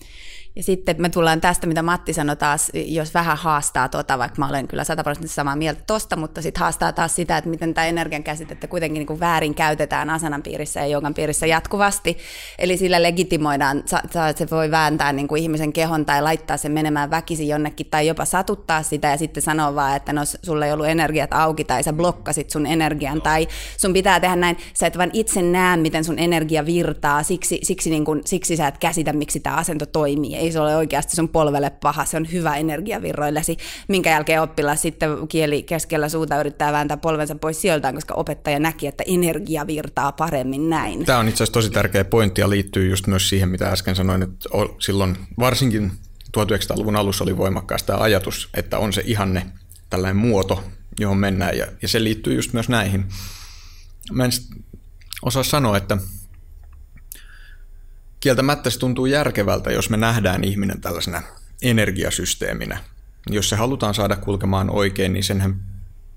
Ja 0.56 0.64
sitten 0.64 0.96
me 1.00 1.10
tullaan 1.10 1.42
tästä, 1.42 1.68
mitä 1.68 1.82
Matti 1.82 2.14
sanoi 2.14 2.36
taas, 2.36 2.72
jos 2.74 3.14
vähän 3.14 3.38
haastaa 3.38 3.90
tuota, 3.90 4.18
vaikka 4.18 4.40
mä 4.40 4.50
olen 4.50 4.68
kyllä 4.68 4.84
sataprosenttisesti 4.84 5.36
samaa 5.36 5.56
mieltä 5.56 5.82
tosta, 5.88 6.16
mutta 6.16 6.42
sitten 6.42 6.60
haastaa 6.60 6.92
taas 6.92 7.16
sitä, 7.16 7.38
että 7.38 7.50
miten 7.50 7.74
tämä 7.74 7.88
energian 7.88 8.24
käsitettä 8.24 8.68
kuitenkin 8.68 9.00
niin 9.00 9.08
kuin 9.08 9.20
väärin 9.20 9.56
käytetään 9.56 10.10
asanan 10.10 10.44
piirissä 10.44 10.80
ja 10.80 10.88
joogan 10.88 11.14
piirissä 11.14 11.46
jatkuvasti. 11.46 12.18
Eli 12.60 12.78
sillä 12.78 13.04
legitimoidaan, 13.04 13.78
että 14.04 14.34
se 14.36 14.48
voi 14.52 14.72
vääntää 14.72 15.14
niin 15.14 15.28
kuin 15.28 15.44
ihmisen 15.44 15.74
kehon 15.74 16.06
tai 16.06 16.22
laittaa 16.22 16.58
sen 16.58 16.72
menemään 16.72 17.10
väkisin 17.10 17.48
jonnekin 17.48 17.88
tai 17.92 18.08
jopa 18.08 18.26
satuttaa 18.26 18.84
sitä 18.84 19.08
ja 19.08 19.18
sitten 19.18 19.44
sanoa 19.44 19.76
vaan, 19.76 19.96
että 19.96 20.14
no 20.14 20.22
sulla 20.26 20.66
ei 20.66 20.74
ollut 20.74 20.88
energiat 20.88 21.34
auki 21.34 21.64
tai 21.64 21.84
sä 21.84 21.94
blokkasit 21.94 22.50
sun 22.50 22.66
energian 22.66 23.22
tai 23.22 23.48
sun 23.78 23.94
pitää 23.94 24.20
tehdä 24.20 24.36
näin. 24.36 24.58
Sä 24.74 24.88
et 24.88 24.98
vaan 24.98 25.12
itse 25.14 25.42
näe, 25.42 25.78
miten 25.78 26.04
sun 26.04 26.20
energia 26.20 26.66
virtaa, 26.66 27.24
siksi, 27.24 27.60
siksi, 27.64 27.90
niin 27.90 28.06
kuin, 28.06 28.22
siksi 28.26 28.58
sä 28.58 28.68
et 28.68 28.78
käsitä, 28.78 29.14
miksi 29.14 29.40
tämä 29.40 29.56
asento 29.56 29.86
toimii 29.86 30.43
ei 30.44 30.52
se 30.52 30.60
ole 30.60 30.76
oikeasti 30.76 31.16
sun 31.16 31.30
polvelle 31.30 31.70
paha, 31.70 32.06
se 32.06 32.18
on 32.18 32.32
hyvä 32.32 32.56
energiavirroillesi, 32.56 33.58
minkä 33.88 34.10
jälkeen 34.10 34.42
oppilas 34.42 34.82
sitten 34.82 35.28
kieli 35.28 35.64
keskellä 35.64 36.10
suuta 36.10 36.40
yrittää 36.40 36.72
vääntää 36.72 36.98
polvensa 36.98 37.36
pois 37.36 37.62
sieltä, 37.62 37.94
koska 37.94 38.14
opettaja 38.14 38.60
näki, 38.60 38.88
että 38.88 39.04
energia 39.08 39.68
virtaa 39.68 40.12
paremmin 40.12 40.70
näin. 40.70 41.06
Tämä 41.06 41.20
on 41.20 41.28
itse 41.28 41.44
asiassa 41.44 41.54
tosi 41.54 41.70
tärkeä 41.70 42.06
pointti 42.06 42.42
ja 42.42 42.50
liittyy 42.50 42.90
just 42.90 43.08
myös 43.08 43.30
siihen, 43.30 43.50
mitä 43.50 43.70
äsken 43.70 43.96
sanoin, 43.96 44.24
että 44.24 44.50
silloin 44.80 45.18
varsinkin 45.40 45.92
1900-luvun 46.38 46.96
alussa 46.96 47.24
oli 47.24 47.38
voimakkaasti 47.38 47.88
tämä 47.88 48.00
ajatus, 48.00 48.50
että 48.54 48.78
on 48.78 48.94
se 48.94 49.04
ihanne 49.06 49.46
tällainen 49.90 50.18
muoto, 50.18 50.64
johon 51.00 51.18
mennään, 51.18 51.58
ja, 51.58 51.68
ja 51.82 51.88
se 51.88 52.04
liittyy 52.04 52.36
just 52.36 52.54
myös 52.54 52.70
näihin. 52.70 53.06
Mä 54.12 54.26
en 54.26 54.32
osaa 55.22 55.44
sanoa, 55.44 55.78
että 55.78 55.98
kieltämättä 58.24 58.70
se 58.70 58.80
tuntuu 58.80 59.06
järkevältä, 59.06 59.72
jos 59.72 59.90
me 59.90 59.98
nähdään 59.98 60.44
ihminen 60.44 60.82
tällaisena 60.82 61.22
energiasysteeminä. 61.62 62.84
Jos 63.30 63.50
se 63.50 63.56
halutaan 63.56 63.94
saada 63.94 64.16
kulkemaan 64.16 64.70
oikein, 64.70 65.14
niin 65.14 65.24
senhän 65.24 65.62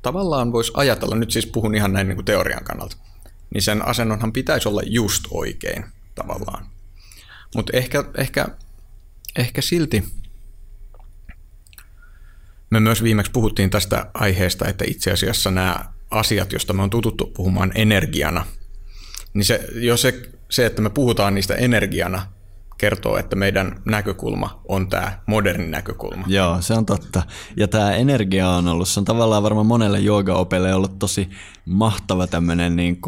tavallaan 0.02 0.52
voisi 0.52 0.72
ajatella, 0.74 1.16
nyt 1.16 1.30
siis 1.30 1.46
puhun 1.46 1.74
ihan 1.74 1.92
näin 1.92 2.08
niin 2.08 2.16
kuin 2.16 2.24
teorian 2.24 2.64
kannalta, 2.64 2.96
niin 3.54 3.62
sen 3.62 3.86
asennonhan 3.86 4.32
pitäisi 4.32 4.68
olla 4.68 4.82
just 4.84 5.24
oikein 5.30 5.84
tavallaan. 6.14 6.66
Mutta 7.54 7.76
ehkä, 7.76 8.04
ehkä, 8.16 8.46
ehkä 9.36 9.62
silti 9.62 10.04
me 12.70 12.80
myös 12.80 13.02
viimeksi 13.02 13.32
puhuttiin 13.32 13.70
tästä 13.70 14.10
aiheesta, 14.14 14.68
että 14.68 14.84
itse 14.88 15.10
asiassa 15.12 15.50
nämä 15.50 15.84
asiat, 16.10 16.52
joista 16.52 16.72
me 16.72 16.82
on 16.82 16.90
tututtu 16.90 17.26
puhumaan 17.26 17.72
energiana, 17.74 18.46
niin 19.34 19.44
se, 19.44 19.68
jos 19.74 20.02
se 20.02 20.35
se, 20.50 20.66
että 20.66 20.82
me 20.82 20.90
puhutaan 20.90 21.34
niistä 21.34 21.54
energiana, 21.54 22.22
kertoo, 22.78 23.16
että 23.16 23.36
meidän 23.36 23.82
näkökulma 23.84 24.62
on 24.68 24.88
tämä 24.88 25.18
moderni 25.26 25.66
näkökulma. 25.66 26.24
Joo, 26.26 26.60
se 26.60 26.74
on 26.74 26.86
totta. 26.86 27.22
Ja 27.56 27.68
tämä 27.68 27.92
energia 27.92 28.48
on 28.48 28.68
ollut, 28.68 28.88
se 28.88 29.00
on 29.00 29.04
tavallaan 29.04 29.42
varmaan 29.42 29.66
monelle 29.66 30.00
joogaopelle 30.00 30.74
ollut 30.74 30.98
tosi 30.98 31.30
mahtava 31.64 32.26
tämmöinen 32.26 32.76
niin 32.76 33.00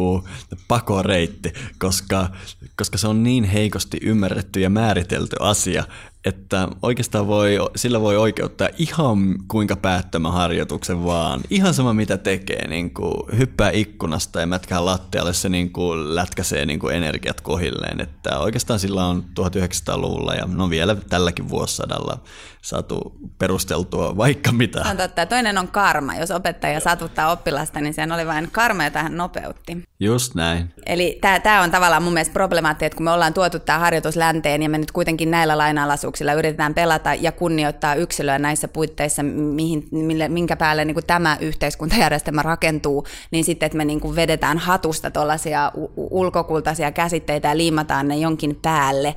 pakoreitti, 0.68 1.52
koska, 1.78 2.28
koska 2.76 2.98
se 2.98 3.08
on 3.08 3.22
niin 3.22 3.44
heikosti 3.44 3.98
ymmärretty 4.02 4.60
ja 4.60 4.70
määritelty 4.70 5.36
asia, 5.40 5.84
että 6.28 6.68
oikeastaan 6.82 7.26
voi, 7.26 7.58
sillä 7.76 8.00
voi 8.00 8.16
oikeuttaa 8.16 8.68
ihan 8.78 9.18
kuinka 9.48 9.76
päättömän 9.76 10.32
harjoituksen 10.32 11.04
vaan. 11.04 11.40
Ihan 11.50 11.74
sama 11.74 11.94
mitä 11.94 12.18
tekee, 12.18 12.68
niin 12.68 12.94
kuin 12.94 13.38
hyppää 13.38 13.70
ikkunasta 13.70 14.40
ja 14.40 14.46
mätkää 14.46 14.84
lattialle, 14.84 15.32
se 15.32 15.48
niin 15.48 15.72
kuin 15.72 16.14
lätkäsee 16.14 16.66
niin 16.66 16.78
kuin 16.78 16.96
energiat 16.96 17.40
kohilleen. 17.40 18.00
Että 18.00 18.38
oikeastaan 18.38 18.80
sillä 18.80 19.06
on 19.06 19.24
1900-luvulla 19.40 20.34
ja 20.34 20.46
no 20.46 20.70
vielä 20.70 20.94
tälläkin 20.94 21.48
vuosisadalla 21.48 22.18
saatu 22.62 23.12
perusteltua 23.38 24.16
vaikka 24.16 24.52
mitä. 24.52 24.84
On 24.90 24.96
totta. 24.96 25.26
Toinen 25.26 25.58
on 25.58 25.68
karma. 25.68 26.14
Jos 26.14 26.30
opettaja 26.30 26.80
satuttaa 26.80 27.32
oppilasta, 27.32 27.80
niin 27.80 27.94
sen 27.94 28.12
oli 28.12 28.26
vain 28.26 28.48
karma, 28.52 28.84
jota 28.84 29.02
hän 29.02 29.16
nopeutti. 29.16 29.82
Just 30.00 30.34
näin. 30.34 30.74
Eli 30.86 31.18
tämä 31.42 31.62
on 31.62 31.70
tavallaan 31.70 32.02
mun 32.02 32.12
mielestä 32.12 32.32
problemaattinen, 32.32 32.86
että 32.86 32.96
kun 32.96 33.04
me 33.04 33.10
ollaan 33.10 33.34
tuotu 33.34 33.58
tämä 33.58 33.78
harjoitus 33.78 34.16
länteen 34.16 34.62
ja 34.62 34.68
me 34.68 34.78
nyt 34.78 34.92
kuitenkin 34.92 35.30
näillä 35.30 35.58
lainalaisuuksilla 35.58 36.17
yritetään 36.34 36.74
pelata 36.74 37.14
ja 37.14 37.32
kunnioittaa 37.32 37.94
yksilöä 37.94 38.38
näissä 38.38 38.68
puitteissa, 38.68 39.22
mihin, 39.22 39.88
mille, 39.90 40.28
minkä 40.28 40.56
päälle 40.56 40.84
niin 40.84 40.94
kuin 40.94 41.06
tämä 41.06 41.36
yhteiskuntajärjestelmä 41.40 42.42
rakentuu, 42.42 43.06
niin 43.30 43.44
sitten, 43.44 43.66
että 43.66 43.78
me 43.78 43.84
niin 43.84 44.00
kuin 44.00 44.16
vedetään 44.16 44.58
hatusta 44.58 45.10
tuollaisia 45.10 45.72
ulkokultaisia 45.96 46.92
käsitteitä 46.92 47.48
ja 47.48 47.56
liimataan 47.56 48.08
ne 48.08 48.16
jonkin 48.16 48.58
päälle, 48.62 49.14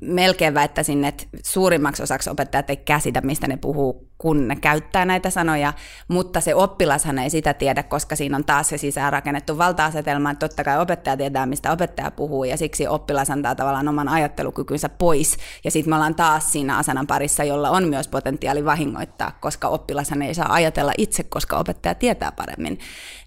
melkein 0.00 0.54
väittäisin, 0.54 1.04
että 1.04 1.24
suurimmaksi 1.44 2.02
osaksi 2.02 2.30
opettajat 2.30 2.70
ei 2.70 2.76
käsitä, 2.76 3.20
mistä 3.20 3.46
ne 3.46 3.56
puhuu, 3.56 4.08
kun 4.18 4.48
ne 4.48 4.56
käyttää 4.56 5.04
näitä 5.04 5.30
sanoja, 5.30 5.72
mutta 6.08 6.40
se 6.40 6.54
oppilashan 6.54 7.18
ei 7.18 7.30
sitä 7.30 7.54
tiedä, 7.54 7.82
koska 7.82 8.16
siinä 8.16 8.36
on 8.36 8.44
taas 8.44 8.68
se 8.68 8.78
sisään 8.78 9.12
rakennettu 9.12 9.58
valta-asetelma, 9.58 10.30
että 10.30 10.48
totta 10.48 10.64
kai 10.64 10.80
opettaja 10.80 11.16
tietää, 11.16 11.46
mistä 11.46 11.72
opettaja 11.72 12.10
puhuu, 12.10 12.44
ja 12.44 12.56
siksi 12.56 12.86
oppilas 12.86 13.30
antaa 13.30 13.54
tavallaan 13.54 13.88
oman 13.88 14.08
ajattelukykynsä 14.08 14.88
pois, 14.88 15.36
ja 15.64 15.70
sitten 15.70 15.90
me 15.90 15.96
ollaan 15.96 16.14
taas 16.14 16.52
siinä 16.52 16.78
asanan 16.78 17.06
parissa, 17.06 17.44
jolla 17.44 17.70
on 17.70 17.88
myös 17.88 18.08
potentiaali 18.08 18.64
vahingoittaa, 18.64 19.38
koska 19.40 19.68
oppilashan 19.68 20.22
ei 20.22 20.34
saa 20.34 20.52
ajatella 20.52 20.92
itse, 20.98 21.22
koska 21.22 21.56
opettaja 21.56 21.94
tietää 21.94 22.32
paremmin, 22.32 22.78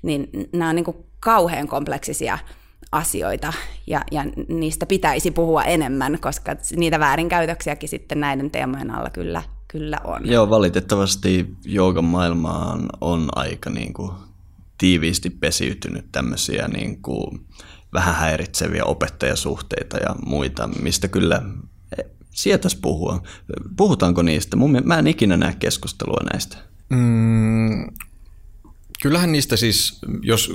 niin 0.01 0.29
nämä 0.53 0.69
on 0.69 0.75
niin 0.75 0.85
kuin 0.85 0.97
kauhean 1.19 1.67
kompleksisia 1.67 2.37
asioita 2.93 3.53
ja, 3.87 4.01
ja 4.11 4.25
niistä 4.49 4.85
pitäisi 4.85 5.31
puhua 5.31 5.63
enemmän, 5.63 6.17
koska 6.21 6.55
niitä 6.75 6.99
väärinkäytöksiäkin 6.99 7.89
sitten 7.89 8.19
näiden 8.19 8.51
teemojen 8.51 8.91
alla 8.91 9.09
kyllä, 9.09 9.43
kyllä 9.67 9.99
on. 10.03 10.21
Joo, 10.29 10.49
valitettavasti 10.49 11.47
joogan 11.65 12.05
maailmaan 12.05 12.89
on 13.01 13.29
aika 13.35 13.69
niin 13.69 13.93
kuin, 13.93 14.11
tiiviisti 14.77 15.29
pesiytynyt 15.29 16.05
tämmöisiä 16.11 16.67
niin 16.67 17.01
kuin, 17.01 17.47
vähän 17.93 18.15
häiritseviä 18.15 18.85
opettajasuhteita 18.85 19.97
ja 19.97 20.15
muita, 20.25 20.67
mistä 20.67 21.07
kyllä 21.07 21.41
sietäisi 22.33 22.79
puhua. 22.81 23.23
Puhutaanko 23.77 24.21
niistä? 24.21 24.57
Mun, 24.57 24.81
mä 24.83 24.99
en 24.99 25.07
ikinä 25.07 25.37
näe 25.37 25.55
keskustelua 25.59 26.19
näistä. 26.33 26.57
Mm, 26.89 27.87
kyllähän 29.01 29.31
niistä 29.31 29.57
siis, 29.57 30.01
jos 30.21 30.51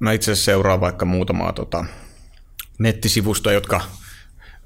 mä 0.00 0.12
itse 0.12 0.32
asiassa 0.32 0.44
seuraan 0.44 0.80
vaikka 0.80 1.04
muutamaa 1.04 1.52
tota, 1.52 1.84
nettisivustoa, 2.78 3.52
jotka 3.52 3.80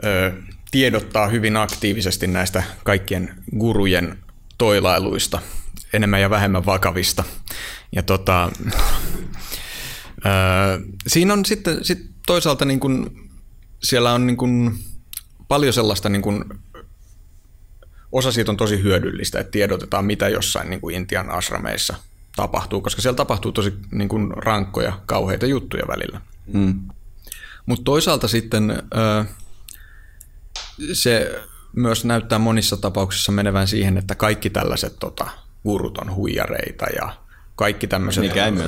ö, 0.05 0.33
tiedottaa 0.71 1.29
hyvin 1.29 1.57
aktiivisesti 1.57 2.27
näistä 2.27 2.63
kaikkien 2.85 3.35
gurujen 3.59 4.19
toilailuista, 4.59 5.43
enemmän 5.93 6.21
ja 6.21 6.31
vähemmän 6.31 6.67
vakavista. 6.67 7.25
Ja 7.93 8.03
tota, 8.03 8.51
ö, 10.27 10.31
siinä 11.07 11.33
on 11.33 11.45
sitten 11.45 11.85
sit 11.85 12.11
toisaalta 12.27 12.65
niin 12.65 12.81
kun, 12.81 13.29
siellä 13.83 14.13
on 14.13 14.27
niin 14.27 14.37
kun 14.37 14.79
paljon 15.49 15.73
sellaista, 15.73 16.09
niin 16.09 16.23
kun, 16.23 16.61
osa 18.13 18.33
siitä 18.33 18.51
on 18.51 18.57
tosi 18.57 18.83
hyödyllistä, 18.83 19.41
että 19.41 19.51
tiedotetaan 19.51 20.05
mitä 20.05 20.29
jossain 20.29 20.71
niin 20.71 20.91
Intian 20.91 21.31
asrameissa– 21.31 21.95
tapahtuu, 22.37 22.81
koska 22.81 23.03
siellä 23.03 23.17
tapahtuu 23.17 23.53
tosi 23.53 23.75
niin 23.93 24.09
kuin 24.09 24.31
rankkoja, 24.37 25.01
kauheita 25.07 25.47
juttuja 25.47 25.89
välillä. 25.89 26.21
Mm. 26.53 26.81
Mutta 27.67 27.85
toisaalta 27.85 28.29
sitten 28.29 28.83
se 30.93 31.43
myös 31.77 32.05
näyttää 32.05 32.39
monissa 32.39 32.77
tapauksissa 32.77 33.33
menevän 33.33 33.69
siihen, 33.69 33.99
että 33.99 34.15
kaikki 34.15 34.51
tällaiset 34.51 34.97
tota, 34.99 35.31
gurut 35.63 35.99
on 35.99 36.15
huijareita 36.15 36.87
ja 36.97 37.17
kaikki 37.57 37.87
tämmöiset, 37.87 38.25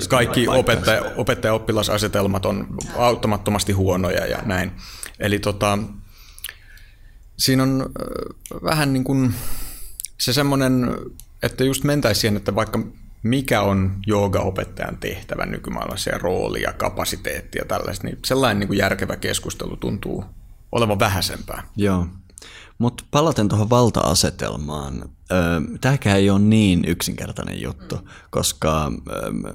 kaikki 0.08 0.48
opettaja, 0.48 1.02
opettaja-oppilasasetelmat 1.16 2.46
on 2.46 2.66
auttamattomasti 2.96 3.72
huonoja 3.72 4.26
ja 4.26 4.38
näin. 4.44 4.72
Eli 5.18 5.38
tota, 5.38 5.78
siinä 7.38 7.62
on 7.62 7.90
vähän 8.64 8.92
niin 8.92 9.04
kuin 9.04 9.34
se 10.18 10.32
semmoinen, 10.32 10.96
että 11.42 11.64
just 11.64 11.84
mentäisiin 11.84 12.20
siihen, 12.20 12.36
että 12.36 12.54
vaikka 12.54 12.78
mikä 13.22 13.60
on 13.62 14.00
joogaopettajan 14.06 14.96
tehtävä 14.96 15.46
nykymaailmassa 15.46 16.10
ja 16.10 16.18
rooli 16.18 16.62
ja 16.62 16.72
kapasiteetti 16.72 17.58
ja 17.58 17.64
tällaista, 17.64 18.06
niin 18.06 18.18
sellainen 18.24 18.60
niin 18.60 18.68
kuin 18.68 18.78
järkevä 18.78 19.16
keskustelu 19.16 19.76
tuntuu 19.76 20.24
olevan 20.72 20.98
vähäisempää. 20.98 21.62
Joo, 21.76 22.06
mutta 22.78 23.04
palaten 23.10 23.48
tuohon 23.48 23.70
valta-asetelmaan. 23.70 25.08
Tämäkään 25.80 26.16
ei 26.16 26.30
ole 26.30 26.38
niin 26.38 26.84
yksinkertainen 26.86 27.62
juttu, 27.62 28.08
koska 28.30 28.92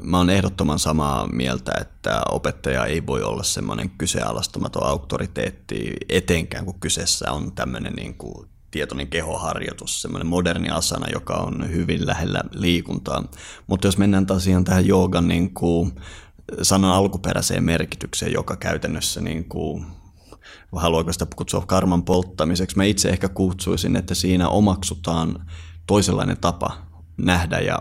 mä 0.02 0.18
oon 0.18 0.30
ehdottoman 0.30 0.80
samaa 0.80 1.28
mieltä, 1.28 1.72
että 1.82 2.22
opettaja 2.32 2.86
ei 2.86 3.06
voi 3.06 3.24
olla 3.24 3.44
semmoinen 3.44 3.90
kyseenalaistamaton 3.90 4.84
auktoriteetti, 4.84 5.94
etenkään 6.10 6.66
kun 6.66 6.80
kyseessä 6.80 7.32
on 7.32 7.52
tämmöinen 7.52 7.94
niin 7.94 8.14
kuin 8.14 8.48
tietoinen 8.72 9.08
kehoharjoitus, 9.08 10.02
semmoinen 10.02 10.28
moderni 10.28 10.70
asana, 10.70 11.08
joka 11.14 11.34
on 11.34 11.72
hyvin 11.72 12.08
lähellä 12.08 12.42
liikuntaa. 12.52 13.24
Mutta 13.68 13.88
jos 13.88 13.98
mennään 13.98 14.26
taas 14.26 14.48
ihan 14.48 14.64
tähän 14.64 14.88
joogan 14.88 15.28
niin 15.28 15.54
kuin 15.54 15.92
sanan 16.62 16.92
alkuperäiseen 16.92 17.64
merkitykseen, 17.64 18.34
joka 18.34 18.56
käytännössä 18.56 19.22
niin 19.22 19.50
kuin 19.50 19.86
haluaako 20.76 21.14
sitä 21.14 21.28
kutsua 21.36 21.62
karman 21.62 22.04
polttamiseksi. 22.04 22.78
Mä 22.78 22.84
itse 22.84 23.10
ehkä 23.10 23.30
kutsuisin, 23.30 23.96
että 23.96 24.16
siinä 24.16 24.50
omaksutaan 24.50 25.46
toisenlainen 25.88 26.38
tapa 26.38 26.78
nähdä 27.18 27.60
ja 27.60 27.80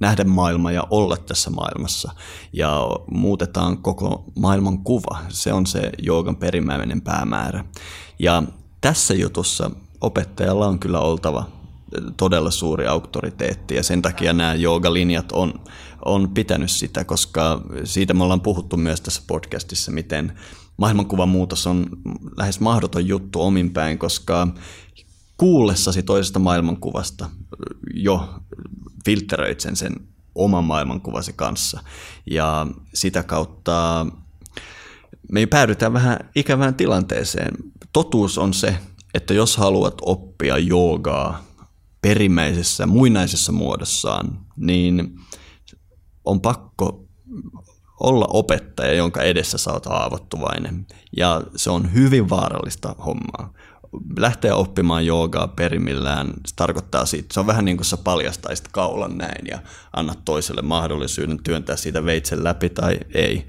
nähdä 0.00 0.24
maailma 0.24 0.72
ja 0.72 0.86
olla 0.90 1.16
tässä 1.16 1.50
maailmassa. 1.50 2.12
Ja 2.52 2.86
muutetaan 3.10 3.78
koko 3.78 4.24
maailman 4.38 4.78
kuva. 4.78 5.18
Se 5.28 5.52
on 5.52 5.66
se 5.66 5.92
joogan 6.02 6.36
perimmäinen 6.36 7.00
päämäärä. 7.00 7.64
Ja 8.18 8.42
tässä 8.84 9.14
jutussa 9.14 9.70
opettajalla 10.00 10.66
on 10.66 10.78
kyllä 10.78 11.00
oltava 11.00 11.46
todella 12.16 12.50
suuri 12.50 12.86
auktoriteetti 12.86 13.74
ja 13.74 13.82
sen 13.82 14.02
takia 14.02 14.32
nämä 14.32 14.54
joogalinjat 14.54 15.32
on, 15.32 15.54
on 16.04 16.30
pitänyt 16.30 16.70
sitä, 16.70 17.04
koska 17.04 17.62
siitä 17.84 18.14
me 18.14 18.22
ollaan 18.22 18.40
puhuttu 18.40 18.76
myös 18.76 19.00
tässä 19.00 19.22
podcastissa, 19.26 19.92
miten 19.92 20.38
maailmankuvan 20.76 21.28
muutos 21.28 21.66
on 21.66 21.86
lähes 22.36 22.60
mahdoton 22.60 23.08
juttu 23.08 23.42
omin 23.42 23.70
päin, 23.70 23.98
koska 23.98 24.48
kuullessasi 25.36 26.02
toisesta 26.02 26.38
maailmankuvasta 26.38 27.30
jo 27.94 28.28
filtteröit 29.04 29.60
sen, 29.60 29.76
sen 29.76 29.92
oman 30.34 30.64
maailmankuvasi 30.64 31.32
kanssa. 31.32 31.80
Ja 32.30 32.66
sitä 32.94 33.22
kautta 33.22 34.06
me 35.34 35.46
päädytään 35.46 35.92
vähän 35.92 36.18
ikävään 36.34 36.74
tilanteeseen. 36.74 37.54
Totuus 37.92 38.38
on 38.38 38.54
se, 38.54 38.78
että 39.14 39.34
jos 39.34 39.56
haluat 39.56 39.94
oppia 40.02 40.58
joogaa 40.58 41.44
perimmäisessä, 42.02 42.86
muinaisessa 42.86 43.52
muodossaan, 43.52 44.40
niin 44.56 45.18
on 46.24 46.40
pakko 46.40 47.04
olla 48.00 48.26
opettaja, 48.28 48.94
jonka 48.94 49.22
edessä 49.22 49.58
sä 49.58 49.72
oot 49.72 49.86
haavoittuvainen. 49.86 50.86
Ja 51.16 51.42
se 51.56 51.70
on 51.70 51.94
hyvin 51.94 52.30
vaarallista 52.30 52.94
hommaa 53.06 53.52
lähteä 54.18 54.54
oppimaan 54.54 55.06
joogaa 55.06 55.48
perimillään, 55.48 56.26
se 56.46 56.54
tarkoittaa 56.56 57.06
siitä, 57.06 57.34
se 57.34 57.40
on 57.40 57.46
vähän 57.46 57.64
niin 57.64 57.76
kuin 57.76 57.84
sä 57.84 57.96
paljastaisit 57.96 58.68
kaulan 58.68 59.18
näin 59.18 59.46
ja 59.46 59.58
annat 59.92 60.18
toiselle 60.24 60.62
mahdollisuuden 60.62 61.42
työntää 61.42 61.76
siitä 61.76 62.04
veitsen 62.04 62.44
läpi 62.44 62.70
tai 62.70 63.00
ei. 63.14 63.46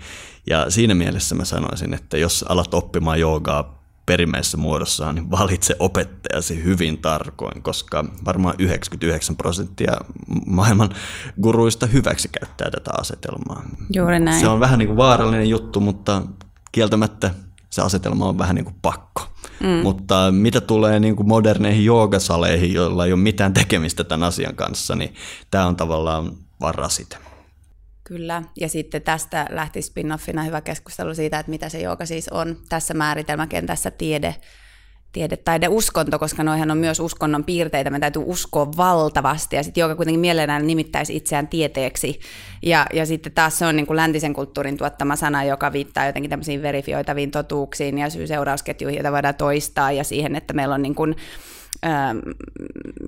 Ja 0.47 0.69
siinä 0.69 0.95
mielessä 0.95 1.35
mä 1.35 1.45
sanoisin, 1.45 1.93
että 1.93 2.17
jos 2.17 2.45
alat 2.49 2.73
oppimaan 2.73 3.19
joogaa 3.19 3.75
perimmäisessä 4.05 4.57
muodossaan, 4.57 5.15
niin 5.15 5.31
valitse 5.31 5.75
opettajasi 5.79 6.63
hyvin 6.63 6.97
tarkoin, 6.97 7.61
koska 7.61 8.05
varmaan 8.25 8.55
99 8.59 9.35
prosenttia 9.35 9.91
maailman 10.45 10.89
guruista 11.41 11.85
hyväksi 11.85 12.29
käyttää 12.39 12.71
tätä 12.71 12.91
asetelmaa. 12.97 13.63
Juuri 13.93 14.19
näin. 14.19 14.39
Se 14.39 14.47
on 14.47 14.59
vähän 14.59 14.79
niin 14.79 14.87
kuin 14.87 14.97
vaarallinen 14.97 15.49
juttu, 15.49 15.79
mutta 15.79 16.21
kieltämättä 16.71 17.31
se 17.69 17.81
asetelma 17.81 18.25
on 18.25 18.37
vähän 18.37 18.55
niin 18.55 18.65
kuin 18.65 18.75
pakko. 18.81 19.21
Mm. 19.59 19.83
Mutta 19.83 20.31
mitä 20.31 20.61
tulee 20.61 20.99
niin 20.99 21.15
kuin 21.15 21.27
moderneihin 21.27 21.85
joogasaleihin, 21.85 22.73
joilla 22.73 23.05
ei 23.05 23.13
ole 23.13 23.21
mitään 23.21 23.53
tekemistä 23.53 24.03
tämän 24.03 24.27
asian 24.27 24.55
kanssa, 24.55 24.95
niin 24.95 25.13
tämä 25.51 25.67
on 25.67 25.75
tavallaan 25.75 26.31
varasite. 26.61 27.17
Kyllä, 28.07 28.43
ja 28.59 28.69
sitten 28.69 29.01
tästä 29.01 29.47
lähti 29.49 29.81
spin-offina 29.81 30.43
hyvä 30.43 30.61
keskustelu 30.61 31.15
siitä, 31.15 31.39
että 31.39 31.49
mitä 31.49 31.69
se 31.69 31.79
jooga 31.79 32.05
siis 32.05 32.29
on 32.29 32.57
tässä 32.69 32.93
määritelmäkentässä 32.93 33.91
tiede, 33.91 34.35
tiede, 35.11 35.37
taide, 35.37 35.67
uskonto, 35.67 36.19
koska 36.19 36.43
noihän 36.43 36.71
on 36.71 36.77
myös 36.77 36.99
uskonnon 36.99 37.43
piirteitä, 37.43 37.89
me 37.89 37.99
täytyy 37.99 38.21
uskoa 38.25 38.77
valtavasti, 38.77 39.55
ja 39.55 39.63
sitten 39.63 39.81
joka 39.81 39.95
kuitenkin 39.95 40.19
mielellään 40.19 40.67
nimittäisi 40.67 41.15
itseään 41.15 41.47
tieteeksi, 41.47 42.19
ja, 42.61 42.85
ja 42.93 43.05
sitten 43.05 43.31
taas 43.31 43.59
se 43.59 43.65
on 43.65 43.75
niin 43.75 43.87
kuin 43.87 43.97
läntisen 43.97 44.33
kulttuurin 44.33 44.77
tuottama 44.77 45.15
sana, 45.15 45.43
joka 45.43 45.73
viittaa 45.73 46.05
jotenkin 46.05 46.29
tämmöisiin 46.29 46.61
verifioitaviin 46.61 47.31
totuuksiin 47.31 47.97
ja 47.97 48.09
syy-seurausketjuihin, 48.09 48.97
joita 48.97 49.11
voidaan 49.11 49.35
toistaa, 49.35 49.91
ja 49.91 50.03
siihen, 50.03 50.35
että 50.35 50.53
meillä 50.53 50.75
on 50.75 50.81
niin 50.81 50.95
kuin, 50.95 51.15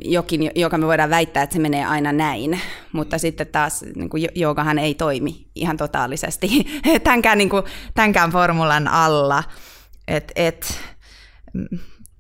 jokin, 0.02 0.52
joka 0.56 0.78
me 0.78 0.88
voidaan 0.88 1.10
väittää, 1.10 1.44
että 1.44 1.54
se 1.54 1.60
menee 1.60 1.86
aina 1.86 2.12
näin, 2.12 2.60
mutta 2.92 3.18
sitten 3.18 3.48
taas 3.48 3.86
niin 3.96 4.10
kuin 4.10 4.28
joogahan 4.36 4.80
ei 4.80 4.94
toimi 4.96 5.48
ihan 5.56 5.78
totaalisesti 5.78 6.50
tämänkään, 7.04 7.38
niin 7.38 7.50
kuin, 7.50 7.64
tämänkään 7.94 8.32
formulan 8.32 8.88
alla, 8.88 9.44
että 10.08 10.34
et, 10.36 10.80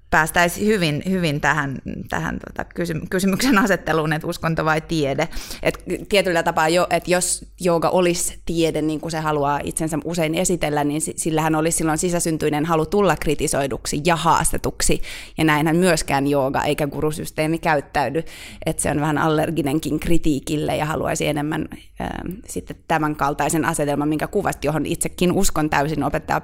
päästäisiin 0.10 0.68
hyvin, 0.68 1.03
hyvin 1.10 1.41
tähän, 1.41 1.78
tähän 2.10 2.39
tota 2.47 2.66
kysymyksen 3.10 3.58
asetteluun, 3.58 4.14
että 4.14 4.28
uskonto 4.28 4.66
vai 4.66 4.82
tiede. 4.82 5.28
Et 5.64 5.84
tietyllä 6.10 6.43
tapaa, 6.43 6.70
jo, 6.70 6.88
että 6.89 7.12
jos 7.12 7.45
jooga 7.60 7.89
olisi 7.89 8.39
tiede, 8.45 8.82
niin 8.82 8.99
kuin 8.99 9.12
se 9.12 9.20
haluaa 9.20 9.60
itsensä 9.64 9.97
usein 10.05 10.36
esitellä, 10.36 10.84
niin 10.84 11.01
sillähän 11.16 11.55
olisi 11.55 11.78
silloin 11.78 11.97
sisäsyntyinen 11.97 12.66
halu 12.66 12.86
tulla 12.86 13.16
kritisoiduksi 13.16 14.01
ja 14.05 14.16
haastetuksi. 14.16 15.01
Ja 15.38 15.43
näinhän 15.43 15.76
myöskään 15.76 16.28
jooga 16.28 16.64
eikä 16.64 16.88
gurusysteemi 16.88 17.58
käyttäydy, 17.58 18.24
että 18.66 18.82
se 18.82 18.91
on 18.91 19.01
vähän 19.01 19.18
allerginenkin 19.18 19.99
kritiikille 19.99 20.76
ja 20.76 20.86
haluaisi 20.86 21.28
enemmän 21.28 21.66
äh, 22.01 22.10
sitten 22.47 22.76
tämän 22.88 23.16
kaltaisen 23.16 23.66
asetelman, 23.66 24.10
minkä 24.10 24.28
kuvasti, 24.28 24.68
johon 24.68 24.86
itsekin 24.86 25.32
uskon 25.32 25.70
täysin 25.70 26.03
opettaja 26.03 26.41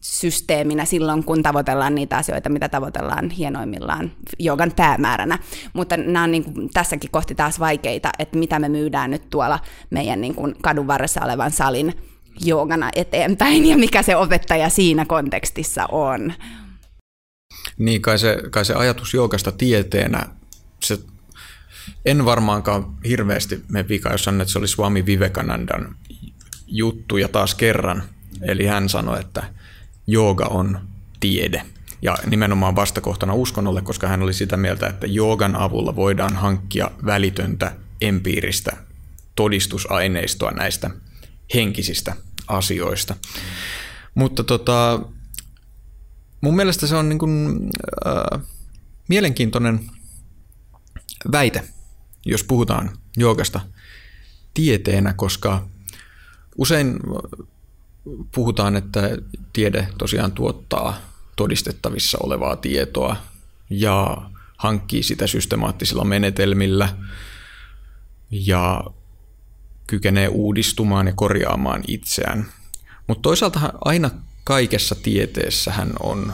systeeminä 0.00 0.84
silloin, 0.84 1.24
kun 1.24 1.42
tavoitellaan 1.42 1.94
niitä 1.94 2.16
asioita, 2.16 2.48
mitä 2.48 2.68
tavoitellaan 2.68 3.30
hienoimmillaan 3.30 4.12
jogan 4.38 4.72
päämääränä. 4.76 5.38
Mutta 5.72 5.96
nämä 5.96 6.22
on 6.22 6.30
niin 6.30 6.44
kuin 6.44 6.70
tässäkin 6.72 7.10
kohti 7.10 7.34
taas 7.34 7.60
vaikeita, 7.60 8.10
että 8.18 8.38
mitä 8.38 8.58
me 8.58 8.68
myydään 8.68 9.10
nyt 9.10 9.30
tuolla 9.30 9.60
meidän 9.90 10.20
niin 10.20 10.34
kuin 10.34 10.56
kadun 10.62 10.86
varressa 10.86 11.24
olevan 11.24 11.50
salin 11.50 11.94
joogana 12.40 12.90
eteenpäin 12.96 13.66
ja 13.66 13.78
mikä 13.78 14.02
se 14.02 14.16
opettaja 14.16 14.68
siinä 14.68 15.04
kontekstissa 15.04 15.86
on. 15.86 16.32
Niin, 17.78 18.02
kai 18.02 18.18
se, 18.18 18.38
kai 18.50 18.64
se 18.64 18.74
ajatus 18.74 19.14
joogasta 19.14 19.52
tieteenä, 19.52 20.26
se 20.82 20.98
en 22.04 22.24
varmaankaan 22.24 22.96
hirveästi 23.08 23.60
me 23.68 23.88
vika, 23.88 24.12
jos 24.12 24.24
sanon, 24.24 24.40
että 24.40 24.52
se 24.52 24.58
oli 24.58 24.68
Swami 24.68 25.06
Vivekanandan 25.06 25.96
juttu 26.66 27.16
ja 27.16 27.28
taas 27.28 27.54
kerran– 27.54 28.02
Eli 28.42 28.66
hän 28.66 28.88
sanoi, 28.88 29.20
että 29.20 29.42
jooga 30.06 30.44
on 30.44 30.80
tiede. 31.20 31.62
Ja 32.02 32.18
nimenomaan 32.26 32.76
vastakohtana 32.76 33.34
uskonnolle, 33.34 33.82
koska 33.82 34.08
hän 34.08 34.22
oli 34.22 34.34
sitä 34.34 34.56
mieltä, 34.56 34.86
että 34.86 35.06
joogan 35.06 35.56
avulla 35.56 35.96
voidaan 35.96 36.36
hankkia 36.36 36.90
välitöntä 37.06 37.76
empiiristä 38.00 38.76
todistusaineistoa 39.34 40.50
näistä 40.50 40.90
henkisistä 41.54 42.16
asioista. 42.48 43.14
Mutta 44.14 44.44
tota, 44.44 45.00
mun 46.40 46.56
mielestä 46.56 46.86
se 46.86 46.96
on 46.96 47.08
niin 47.08 47.18
kuin, 47.18 47.70
äh, 48.06 48.40
mielenkiintoinen 49.08 49.90
väite, 51.32 51.64
jos 52.26 52.44
puhutaan 52.44 52.90
joogasta 53.16 53.60
tieteenä, 54.54 55.12
koska 55.12 55.68
usein 56.58 56.96
puhutaan, 58.34 58.76
että 58.76 59.10
tiede 59.52 59.88
tosiaan 59.98 60.32
tuottaa 60.32 60.96
todistettavissa 61.36 62.18
olevaa 62.22 62.56
tietoa 62.56 63.16
ja 63.70 64.16
hankkii 64.56 65.02
sitä 65.02 65.26
systemaattisilla 65.26 66.04
menetelmillä 66.04 66.88
ja 68.30 68.84
kykenee 69.86 70.28
uudistumaan 70.28 71.06
ja 71.06 71.12
korjaamaan 71.16 71.82
itseään. 71.88 72.46
Mutta 73.06 73.22
toisaalta 73.22 73.72
aina 73.84 74.10
kaikessa 74.44 74.94
tieteessähän 74.94 75.92
on 76.00 76.32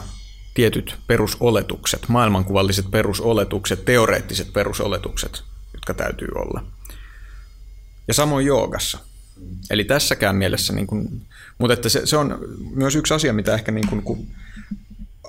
tietyt 0.53 0.97
perusoletukset, 1.07 2.09
maailmankuvalliset 2.09 2.91
perusoletukset, 2.91 3.85
teoreettiset 3.85 4.53
perusoletukset, 4.53 5.43
jotka 5.73 5.93
täytyy 5.93 6.27
olla. 6.35 6.65
Ja 8.07 8.13
samoin 8.13 8.45
joogassa– 8.45 8.99
Eli 9.69 9.83
tässäkään 9.83 10.35
mielessä, 10.35 10.73
niin 10.73 10.87
kuin, 10.87 11.27
mutta 11.57 11.73
että 11.73 11.89
se, 11.89 12.05
se 12.05 12.17
on 12.17 12.39
myös 12.75 12.95
yksi 12.95 13.13
asia, 13.13 13.33
mitä 13.33 13.53
ehkä 13.53 13.71
niin 13.71 13.87
kuin, 13.87 14.01
kun 14.01 14.27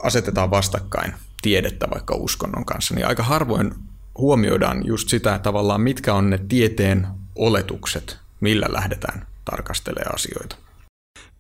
asetetaan 0.03 0.51
vastakkain 0.51 1.15
tiedettä 1.43 1.87
vaikka 1.95 2.15
uskonnon 2.15 2.65
kanssa, 2.65 2.95
niin 2.95 3.07
aika 3.07 3.23
harvoin 3.23 3.75
huomioidaan 4.19 4.87
just 4.87 5.09
sitä 5.09 5.39
tavallaan, 5.39 5.81
mitkä 5.81 6.15
on 6.15 6.31
ne 6.31 6.39
tieteen 6.49 7.07
oletukset, 7.35 8.19
millä 8.41 8.67
lähdetään 8.71 9.27
tarkastelemaan 9.45 10.15
asioita. 10.15 10.57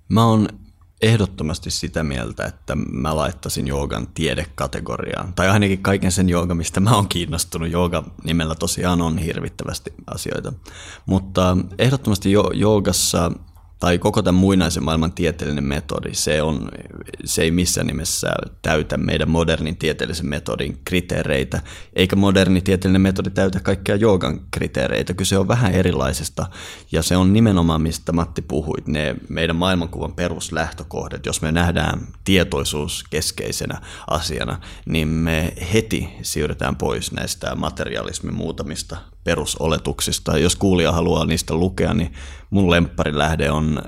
Mä 0.09 0.25
oon 0.25 0.49
ehdottomasti 1.03 1.71
sitä 1.71 2.03
mieltä, 2.03 2.45
että 2.45 2.75
mä 2.75 3.17
laittaisin 3.17 3.67
joogan 3.67 4.07
tiedekategoriaan. 4.15 5.33
Tai 5.35 5.49
ainakin 5.49 5.83
kaiken 5.83 6.13
sen 6.13 6.29
jooga, 6.29 6.55
mistä 6.55 6.81
mä 6.81 6.95
oon 6.95 7.09
kiinnostunut. 7.09 7.71
Jooga 7.71 8.05
nimellä 8.25 8.55
tosiaan 8.55 9.03
on 9.03 9.19
hirvittävästi 9.19 9.95
asioita. 10.07 10.53
Mutta 11.07 11.57
ehdottomasti 11.79 12.33
jo- 12.33 12.51
joogassa 12.55 13.33
tai 13.79 13.99
koko 13.99 14.23
tämän 14.23 14.41
muinaisen 14.41 14.85
maailman 14.85 15.13
tieteellinen 15.13 15.65
metodi, 15.65 16.15
se, 16.15 16.43
on, 16.43 16.69
se 17.25 17.43
ei 17.43 17.51
missään 17.51 17.87
nimessä 17.87 18.33
täytä 18.63 18.97
meidän 18.97 19.31
modernin 19.31 19.77
tieteellisen 19.77 20.27
metodin 20.27 20.79
kriteereitä, 20.85 21.61
eikä 21.93 22.17
moderni 22.17 22.61
tieteellinen 22.61 23.01
metodi 23.01 23.31
täytä 23.31 23.61
kaikkia 23.61 23.97
joogan 23.97 24.41
kriteereitä. 24.51 25.15
Kyse 25.15 25.39
on 25.39 25.49
vähän 25.49 25.73
erilaisesta, 25.73 26.47
ja 26.93 27.03
se 27.03 27.17
on 27.17 27.33
nimenomaan, 27.33 27.83
mistä 27.83 28.13
Matti 28.13 28.43
puhui, 28.43 28.77
ne 28.87 29.17
meidän 29.29 29.57
maailmankuvan 29.57 30.13
peruslähtökohdat. 30.13 31.27
Jos 31.27 31.43
me 31.43 31.53
nähdään 31.53 32.07
tietoisuus 32.25 33.05
keskeisenä 33.11 33.81
asiana, 34.11 34.61
niin 34.87 35.09
me 35.09 35.53
heti 35.73 36.09
siirrytään 36.23 36.77
pois 36.77 37.13
näistä 37.13 37.55
materialismin 37.55 38.35
muutamista 38.35 38.97
perusoletuksista. 39.25 40.39
Jos 40.39 40.57
kuulija 40.57 40.93
haluaa 40.93 41.27
niistä 41.27 41.55
lukea, 41.55 41.95
niin 41.95 42.13
mun 42.51 42.71
lähde 43.13 43.51
on 43.51 43.83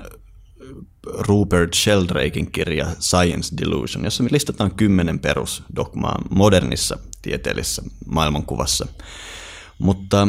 Rupert 1.07 1.73
Sheldrakein 1.73 2.51
kirja 2.51 2.87
Science 2.99 3.57
Delusion, 3.57 4.03
jossa 4.03 4.23
me 4.23 4.29
listataan 4.31 4.75
kymmenen 4.75 5.19
perusdogmaa 5.19 6.21
modernissa 6.29 6.97
tieteellisessä 7.21 7.81
maailmankuvassa. 8.05 8.87
Mutta 9.79 10.27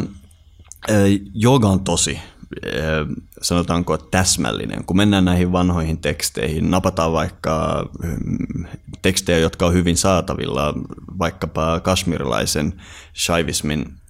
äh, 0.89 0.95
jooga 1.33 1.67
on 1.67 1.83
tosi, 1.83 2.15
äh, 2.15 2.21
sanotaanko 3.41 3.97
täsmällinen. 3.97 4.85
Kun 4.85 4.97
mennään 4.97 5.25
näihin 5.25 5.51
vanhoihin 5.51 5.97
teksteihin, 5.97 6.71
napataan 6.71 7.13
vaikka 7.13 7.85
mm, 8.03 8.65
tekstejä, 9.01 9.39
jotka 9.39 9.65
on 9.65 9.73
hyvin 9.73 9.97
saatavilla, 9.97 10.73
vaikkapa 11.19 11.79
kashmirilaisen 11.79 12.81
shaivismin 13.25 14.01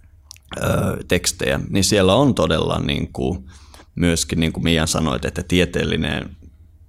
tekstejä, 1.07 1.59
niin 1.69 1.84
siellä 1.84 2.15
on 2.15 2.36
todella 2.36 2.80
niin 2.80 3.13
kuin, 3.13 3.49
myöskin, 3.96 4.39
niin 4.39 4.54
kuin 4.54 4.64
Mian 4.64 4.88
sanoit, 4.88 5.26
että 5.26 5.44
tieteellinen 5.44 6.36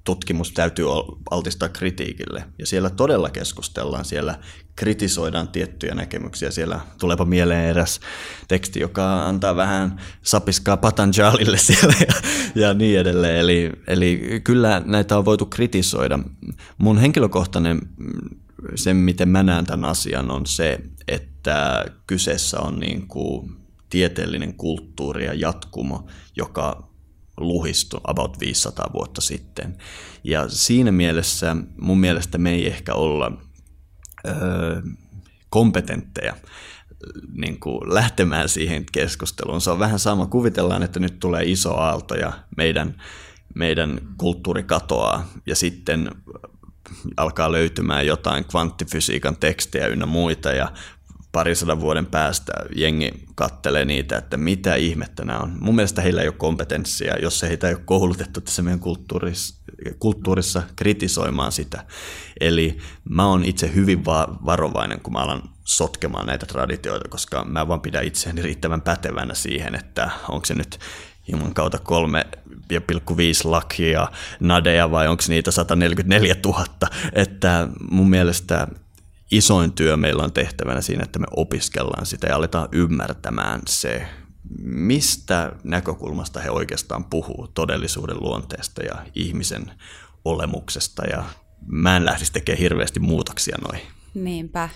tutkimus 0.05 0.53
täytyy 0.53 0.87
altistaa 1.31 1.69
kritiikille. 1.69 2.45
Ja 2.59 2.67
siellä 2.67 2.91
todella 2.91 3.31
keskustellaan, 3.31 4.05
siellä 4.05 4.39
kritisoidaan 4.77 5.49
tiettyjä 5.49 5.95
näkemyksiä. 5.95 6.51
Siellä 6.51 6.81
tuleepa 7.01 7.25
mieleen 7.25 7.65
eräs 7.65 8.01
teksti, 8.49 8.81
joka 8.81 9.27
antaa 9.27 9.57
vähän 9.57 10.01
sapiskaa 10.23 10.77
Patanjalille 10.77 11.59
siellä 11.69 11.95
ja, 12.01 12.15
ja 12.55 12.75
niin 12.75 13.01
edelleen. 13.01 13.37
Eli, 13.37 13.73
eli 13.87 14.41
kyllä 14.45 14.83
näitä 14.87 15.19
on 15.19 15.25
voitu 15.25 15.47
kritisoida. 15.47 16.19
Mun 16.79 16.99
henkilökohtainen 16.99 17.81
se, 18.75 18.95
miten 18.95 19.29
mä 19.29 19.43
näen 19.43 19.65
tämän 19.65 19.91
asian, 19.91 20.31
on 20.31 20.47
se, 20.47 20.81
että 21.09 21.85
kyseessä 22.07 22.61
on 22.61 22.81
niin 22.81 23.09
kuin 23.09 23.57
tieteellinen 23.91 24.55
kulttuuri 24.55 25.25
ja 25.25 25.35
jatkumo, 25.35 26.07
joka 26.37 26.92
luhistui 27.37 28.01
about 28.05 28.41
500 28.41 28.91
vuotta 28.93 29.21
sitten. 29.21 29.77
Ja 30.25 30.49
siinä 30.49 30.93
mielessä 30.93 31.57
mun 31.79 32.01
mielestä 32.01 32.39
me 32.39 32.51
ei 32.51 32.67
ehkä 32.67 32.95
olla 32.95 33.33
öö, 34.27 34.83
kompetentteja 35.49 36.35
niin 37.33 37.61
kuin 37.61 37.95
lähtemään 37.95 38.49
siihen 38.49 38.85
keskusteluun. 38.93 39.61
Se 39.61 39.71
on 39.71 39.79
vähän 39.79 39.99
sama. 39.99 40.27
Kuvitellaan, 40.27 40.83
että 40.83 41.01
nyt 41.01 41.21
tulee 41.21 41.45
iso 41.45 41.75
aalto 41.75 42.15
ja 42.15 42.33
meidän, 42.57 43.03
meidän 43.55 44.01
kulttuuri 44.19 44.63
katoaa 44.63 45.29
ja 45.47 45.57
sitten 45.57 46.11
alkaa 47.17 47.53
löytymään 47.53 48.07
jotain 48.07 48.45
kvanttifysiikan 48.45 49.37
tekstejä 49.37 49.87
ynnä 49.87 50.07
muita 50.07 50.53
ja 50.53 50.73
parisadan 51.33 51.81
vuoden 51.81 52.07
päästä 52.07 52.53
jengi 52.77 53.13
kattelee 53.35 53.85
niitä, 53.85 54.19
että 54.19 54.37
mitä 54.37 54.75
ihmettä 54.75 55.25
nämä 55.25 55.39
on. 55.39 55.57
Mun 55.61 55.75
mielestä 55.75 56.03
heillä 56.03 56.23
ei 56.23 56.29
ole 56.29 56.35
kompetenssia, 56.39 57.17
jos 57.23 57.43
heitä 57.43 57.69
ei 57.69 57.75
ole 57.75 57.83
koulutettu 57.85 58.41
tässä 58.41 58.63
meidän 58.63 58.81
kulttuurissa, 58.81 59.55
kulttuurissa 59.99 60.63
kritisoimaan 60.77 61.53
sitä. 61.53 61.85
Eli 62.41 62.79
mä 63.09 63.27
oon 63.27 63.45
itse 63.45 63.75
hyvin 63.75 64.05
varovainen, 64.47 65.01
kun 65.01 65.13
mä 65.13 65.19
alan 65.19 65.43
sotkemaan 65.65 66.27
näitä 66.27 66.47
traditioita, 66.47 67.09
koska 67.09 67.45
mä 67.45 67.69
vaan 67.69 67.81
pidän 67.81 68.05
itseäni 68.05 68.43
riittävän 68.43 68.83
pätevänä 68.83 69.35
siihen, 69.35 69.75
että 69.75 70.11
onko 70.29 70.45
se 70.45 70.55
nyt 70.55 70.79
Juman 71.29 71.55
kautta 71.55 71.79
3,5 71.79 73.51
lakia 73.51 74.09
nadeja 74.41 74.91
vai 74.91 75.09
onko 75.09 75.23
niitä 75.29 75.51
144 75.51 76.37
000. 76.45 76.67
Että 77.13 77.69
mun 77.91 78.11
mielestä 78.11 78.69
isoin 79.33 79.73
työ 79.73 79.97
meillä 79.97 80.23
on 80.23 80.33
tehtävänä 80.33 80.81
siinä, 80.81 81.03
että 81.05 81.19
me 81.19 81.27
opiskellaan 81.37 82.07
sitä 82.07 82.27
ja 82.27 82.37
aletaan 82.37 82.69
ymmärtämään 82.73 83.61
se, 83.69 84.07
mistä 84.65 85.53
näkökulmasta 85.65 86.41
he 86.41 86.51
oikeastaan 86.51 87.05
puhuu 87.05 87.49
todellisuuden 87.55 88.17
luonteesta 88.21 88.83
ja 88.83 88.95
ihmisen 89.15 89.73
olemuksesta. 90.25 91.03
Ja 91.11 91.25
mä 91.67 91.97
en 91.97 92.05
lähtisi 92.05 92.33
tekemään 92.33 92.61
hirveästi 92.61 93.01
muutoksia 93.01 93.57
noihin. 93.69 93.87
Niinpä. 94.15 94.69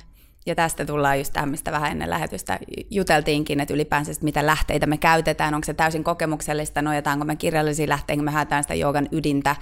Ja 0.47 0.55
tästä 0.55 0.84
tullaan 0.84 1.18
just 1.18 1.32
tähän, 1.32 1.49
mistä 1.49 1.72
vähän 1.72 1.90
ennen 1.90 2.11
lähetystä 2.11 2.59
juteltiinkin, 2.90 3.61
että 3.61 3.74
ylipäänsä 3.74 4.12
että 4.12 4.24
mitä 4.24 4.47
lähteitä 4.47 4.86
me 4.86 4.97
käytetään, 4.97 5.55
onko 5.55 5.64
se 5.64 5.74
täysin 5.74 6.05
kokemuksellista, 6.05 6.82
nojataanko 6.82 7.24
me 7.24 7.36
kirjallisiin 7.36 7.88
lähteihin, 7.88 8.24
me 8.24 8.30
haetaan 8.30 8.62
sitä 8.64 8.74
joogan 8.74 9.09
ydintä, 9.12 9.57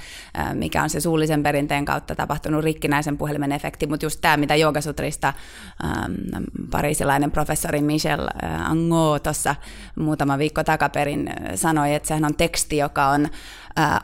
mikä 0.54 0.82
on 0.82 0.90
se 0.90 1.00
suullisen 1.00 1.42
perinteen 1.42 1.84
kautta 1.84 2.14
tapahtunut 2.14 2.64
rikkinäisen 2.64 3.18
puhelimen 3.18 3.52
efekti, 3.52 3.86
mutta 3.86 4.06
just 4.06 4.20
tämä, 4.20 4.36
mitä 4.36 4.56
joogasutrista 4.56 5.32
ähm, 5.84 6.12
parisilainen 6.70 7.30
professori 7.30 7.82
Michel 7.82 8.28
Ango 8.64 9.18
tuossa 9.18 9.54
muutama 9.96 10.38
viikko 10.38 10.64
takaperin 10.64 11.30
sanoi, 11.54 11.94
että 11.94 12.08
sehän 12.08 12.24
on 12.24 12.34
teksti, 12.34 12.76
joka 12.76 13.06
on 13.06 13.28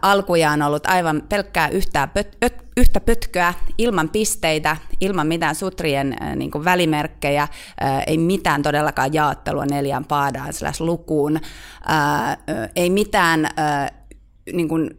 alkujaan 0.03 0.63
ollut 0.63 0.87
aivan 0.87 1.23
pelkkää 1.29 1.69
yhtä, 1.69 2.07
pöt, 2.07 2.37
öt, 2.45 2.55
yhtä 2.77 3.01
pötköä, 3.01 3.55
ilman 3.79 4.09
pisteitä, 4.09 4.77
ilman 5.01 5.27
mitään 5.27 5.55
sutrien 5.55 6.17
niin 6.37 6.51
kuin 6.51 6.65
välimerkkejä, 6.65 7.49
ei 8.07 8.19
mitään 8.19 8.63
todellakaan 8.63 9.15
jaottelua 9.15 9.67
neljän 9.67 10.05
paadaan 10.05 10.53
lukuun, 10.81 11.41
ei 12.77 12.91
mitään 12.91 13.49
ää, 13.57 13.91
niin 14.53 14.69
kuin, 14.69 14.91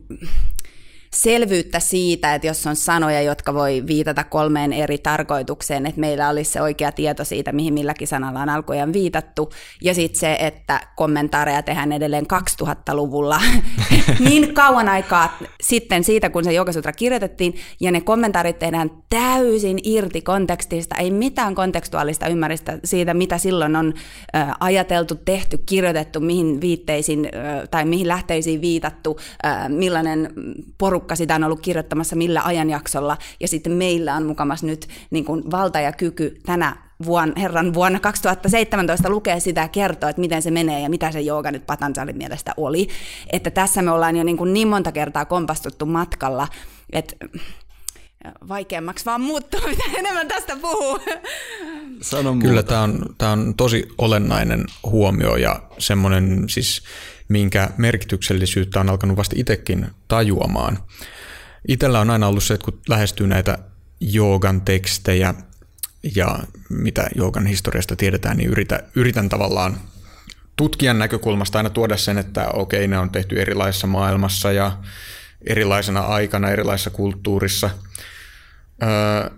selvyyttä 1.16 1.80
siitä, 1.80 2.36
että 2.36 2.47
jos 2.47 2.68
on 2.68 2.76
sanoja, 2.76 3.22
jotka 3.22 3.53
voi 3.53 3.84
viitata 3.88 4.24
kolmeen 4.24 4.74
eri 4.74 4.97
tarkoitukseen, 4.97 5.86
että 5.86 6.01
meillä 6.01 6.30
olisi 6.30 6.51
se 6.51 6.62
oikea 6.62 6.91
tieto 6.91 7.24
siitä, 7.24 7.51
mihin 7.51 7.74
milläkin 7.74 8.07
sanalla 8.07 8.41
on 8.41 8.49
alkujaan 8.49 8.93
viitattu, 8.93 9.51
ja 9.82 9.93
sitten 9.93 10.20
se, 10.20 10.38
että 10.39 10.82
kommentaareja 10.95 11.64
tehdään 11.64 11.91
edelleen 11.91 12.26
2000-luvulla 12.64 13.41
niin 14.30 14.53
kauan 14.53 14.89
aikaa 14.89 15.38
sitten 15.62 16.03
siitä, 16.03 16.30
kun 16.30 16.43
se 16.43 16.53
Jogasutra 16.53 16.91
kirjoitettiin, 16.93 17.55
ja 17.80 17.91
ne 17.91 18.01
kommentaarit 18.01 18.59
tehdään 18.59 18.91
täysin 19.09 19.80
irti 19.84 20.22
kontekstista, 20.22 20.95
ei 20.95 21.12
mitään 21.12 21.55
kontekstuaalista 21.55 22.28
ymmärrystä 22.28 22.80
siitä, 22.84 23.14
mitä 23.14 23.38
silloin 23.38 23.76
on 23.76 23.93
ajateltu, 24.59 25.16
tehty, 25.16 25.57
kirjoitettu, 25.66 26.20
mihin 26.20 26.62
viitteisiin 26.62 27.30
tai 27.72 27.86
mihin 27.86 28.07
lähteisiin 28.07 28.62
viitattu, 28.62 29.20
millainen 29.70 30.34
porukka 30.78 31.01
porukka 31.02 31.16
sitä 31.16 31.36
on 31.36 31.43
ollut 31.43 31.62
kirjoittamassa 31.62 32.16
millä 32.16 32.41
ajanjaksolla, 32.43 33.18
ja 33.39 33.47
sitten 33.47 33.72
meillä 33.72 34.16
on 34.16 34.26
mukamas 34.26 34.64
nyt 34.64 34.88
niin 35.12 35.26
kuin 35.26 35.52
valta 35.52 35.80
ja 35.80 35.91
kyky 35.91 36.39
tänä 36.45 36.76
vuonna, 37.06 37.34
herran 37.41 37.74
vuonna 37.74 37.99
2017 37.99 39.10
lukea 39.10 39.39
sitä 39.39 39.62
ja 39.62 39.68
kertoa, 39.68 40.10
että 40.10 40.20
miten 40.20 40.41
se 40.41 40.52
menee 40.52 40.82
ja 40.82 40.89
mitä 40.89 41.12
se 41.12 41.22
jooga 41.22 41.52
nyt 41.52 41.66
Patanjalin 41.66 42.18
mielestä 42.18 42.54
oli. 42.58 42.88
Että 43.32 43.52
tässä 43.52 43.82
me 43.82 43.91
ollaan 43.91 44.16
jo 44.16 44.24
niin, 44.24 44.38
kuin 44.38 44.54
niin 44.54 44.68
monta 44.68 44.91
kertaa 44.91 45.26
kompastuttu 45.26 45.86
matkalla, 45.86 46.47
että 46.93 47.16
vaikeammaksi 48.47 49.06
vaan 49.06 49.22
muuttuu, 49.22 49.60
mitä 49.70 49.84
enemmän 49.97 50.28
tästä 50.28 50.58
puhuu. 50.62 50.99
Sano 52.02 52.36
Kyllä 52.36 52.64
tämä 52.64 52.82
on, 52.82 53.06
tämä 53.18 53.32
on 53.32 53.54
tosi 53.58 53.88
olennainen 53.97 54.66
huomio 54.84 55.36
ja 55.36 55.62
semmoinen 55.78 56.43
siis 56.49 56.84
minkä 57.32 57.69
merkityksellisyyttä 57.77 58.79
on 58.79 58.89
alkanut 58.89 59.17
vasta 59.17 59.36
itsekin 59.39 59.88
tajuamaan. 60.07 60.79
Itellä 61.67 61.99
on 61.99 62.09
aina 62.09 62.27
ollut 62.27 62.43
se, 62.43 62.53
että 62.53 62.65
kun 62.65 62.82
lähestyy 62.89 63.27
näitä 63.27 63.57
joogan 63.99 64.61
tekstejä 64.61 65.34
ja 66.15 66.39
mitä 66.69 67.09
joogan 67.15 67.45
historiasta 67.45 67.95
tiedetään, 67.95 68.38
niin 68.38 68.49
yritä, 68.49 68.84
yritän 68.95 69.29
tavallaan 69.29 69.77
tutkijan 70.55 70.99
näkökulmasta 70.99 71.59
aina 71.59 71.69
tuoda 71.69 71.97
sen, 71.97 72.17
että 72.17 72.49
okei, 72.49 72.88
ne 72.88 72.99
on 72.99 73.09
tehty 73.09 73.41
erilaisessa 73.41 73.88
maailmassa 73.88 74.51
ja 74.51 74.77
erilaisena 75.47 75.99
aikana, 75.99 76.49
erilaisessa 76.49 76.89
kulttuurissa. 76.89 77.69
Öö, 78.84 79.29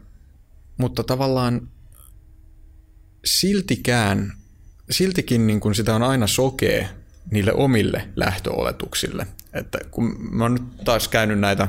mutta 0.77 1.03
tavallaan 1.03 1.69
siltikään, 3.25 4.33
siltikin 4.89 5.47
niin 5.47 5.59
kuin 5.59 5.75
sitä 5.75 5.95
on 5.95 6.03
aina 6.03 6.27
sokee 6.27 6.89
niille 7.32 7.53
omille 7.53 8.07
lähtöoletuksille. 8.15 9.28
Että 9.53 9.80
kun 9.91 10.15
mä 10.32 10.43
oon 10.43 10.53
nyt 10.53 10.84
taas 10.86 11.07
käynyt 11.07 11.39
näitä 11.39 11.67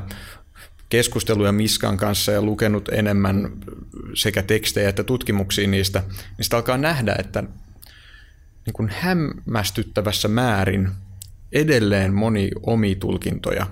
keskusteluja 0.89 1.53
Miskan 1.53 1.97
kanssa 1.97 2.33
ja 2.33 2.43
lukenut 2.43 2.89
enemmän 2.89 3.53
sekä 4.15 4.43
tekstejä 4.43 4.89
että 4.89 5.05
tutkimuksia 5.05 5.69
niistä, 5.69 6.03
niin 6.09 6.45
sitä 6.45 6.57
alkaa 6.57 6.79
nähdä, 6.79 7.17
että 7.19 7.43
niin 8.67 8.75
kuin 8.75 8.89
hämmästyttävässä 8.89 10.29
määrin 10.29 10.89
edelleen 11.53 12.15
moni 12.15 12.51
omi 12.63 12.95
tulkintoja 12.95 13.67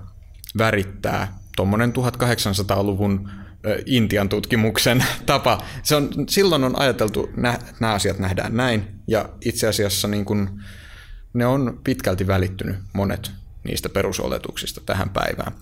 värittää 0.59 1.39
tuommoinen 1.57 1.93
1800-luvun 1.93 3.30
Intian 3.87 4.28
tutkimuksen 4.28 5.05
tapa. 5.26 5.62
Se 5.83 5.97
on, 5.97 6.11
silloin 6.28 6.64
on 6.64 6.78
ajateltu, 6.78 7.24
että 7.24 7.59
nämä 7.80 7.93
asiat 7.93 8.18
nähdään 8.18 8.57
näin, 8.57 8.85
ja 9.07 9.28
itse 9.45 9.68
asiassa 9.68 10.09
niin 10.09 10.24
kun, 10.24 10.61
ne 11.35 11.47
on 11.47 11.80
pitkälti 11.85 12.26
välittynyt 12.26 12.76
monet 12.93 13.30
niistä 13.64 13.89
perusoletuksista 13.89 14.80
tähän 14.87 15.11
päivään. 15.11 15.53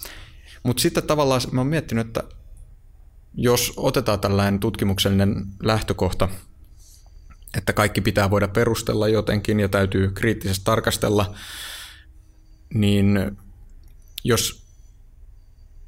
Mutta 0.62 0.81
sitten 0.81 1.03
tavallaan 1.03 1.41
mä 1.53 1.61
oon 1.61 1.66
miettinyt, 1.66 2.07
että 2.07 2.23
jos 3.35 3.73
otetaan 3.77 4.21
tällainen 4.21 4.61
tutkimuksellinen 4.61 5.47
lähtökohta, 5.62 6.29
että 7.57 7.73
kaikki 7.73 8.01
pitää 8.01 8.31
voida 8.31 8.49
perustella 8.49 9.09
jotenkin 9.09 9.61
ja 9.61 9.68
täytyy 9.68 10.11
kriittisesti 10.11 10.64
tarkastella, 10.64 11.35
niin 12.75 13.37
jos 14.25 14.62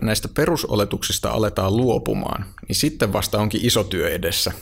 näistä 0.02 0.28
perusoletuksista 0.28 1.30
aletaan 1.30 1.76
luopumaan, 1.76 2.46
niin 2.68 2.76
sitten 2.76 3.12
vasta 3.12 3.38
onkin 3.40 3.64
iso 3.64 3.84
työ 3.84 4.10
edessä. 4.10 4.52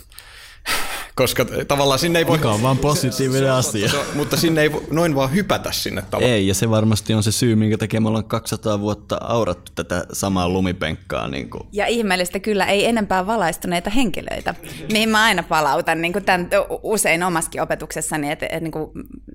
Koska 1.15 1.45
tavallaan 1.69 1.99
sinne 1.99 2.19
ei 2.19 2.27
voi... 2.27 2.37
Mikä 2.37 2.51
on 2.51 2.63
vaan 2.63 2.79
positiivinen 2.79 3.53
asia. 3.53 3.91
mutta 4.15 4.37
sinne 4.37 4.63
ei 4.63 4.71
noin 4.91 5.15
vaan 5.15 5.35
hypätä 5.35 5.73
sinne 5.73 6.03
tavallaan. 6.03 6.33
Ei, 6.33 6.47
ja 6.47 6.55
se 6.55 6.71
varmasti 6.71 7.15
on 7.15 7.23
se 7.23 7.33
syy, 7.33 7.57
minkä 7.57 7.79
takia 7.79 8.01
me 8.01 8.09
ollaan 8.09 8.25
200 8.25 8.81
vuotta 8.81 9.19
aurattu 9.21 9.73
tätä 9.75 10.07
samaa 10.13 10.49
lumipenkkaa. 10.49 11.29
Niin 11.29 11.51
kuin. 11.51 11.63
Ja 11.73 11.87
ihmeellistä 11.87 12.39
kyllä 12.39 12.67
ei 12.67 12.87
enempää 12.87 13.27
valaistuneita 13.27 13.91
henkilöitä, 13.91 14.55
mihin 14.93 15.09
mä 15.09 15.23
aina 15.23 15.43
palautan 15.43 16.03
niin 16.03 16.13
kuin 16.13 16.25
tämän, 16.25 16.49
usein 16.83 17.23
omaskin 17.23 17.63
opetuksessani, 17.63 18.31
että, 18.31 18.47
että 18.47 18.61
niin 18.61 18.73
kuin 18.73 18.91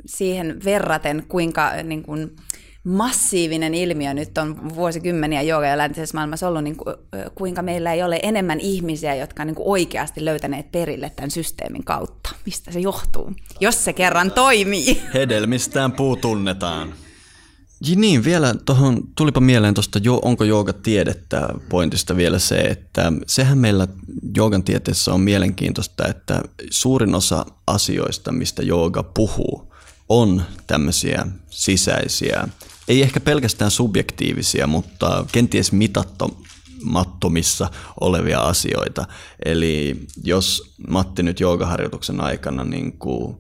siihen 0.06 0.64
verraten 0.66 1.26
kuinka 1.28 1.72
niin 1.84 2.04
kuin, 2.04 2.36
massiivinen 2.86 3.74
ilmiö 3.74 4.14
nyt 4.14 4.38
on 4.38 4.76
vuosikymmeniä 4.76 5.42
jooga 5.42 5.66
ja 5.66 5.78
läntisessä 5.78 6.18
maailmassa 6.18 6.48
ollut, 6.48 6.64
niin 6.64 6.76
kuin, 6.76 6.96
kuinka 7.36 7.62
meillä 7.62 7.94
ei 7.94 8.04
ole 8.04 8.20
enemmän 8.24 8.60
ihmisiä, 8.60 9.16
jotka 9.16 9.44
on 9.44 9.48
niin 9.48 9.56
oikeasti 9.60 10.26
löytäneet 10.26 10.72
perille 10.72 11.12
tämän 11.16 11.32
systeemin 11.32 11.84
kautta. 11.84 12.30
Mistä 12.46 12.72
se 12.72 12.80
johtuu? 12.80 13.34
Jos 13.60 13.86
se 13.86 13.94
kerran 13.94 14.32
toimii. 14.32 15.02
Hedelmistään 15.14 15.92
puu 15.92 16.16
tunnetaan. 16.16 16.94
Ja 17.90 17.96
niin, 17.96 18.24
vielä 18.24 18.56
tuohon, 18.66 19.04
tulipa 19.18 19.40
mieleen 19.40 19.74
tuosta, 19.74 20.00
onko 20.22 20.44
jooga 20.44 20.74
tiedettä 20.74 21.50
pointista 21.70 22.18
vielä 22.18 22.40
se, 22.40 22.56
että 22.56 23.14
sehän 23.28 23.58
meillä 23.58 23.88
joogan 24.36 24.64
tieteessä 24.64 25.14
on 25.14 25.22
mielenkiintoista, 25.22 26.08
että 26.08 26.42
suurin 26.70 27.16
osa 27.16 27.46
asioista, 27.68 28.32
mistä 28.32 28.64
jooga 28.64 29.04
puhuu, 29.04 29.74
on 30.10 30.44
tämmöisiä 30.68 31.28
sisäisiä 31.50 32.48
ei 32.88 33.02
ehkä 33.02 33.20
pelkästään 33.20 33.72
subjektiivisia, 33.72 34.68
mutta 34.68 35.26
kenties 35.32 35.72
mitattomattomissa 35.72 37.70
olevia 38.02 38.40
asioita. 38.40 39.06
Eli 39.46 40.06
jos 40.24 40.76
Matti 40.88 41.24
nyt 41.24 41.40
joogaharjoituksen 41.40 42.22
aikana 42.22 42.64
niin 42.64 42.98
kuin 42.98 43.38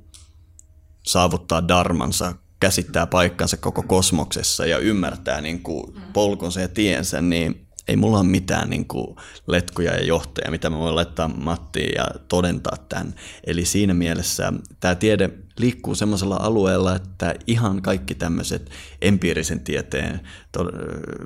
saavuttaa 1.04 1.68
darmansa, 1.68 2.36
käsittää 2.60 3.08
paikkansa 3.08 3.58
koko 3.58 3.84
kosmoksessa 3.84 4.66
ja 4.66 4.78
ymmärtää 4.78 5.42
niin 5.42 5.64
kuin 5.64 5.94
polkunsa 6.14 6.62
ja 6.62 6.68
tiensä, 6.68 7.22
niin 7.22 7.65
ei 7.88 7.96
mulla 7.96 8.20
ole 8.20 8.28
mitään 8.28 8.70
niin 8.70 8.88
kuin 8.88 9.16
letkuja 9.48 9.94
ja 9.94 10.06
johtoja, 10.06 10.52
mitä 10.52 10.70
mä 10.70 10.78
voin 10.78 10.96
laittaa 10.96 11.28
Mattiin 11.28 11.94
ja 11.96 12.06
todentaa 12.28 12.78
tämän. 12.90 13.16
Eli 13.44 13.66
siinä 13.66 13.94
mielessä 13.94 14.54
tämä 14.80 14.96
tiede 14.96 15.30
liikkuu 15.60 15.96
semmoisella 15.96 16.36
alueella, 16.36 16.96
että 16.96 17.36
ihan 17.48 17.82
kaikki 17.82 18.16
tämmöiset 18.16 18.70
empiirisen 19.02 19.60
tieteen 19.60 20.20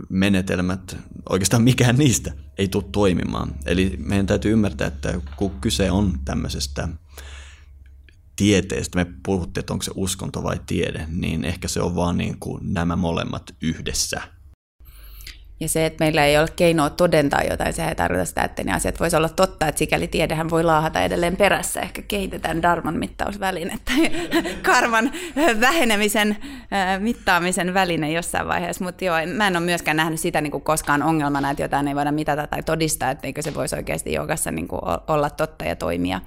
menetelmät, 0.09 0.97
oikeastaan 1.29 1.63
mikään 1.63 1.95
niistä 1.95 2.31
ei 2.57 2.67
tule 2.67 2.83
toimimaan. 2.91 3.55
Eli 3.65 3.95
meidän 3.97 4.25
täytyy 4.25 4.51
ymmärtää, 4.51 4.87
että 4.87 5.21
kun 5.35 5.51
kyse 5.61 5.91
on 5.91 6.13
tämmöisestä 6.25 6.87
tieteestä, 8.35 8.97
me 8.97 9.13
puhuttiin, 9.25 9.61
että 9.61 9.73
onko 9.73 9.83
se 9.83 9.91
uskonto 9.95 10.43
vai 10.43 10.59
tiede, 10.65 11.05
niin 11.09 11.45
ehkä 11.45 11.67
se 11.67 11.81
on 11.81 11.95
vaan 11.95 12.17
niin 12.17 12.39
kuin 12.39 12.73
nämä 12.73 12.95
molemmat 12.95 13.55
yhdessä– 13.61 14.21
ja 15.59 15.69
se, 15.69 15.85
että 15.85 16.03
meillä 16.03 16.25
ei 16.25 16.37
ole 16.37 16.47
keinoa 16.55 16.89
todentaa 16.89 17.43
jotain, 17.43 17.73
se 17.73 17.87
ei 17.87 17.95
tarkoita 17.95 18.25
sitä, 18.25 18.43
että 18.43 18.63
ne 18.63 18.73
asiat 18.73 18.99
voisi 18.99 19.15
olla 19.15 19.29
totta, 19.29 19.67
että 19.67 19.79
sikäli 19.79 20.07
tiedehän 20.07 20.49
voi 20.49 20.63
laahata 20.63 21.01
edelleen 21.01 21.37
perässä. 21.37 21.81
Ehkä 21.81 22.01
kehitetään 22.01 22.61
darman 22.61 22.97
mittausvälinettä, 22.97 23.91
karman 24.71 25.11
vähenemisen 25.59 26.37
mittaamisen 26.99 27.73
väline 27.73 28.11
jossain 28.11 28.47
vaiheessa. 28.47 28.83
Mutta 28.83 29.05
joo, 29.05 29.15
mä 29.35 29.47
en 29.47 29.57
ole 29.57 29.65
myöskään 29.65 29.97
nähnyt 29.97 30.19
sitä 30.19 30.41
niin 30.41 30.51
kuin 30.51 30.63
koskaan 30.63 31.03
ongelmana, 31.03 31.51
että 31.51 31.63
jotain 31.63 31.87
ei 31.87 31.95
voida 31.95 32.11
mitata 32.11 32.47
tai 32.47 32.63
todistaa, 32.63 33.11
etteikö 33.11 33.41
se 33.41 33.53
voisi 33.53 33.75
oikeasti 33.75 34.13
jogassa 34.13 34.51
niin 34.51 34.67
olla 35.07 35.29
totta 35.29 35.65
ja 35.65 35.75
toimia 35.75 36.21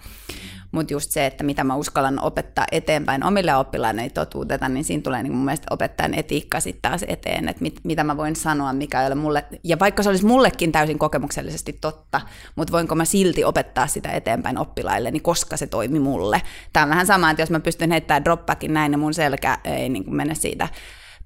mutta 0.72 0.92
just 0.92 1.10
se, 1.10 1.26
että 1.26 1.44
mitä 1.44 1.64
mä 1.64 1.76
uskallan 1.76 2.20
opettaa 2.20 2.64
eteenpäin 2.72 3.24
omille 3.24 3.56
oppilaille, 3.56 4.02
ei 4.02 4.10
totuuteta, 4.10 4.68
niin 4.68 4.84
siinä 4.84 5.02
tulee 5.02 5.22
niin 5.22 5.32
mun 5.32 5.44
mielestä 5.44 5.66
opettajan 5.70 6.14
etiikka 6.14 6.60
sitten 6.60 6.90
taas 6.90 7.04
eteen, 7.08 7.48
että 7.48 7.62
mit, 7.62 7.80
mitä 7.84 8.04
mä 8.04 8.16
voin 8.16 8.36
sanoa, 8.36 8.72
mikä 8.72 9.00
ei 9.00 9.06
ole 9.06 9.14
mulle, 9.14 9.44
ja 9.64 9.78
vaikka 9.78 10.02
se 10.02 10.08
olisi 10.08 10.26
mullekin 10.26 10.72
täysin 10.72 10.98
kokemuksellisesti 10.98 11.78
totta, 11.80 12.20
mutta 12.56 12.72
voinko 12.72 12.94
mä 12.94 13.04
silti 13.04 13.44
opettaa 13.44 13.86
sitä 13.86 14.10
eteenpäin 14.10 14.58
oppilaille, 14.58 15.10
niin 15.10 15.22
koska 15.22 15.56
se 15.56 15.66
toimi 15.66 15.98
mulle. 15.98 16.42
Tämä 16.72 16.84
on 16.84 16.90
vähän 16.90 17.06
sama, 17.06 17.30
että 17.30 17.42
jos 17.42 17.50
mä 17.50 17.60
pystyn 17.60 17.90
heittämään 17.90 18.24
dropbackin 18.24 18.74
näin 18.74 18.92
ja 18.92 18.98
mun 18.98 19.14
selkä 19.14 19.58
ei 19.64 19.88
niin 19.88 20.14
mene 20.14 20.34
siitä 20.34 20.68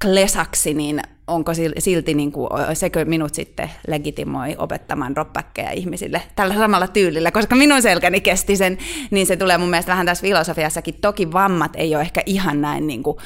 klesaksi, 0.03 0.75
niin 0.75 1.03
onko 1.27 1.53
silti, 1.79 2.15
niin 2.15 2.33
kuin, 2.33 2.51
sekö 2.75 3.05
minut 3.05 3.35
sitten 3.35 3.71
legitimoi 3.89 4.55
opettamaan 4.59 5.15
dropbackeja 5.15 5.71
ihmisille 5.71 6.23
tällä 6.37 6.55
samalla 6.55 6.87
tyylillä, 6.89 7.31
koska 7.31 7.57
minun 7.57 7.83
selkäni 7.83 8.21
kesti 8.21 8.57
sen, 8.57 8.79
niin 9.11 9.27
se 9.27 9.37
tulee 9.37 9.59
mun 9.59 9.71
mielestä 9.71 9.93
vähän 9.93 10.07
tässä 10.07 10.23
filosofiassakin. 10.23 10.95
Toki 11.01 11.33
vammat 11.33 11.73
ei 11.77 11.95
ole 11.95 12.03
ehkä 12.03 12.23
ihan 12.27 12.61
näin 12.61 12.87
niin 12.87 13.03
kuin, 13.03 13.17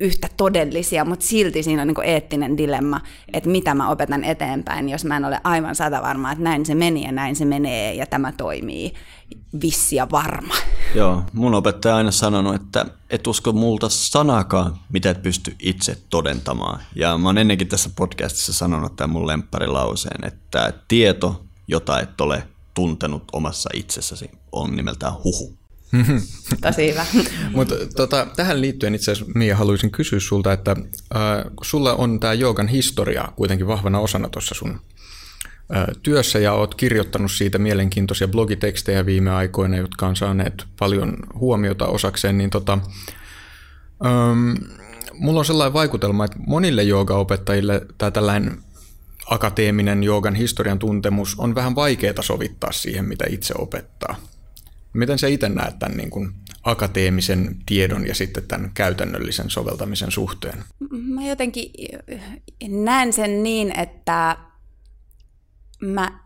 yhtä 0.00 0.28
todellisia, 0.36 1.04
mutta 1.04 1.26
silti 1.26 1.62
siinä 1.62 1.82
on 1.82 1.88
niin 1.88 2.04
eettinen 2.04 2.56
dilemma, 2.56 3.00
että 3.32 3.50
mitä 3.50 3.74
mä 3.74 3.90
opetan 3.90 4.24
eteenpäin, 4.24 4.88
jos 4.88 5.04
mä 5.04 5.16
en 5.16 5.24
ole 5.24 5.40
aivan 5.44 5.74
sata 5.74 6.02
varma, 6.02 6.32
että 6.32 6.44
näin 6.44 6.66
se 6.66 6.74
meni 6.74 7.04
ja 7.04 7.12
näin 7.12 7.36
se 7.36 7.44
menee 7.44 7.94
ja 7.94 8.06
tämä 8.06 8.32
toimii 8.32 8.94
vissi 9.62 9.96
ja 9.96 10.10
varma. 10.10 10.54
Joo, 10.94 11.22
mun 11.32 11.54
opettaja 11.54 11.94
on 11.94 11.98
aina 11.98 12.10
sanonut, 12.10 12.54
että 12.54 12.86
et 13.10 13.26
usko 13.26 13.52
multa 13.52 13.88
sanakaan, 13.88 14.76
mitä 14.92 15.10
et 15.10 15.22
pysty 15.22 15.56
itse 15.58 15.98
todentamaan. 16.10 16.80
Ja 16.94 17.18
mä 17.18 17.28
oon 17.28 17.38
ennenkin 17.38 17.68
tässä 17.68 17.90
podcastissa 17.96 18.52
sanonut 18.52 18.96
tämän 18.96 19.10
mun 19.10 19.26
lempparilauseen, 19.26 20.24
että 20.24 20.72
tieto, 20.88 21.44
jota 21.68 22.00
et 22.00 22.20
ole 22.20 22.42
tuntenut 22.74 23.22
omassa 23.32 23.70
itsessäsi, 23.74 24.30
on 24.52 24.76
nimeltään 24.76 25.14
huhu. 25.24 25.65
Tosi 26.60 26.90
hyvä. 26.90 27.06
Mutta 27.56 27.74
tota, 27.96 28.26
tähän 28.36 28.60
liittyen 28.60 28.94
itse 28.94 29.12
asiassa 29.12 29.32
Mia 29.34 29.56
haluaisin 29.56 29.90
kysyä 29.90 30.20
sulta, 30.20 30.52
että 30.52 30.70
äh, 30.70 31.20
sulla 31.62 31.94
on 31.94 32.20
tämä 32.20 32.32
joogan 32.32 32.68
historia 32.68 33.28
kuitenkin 33.36 33.66
vahvana 33.66 33.98
osana 33.98 34.28
tuossa 34.28 34.54
sun 34.54 34.80
työssä 36.02 36.38
ja 36.38 36.52
olet 36.52 36.74
kirjoittanut 36.74 37.32
siitä 37.32 37.58
mielenkiintoisia 37.58 38.28
blogitekstejä 38.28 39.06
viime 39.06 39.30
aikoina, 39.30 39.76
jotka 39.76 40.06
on 40.06 40.16
saaneet 40.16 40.64
paljon 40.78 41.16
huomiota 41.34 41.86
osakseen, 41.86 42.38
niin 42.38 42.50
tota, 42.50 42.78
ähm, 44.06 44.52
mulla 45.14 45.38
on 45.38 45.44
sellainen 45.44 45.72
vaikutelma, 45.72 46.24
että 46.24 46.38
monille 46.46 46.82
joogaopettajille 46.82 47.86
tämä 47.98 48.10
tällainen 48.10 48.58
akateeminen 49.26 50.02
joogan 50.02 50.34
historian 50.34 50.78
tuntemus 50.78 51.34
on 51.38 51.54
vähän 51.54 51.74
vaikeaa 51.74 52.22
sovittaa 52.22 52.72
siihen, 52.72 53.04
mitä 53.04 53.24
itse 53.28 53.54
opettaa. 53.58 54.16
Miten 54.96 55.18
sä 55.18 55.26
itse 55.26 55.48
näet 55.48 55.78
tämän 55.78 55.96
niin 55.96 56.10
kuin 56.10 56.32
akateemisen 56.62 57.56
tiedon 57.66 58.06
ja 58.06 58.14
sitten 58.14 58.42
tämän 58.48 58.70
käytännöllisen 58.74 59.50
soveltamisen 59.50 60.10
suhteen? 60.10 60.64
Mä 60.90 61.26
jotenkin 61.26 61.70
näen 62.68 63.12
sen 63.12 63.42
niin, 63.42 63.78
että 63.78 64.36
mä 65.80 66.20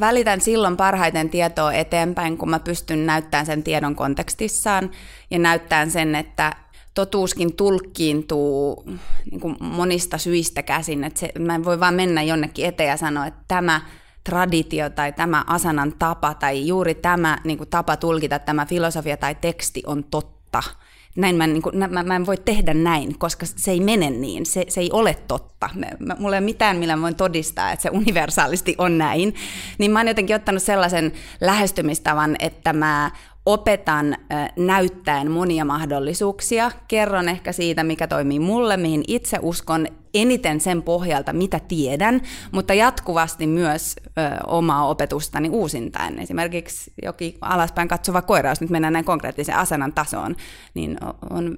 välitän 0.00 0.40
silloin 0.40 0.76
parhaiten 0.76 1.30
tietoa 1.30 1.72
eteenpäin, 1.72 2.38
kun 2.38 2.50
mä 2.50 2.58
pystyn 2.58 3.06
näyttämään 3.06 3.46
sen 3.46 3.62
tiedon 3.62 3.96
kontekstissaan 3.96 4.90
ja 5.30 5.38
näyttämään 5.38 5.90
sen, 5.90 6.14
että 6.14 6.56
totuuskin 6.94 7.56
tulkkiintuu 7.56 8.84
niin 9.30 9.56
monista 9.60 10.18
syistä 10.18 10.62
käsin. 10.62 11.04
Että 11.04 11.20
se, 11.20 11.32
mä 11.38 11.54
en 11.54 11.64
voi 11.64 11.80
vaan 11.80 11.94
mennä 11.94 12.22
jonnekin 12.22 12.66
eteen 12.66 12.88
ja 12.88 12.96
sanoa, 12.96 13.26
että 13.26 13.44
tämä 13.48 13.80
traditio 14.24 14.90
tai 14.90 15.12
tämä 15.12 15.44
asanan 15.46 15.92
tapa 15.98 16.34
tai 16.34 16.66
juuri 16.66 16.94
tämä 16.94 17.38
niin 17.44 17.58
kuin 17.58 17.70
tapa 17.70 17.96
tulkita 17.96 18.38
tämä 18.38 18.66
filosofia 18.66 19.16
tai 19.16 19.34
teksti 19.34 19.82
on 19.86 20.04
totta– 20.04 20.62
näin 21.18 21.36
mä, 21.36 21.46
niin 21.46 21.62
kuin, 21.62 21.78
mä, 21.78 22.02
mä 22.02 22.16
en 22.16 22.26
voi 22.26 22.36
tehdä 22.36 22.74
näin, 22.74 23.18
koska 23.18 23.46
se 23.46 23.70
ei 23.70 23.80
mene 23.80 24.10
niin, 24.10 24.46
se, 24.46 24.64
se 24.68 24.80
ei 24.80 24.90
ole 24.92 25.16
totta. 25.28 25.70
Mä, 25.98 26.14
mulla 26.18 26.36
ei 26.36 26.40
ole 26.40 26.44
mitään, 26.44 26.76
millä 26.76 26.96
mä 26.96 27.02
voin 27.02 27.16
todistaa, 27.16 27.72
että 27.72 27.82
se 27.82 27.90
universaalisti 27.92 28.74
on 28.78 28.98
näin. 28.98 29.34
Niin 29.78 29.90
mä 29.90 29.98
oon 29.98 30.08
jotenkin 30.08 30.36
ottanut 30.36 30.62
sellaisen 30.62 31.12
lähestymistavan, 31.40 32.36
että 32.38 32.72
mä 32.72 33.10
opetan 33.46 34.16
näyttäen 34.56 35.30
monia 35.30 35.64
mahdollisuuksia, 35.64 36.70
kerron 36.88 37.28
ehkä 37.28 37.52
siitä, 37.52 37.84
mikä 37.84 38.06
toimii 38.06 38.40
mulle, 38.40 38.76
mihin 38.76 39.04
itse 39.08 39.38
uskon, 39.42 39.86
eniten 40.14 40.60
sen 40.60 40.82
pohjalta, 40.82 41.32
mitä 41.32 41.60
tiedän, 41.68 42.20
mutta 42.52 42.74
jatkuvasti 42.74 43.46
myös 43.46 43.96
ö, 44.06 44.10
omaa 44.46 44.88
opetustani 44.88 45.48
uusintaen. 45.48 46.18
Esimerkiksi 46.18 46.92
jokin 47.02 47.34
alaspäin 47.40 47.88
katsova 47.88 48.22
koira, 48.22 48.50
jos 48.50 48.60
nyt 48.60 48.70
mennään 48.70 48.92
näin 48.92 49.04
konkreettisen 49.04 49.56
asanan 49.56 49.92
tasoon, 49.92 50.36
niin 50.74 50.98
on 51.30 51.56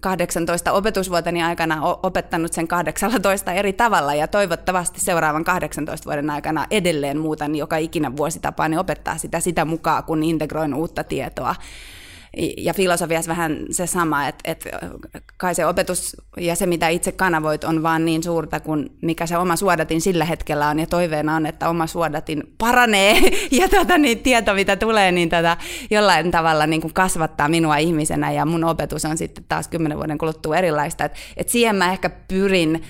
18 0.00 0.72
opetusvuoteni 0.72 1.42
aikana 1.42 1.82
opettanut 2.02 2.52
sen 2.52 2.68
18 2.68 3.52
eri 3.52 3.72
tavalla 3.72 4.14
ja 4.14 4.28
toivottavasti 4.28 5.00
seuraavan 5.00 5.44
18 5.44 6.04
vuoden 6.04 6.30
aikana 6.30 6.66
edelleen 6.70 7.18
muutan 7.18 7.56
joka 7.56 7.76
ikinä 7.76 8.16
vuositapaani 8.16 8.78
opettaa 8.78 9.18
sitä 9.18 9.40
sitä 9.40 9.64
mukaan, 9.64 10.04
kun 10.04 10.22
integroin 10.22 10.74
uutta 10.74 11.04
tietoa 11.04 11.54
ja 12.58 12.74
filosofiassa 12.74 13.28
vähän 13.28 13.58
se 13.70 13.86
sama, 13.86 14.28
että, 14.28 14.50
että 14.50 14.70
kai 15.36 15.54
se 15.54 15.66
opetus 15.66 16.16
ja 16.36 16.54
se, 16.54 16.66
mitä 16.66 16.88
itse 16.88 17.12
kanavoit, 17.12 17.64
on 17.64 17.82
vaan 17.82 18.04
niin 18.04 18.22
suurta 18.22 18.60
kuin 18.60 18.90
mikä 19.02 19.26
se 19.26 19.36
oma 19.36 19.56
suodatin 19.56 20.00
sillä 20.00 20.24
hetkellä 20.24 20.68
on, 20.68 20.78
ja 20.78 20.86
toiveena 20.86 21.36
on, 21.36 21.46
että 21.46 21.68
oma 21.68 21.86
suodatin 21.86 22.42
paranee, 22.58 23.18
ja 23.60 23.68
tota, 23.68 23.98
niin 23.98 24.18
tieto, 24.18 24.54
mitä 24.54 24.76
tulee, 24.76 25.12
niin 25.12 25.28
tätä 25.28 25.56
jollain 25.90 26.30
tavalla 26.30 26.66
niin 26.66 26.80
kuin 26.80 26.94
kasvattaa 26.94 27.48
minua 27.48 27.76
ihmisenä, 27.76 28.32
ja 28.32 28.46
mun 28.46 28.64
opetus 28.64 29.04
on 29.04 29.18
sitten 29.18 29.44
taas 29.48 29.68
kymmenen 29.68 29.98
vuoden 29.98 30.18
kuluttua 30.18 30.56
erilaista, 30.56 31.04
että, 31.04 31.18
että 31.36 31.52
siihen 31.52 31.76
mä 31.76 31.92
ehkä 31.92 32.10
pyrin 32.10 32.82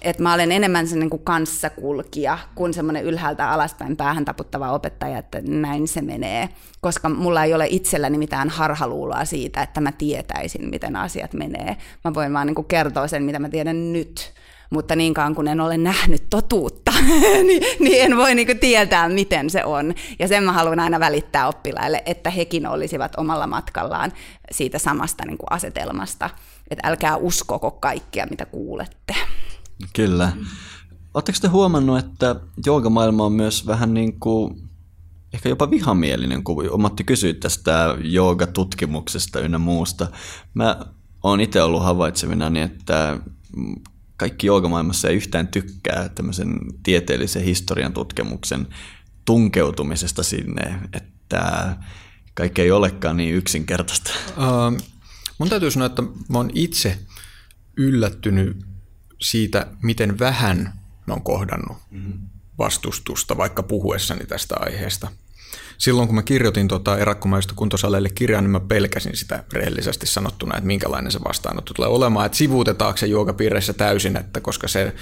että 0.00 0.22
mä 0.22 0.34
olen 0.34 0.52
enemmän 0.52 0.86
se 0.86 0.96
niin 0.96 1.24
kanssakulkija 1.24 2.38
kuin 2.54 2.74
semmoinen 2.74 3.04
ylhäältä 3.04 3.50
alaspäin 3.50 3.96
päähän 3.96 4.24
taputtava 4.24 4.72
opettaja, 4.72 5.18
että 5.18 5.40
näin 5.44 5.88
se 5.88 6.02
menee. 6.02 6.48
Koska 6.80 7.08
mulla 7.08 7.44
ei 7.44 7.54
ole 7.54 7.66
itselläni 7.70 8.18
mitään 8.18 8.48
harhaluuloa 8.48 9.24
siitä, 9.24 9.62
että 9.62 9.80
mä 9.80 9.92
tietäisin, 9.92 10.70
miten 10.70 10.96
asiat 10.96 11.34
menee. 11.34 11.76
Mä 12.04 12.14
voin 12.14 12.32
vaan 12.32 12.46
niin 12.46 12.64
kertoa 12.64 13.08
sen, 13.08 13.22
mitä 13.22 13.38
mä 13.38 13.48
tiedän 13.48 13.92
nyt. 13.92 14.32
Mutta 14.70 14.96
niinkaan 14.96 15.34
kun 15.34 15.48
en 15.48 15.60
ole 15.60 15.78
nähnyt 15.78 16.22
totuutta, 16.30 16.92
niin, 17.46 17.62
niin 17.80 18.04
en 18.04 18.16
voi 18.16 18.34
niin 18.34 18.58
tietää, 18.58 19.08
miten 19.08 19.50
se 19.50 19.64
on. 19.64 19.94
Ja 20.18 20.28
sen 20.28 20.44
mä 20.44 20.52
haluan 20.52 20.80
aina 20.80 21.00
välittää 21.00 21.48
oppilaille, 21.48 22.02
että 22.06 22.30
hekin 22.30 22.66
olisivat 22.66 23.12
omalla 23.16 23.46
matkallaan 23.46 24.12
siitä 24.50 24.78
samasta 24.78 25.26
niin 25.26 25.38
asetelmasta. 25.50 26.30
Että 26.70 26.88
älkää 26.88 27.16
uskoko 27.16 27.70
kaikkia, 27.70 28.26
mitä 28.30 28.46
kuulette. 28.46 29.14
Kyllä. 29.92 30.32
Oletteko 31.14 31.38
te 31.40 31.48
huomannut, 31.48 31.98
että 31.98 32.36
joogamaailma 32.66 33.24
on 33.24 33.32
myös 33.32 33.66
vähän 33.66 33.94
niin 33.94 34.20
kuin 34.20 34.68
ehkä 35.32 35.48
jopa 35.48 35.70
vihamielinen, 35.70 36.44
kun 36.44 36.80
Matti 36.80 37.04
kysyi 37.04 37.34
tästä 37.34 37.96
joogatutkimuksesta 38.04 39.40
ynnä 39.40 39.58
muusta. 39.58 40.08
Mä 40.54 40.76
oon 41.22 41.40
itse 41.40 41.62
ollut 41.62 41.82
havaitsevina, 41.82 42.50
niin 42.50 42.64
että 42.64 43.18
kaikki 44.16 44.46
joogamaailmassa 44.46 45.08
ei 45.08 45.16
yhtään 45.16 45.48
tykkää 45.48 46.08
tämmöisen 46.08 46.58
tieteellisen 46.82 47.42
historian 47.42 47.92
tutkimuksen 47.92 48.66
tunkeutumisesta 49.24 50.22
sinne, 50.22 50.80
että 50.92 51.76
kaikki 52.34 52.62
ei 52.62 52.70
olekaan 52.70 53.16
niin 53.16 53.34
yksinkertaista. 53.34 54.10
Uh, 54.36 54.80
mun 55.38 55.48
täytyy 55.48 55.70
sanoa, 55.70 55.86
että 55.86 56.02
mä 56.02 56.38
oon 56.38 56.50
itse 56.54 56.98
yllättynyt 57.76 58.71
siitä, 59.22 59.66
miten 59.82 60.18
vähän 60.18 60.72
mä 61.06 61.14
oon 61.14 61.22
kohdannut 61.22 61.76
mm-hmm. 61.90 62.12
vastustusta 62.58 63.36
vaikka 63.36 63.62
puhuessani 63.62 64.26
tästä 64.26 64.54
aiheesta. 64.58 65.08
Silloin 65.78 66.08
kun 66.08 66.14
mä 66.14 66.22
kirjoitin 66.22 66.68
tuota 66.68 66.98
erakkomaista 66.98 67.54
kuntosaleille 67.56 68.08
kirjaa, 68.08 68.40
niin 68.40 68.50
mä 68.50 68.60
pelkäsin 68.60 69.16
sitä 69.16 69.44
rehellisesti 69.52 70.06
sanottuna, 70.06 70.56
että 70.56 70.66
minkälainen 70.66 71.12
se 71.12 71.20
vastaanotto 71.28 71.74
tulee 71.74 71.88
olemaan. 71.88 72.26
Että 72.26 72.38
sivuutetaanko 72.38 72.96
se 72.96 73.06
juokapiireissä 73.06 73.72
täysin, 73.72 74.16
että 74.16 74.40
koska 74.40 74.68
se 74.68 74.94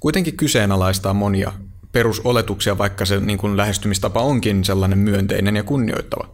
kuitenkin 0.00 0.36
kyseenalaistaa 0.36 1.14
monia 1.14 1.52
perusoletuksia, 1.92 2.78
vaikka 2.78 3.04
se 3.04 3.20
niin 3.20 3.38
kuin 3.38 3.56
lähestymistapa 3.56 4.20
onkin 4.20 4.64
sellainen 4.64 4.98
myönteinen 4.98 5.56
ja 5.56 5.62
kunnioittava. 5.62 6.28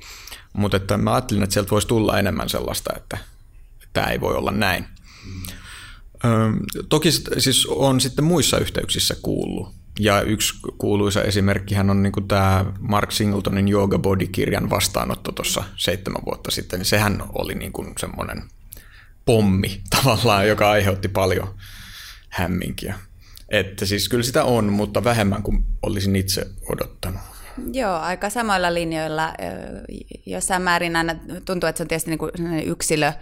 Mutta 0.53 0.77
että 0.77 0.99
mä 0.99 1.12
ajattelin, 1.14 1.43
että 1.43 1.55
sieltä 1.55 1.71
voisi 1.71 1.89
tulla 1.89 2.18
enemmän 2.18 2.49
sellaista, 2.49 2.93
että, 2.97 3.18
että 3.75 3.89
tämä 3.93 4.07
ei 4.07 4.21
voi 4.21 4.35
olla 4.35 4.51
näin. 4.51 4.85
Mm. 5.27 5.60
Toki 6.89 7.12
siis 7.39 7.66
on 7.66 8.01
sitten 8.01 8.25
muissa 8.25 8.59
yhteyksissä 8.59 9.16
kuullut. 9.23 9.75
Ja 9.99 10.23
yksi 10.23 10.55
kuuluisa 10.79 11.23
esimerkkihän 11.23 11.91
on 11.91 12.03
niin 12.03 12.29
tämä 12.29 12.64
Mark 12.79 13.12
Singletonin 13.12 13.68
Yoga 13.68 13.99
Body-kirjan 13.99 14.71
vastaanotto 14.71 15.33
tuossa 15.33 15.64
seitsemän 15.77 16.23
vuotta 16.27 16.51
sitten. 16.51 16.79
Niin 16.79 16.87
sehän 16.87 17.23
oli 17.33 17.55
niin 17.55 17.73
kuin 17.73 17.93
semmoinen 17.99 18.43
pommi 19.25 19.81
tavallaan, 19.97 20.49
joka 20.49 20.71
aiheutti 20.71 21.09
paljon 21.09 21.55
hämminkiä. 22.29 22.99
Että 23.49 23.87
siis 23.87 24.09
kyllä 24.09 24.25
sitä 24.25 24.45
on, 24.45 24.73
mutta 24.73 25.05
vähemmän 25.05 25.43
kuin 25.43 25.64
olisin 25.83 26.16
itse 26.16 26.47
odottanut. 26.73 27.21
Joo, 27.73 27.97
aika 27.97 28.31
samoilla 28.31 28.75
linjoilla. 28.75 29.35
Jossain 30.27 30.62
määrin 30.62 30.97
aina 30.97 31.14
tuntuu, 31.45 31.68
että 31.68 31.77
se 31.77 31.83
on 31.83 31.89
tietysti 31.89 32.11
niin 32.11 32.18
kuin 32.18 32.31
yksilö, 32.66 33.12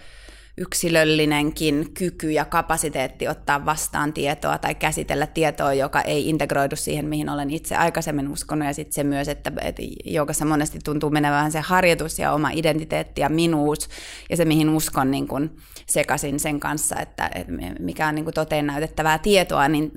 yksilöllinenkin 0.58 1.94
kyky 1.94 2.30
ja 2.30 2.44
kapasiteetti 2.44 3.28
ottaa 3.28 3.66
vastaan 3.66 4.12
tietoa 4.12 4.58
tai 4.58 4.74
käsitellä 4.74 5.26
tietoa, 5.26 5.74
joka 5.74 6.00
ei 6.00 6.28
integroidu 6.28 6.76
siihen, 6.76 7.06
mihin 7.06 7.28
olen 7.28 7.50
itse 7.50 7.76
aikaisemmin 7.76 8.28
uskonut. 8.28 8.66
Ja 8.66 8.74
sitten 8.74 8.92
se 8.92 9.04
myös, 9.04 9.28
että, 9.28 9.52
että 9.60 9.82
joukassa 10.04 10.44
monesti 10.44 10.78
tuntuu 10.84 11.10
menevän 11.10 11.52
se 11.52 11.60
harjoitus 11.60 12.18
ja 12.18 12.32
oma 12.32 12.50
identiteetti 12.50 13.20
ja 13.20 13.28
minuus 13.28 13.88
ja 14.30 14.36
se, 14.36 14.44
mihin 14.44 14.68
uskon 14.68 15.10
niin 15.10 15.28
kun 15.28 15.50
sekaisin 15.86 16.40
sen 16.40 16.60
kanssa, 16.60 16.96
että, 17.00 17.30
että 17.34 17.52
mikä 17.78 18.08
on 18.08 18.14
niin 18.14 18.34
toteen 18.34 18.66
näytettävää 18.66 19.18
tietoa, 19.18 19.68
niin 19.68 19.92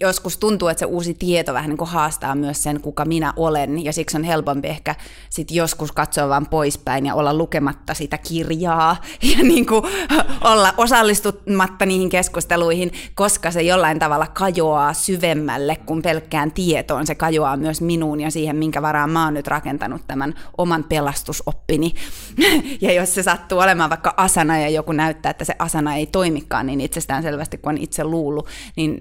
joskus 0.00 0.38
tuntuu, 0.38 0.68
että 0.68 0.78
se 0.78 0.86
uusi 0.86 1.14
tieto 1.14 1.54
vähän 1.54 1.70
niin 1.70 1.88
haastaa 1.88 2.34
myös 2.34 2.62
sen, 2.62 2.80
kuka 2.80 3.04
minä 3.04 3.32
olen. 3.36 3.84
Ja 3.84 3.92
siksi 3.92 4.16
on 4.16 4.24
helpompi 4.24 4.68
ehkä 4.68 4.94
sit 5.30 5.50
joskus 5.50 5.92
katsoa 5.92 6.28
vaan 6.28 6.46
poispäin 6.46 7.06
ja 7.06 7.14
olla 7.14 7.34
lukematta 7.34 7.94
sitä 7.94 8.18
kirjaa 8.18 8.96
ja 9.36 9.42
niin 9.42 9.66
kuin 9.66 9.82
olla 10.52 10.74
osallistumatta 10.76 11.86
niihin 11.86 12.08
keskusteluihin, 12.08 12.92
koska 13.14 13.50
se 13.50 13.62
jollain 13.62 13.98
tavalla 13.98 14.26
kajoaa 14.26 14.94
syvemmälle 14.94 15.76
kuin 15.76 16.02
pelkkään 16.02 16.52
tietoon. 16.52 17.06
Se 17.06 17.14
kajoaa 17.14 17.56
myös 17.56 17.80
minuun 17.80 18.20
ja 18.20 18.30
siihen, 18.30 18.56
minkä 18.56 18.82
varaan 18.82 19.10
mä 19.10 19.24
oon 19.24 19.34
nyt 19.34 19.46
rakentanut 19.46 20.02
tämän 20.06 20.34
oman 20.58 20.84
pelastusoppini. 20.84 21.94
ja 22.80 22.92
jos 22.92 23.14
se 23.14 23.22
sattuu 23.22 23.58
olemaan 23.58 23.90
vaikka 23.90 24.14
asana 24.16 24.58
ja 24.58 24.68
joku 24.68 24.92
näyttää, 24.92 25.30
että 25.30 25.44
se 25.44 25.54
asana 25.58 25.94
ei 25.94 26.06
toimikaan 26.06 26.66
niin 26.66 26.80
itsestään 26.80 27.22
selvästi 27.22 27.58
kuin 27.58 27.74
on 27.76 27.82
itse 27.82 28.04
luullut, 28.04 28.48
niin 28.76 28.98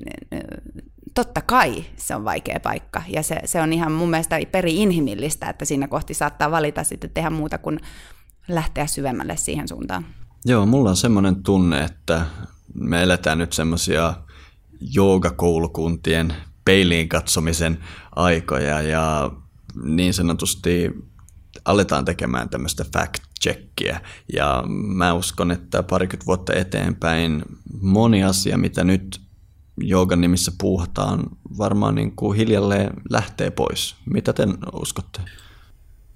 totta 1.15 1.41
kai 1.41 1.85
se 1.95 2.15
on 2.15 2.25
vaikea 2.25 2.59
paikka. 2.59 3.01
Ja 3.07 3.23
se, 3.23 3.39
se 3.45 3.61
on 3.61 3.73
ihan 3.73 3.91
mun 3.91 4.09
mielestä 4.09 4.39
peri-inhimillistä, 4.51 5.49
että 5.49 5.65
siinä 5.65 5.87
kohti 5.87 6.13
saattaa 6.13 6.51
valita 6.51 6.83
sitten 6.83 7.09
tehdä 7.09 7.29
muuta 7.29 7.57
kuin 7.57 7.79
lähteä 8.47 8.87
syvemmälle 8.87 9.37
siihen 9.37 9.67
suuntaan. 9.67 10.05
Joo, 10.45 10.65
mulla 10.65 10.89
on 10.89 10.95
semmoinen 10.95 11.43
tunne, 11.43 11.83
että 11.83 12.25
me 12.73 13.03
eletään 13.03 13.37
nyt 13.37 13.53
semmoisia 13.53 14.13
joogakoulukuntien 14.79 16.33
peiliin 16.65 17.09
katsomisen 17.09 17.79
aikoja 18.15 18.81
ja 18.81 19.31
niin 19.83 20.13
sanotusti 20.13 20.91
aletaan 21.65 22.05
tekemään 22.05 22.49
tämmöistä 22.49 22.85
fact-checkiä. 22.97 23.99
Ja 24.33 24.63
mä 24.67 25.13
uskon, 25.13 25.51
että 25.51 25.83
parikymmentä 25.83 26.25
vuotta 26.25 26.53
eteenpäin 26.53 27.43
moni 27.81 28.23
asia, 28.23 28.57
mitä 28.57 28.83
nyt 28.83 29.21
joogan 29.77 30.21
nimissä 30.21 30.51
puuhataan, 30.61 31.23
varmaan 31.57 31.95
niin 31.95 32.15
kuin 32.15 32.37
hiljalleen 32.37 32.93
lähtee 33.09 33.51
pois. 33.51 33.95
Mitä 34.05 34.33
te 34.33 34.43
uskotte? 34.81 35.21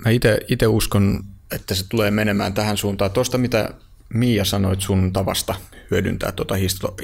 Mä 0.06 0.12
itse 0.50 0.68
uskon, 0.68 1.24
että 1.52 1.76
se 1.76 1.90
tulee 1.90 2.12
menemään 2.12 2.54
tähän 2.54 2.78
suuntaan. 2.78 3.12
Tuosta, 3.12 3.38
mitä 3.38 3.74
Miia 4.14 4.46
sanoit 4.46 4.82
sun 4.82 5.14
tavasta 5.14 5.56
hyödyntää 5.92 6.32
tuota 6.32 6.56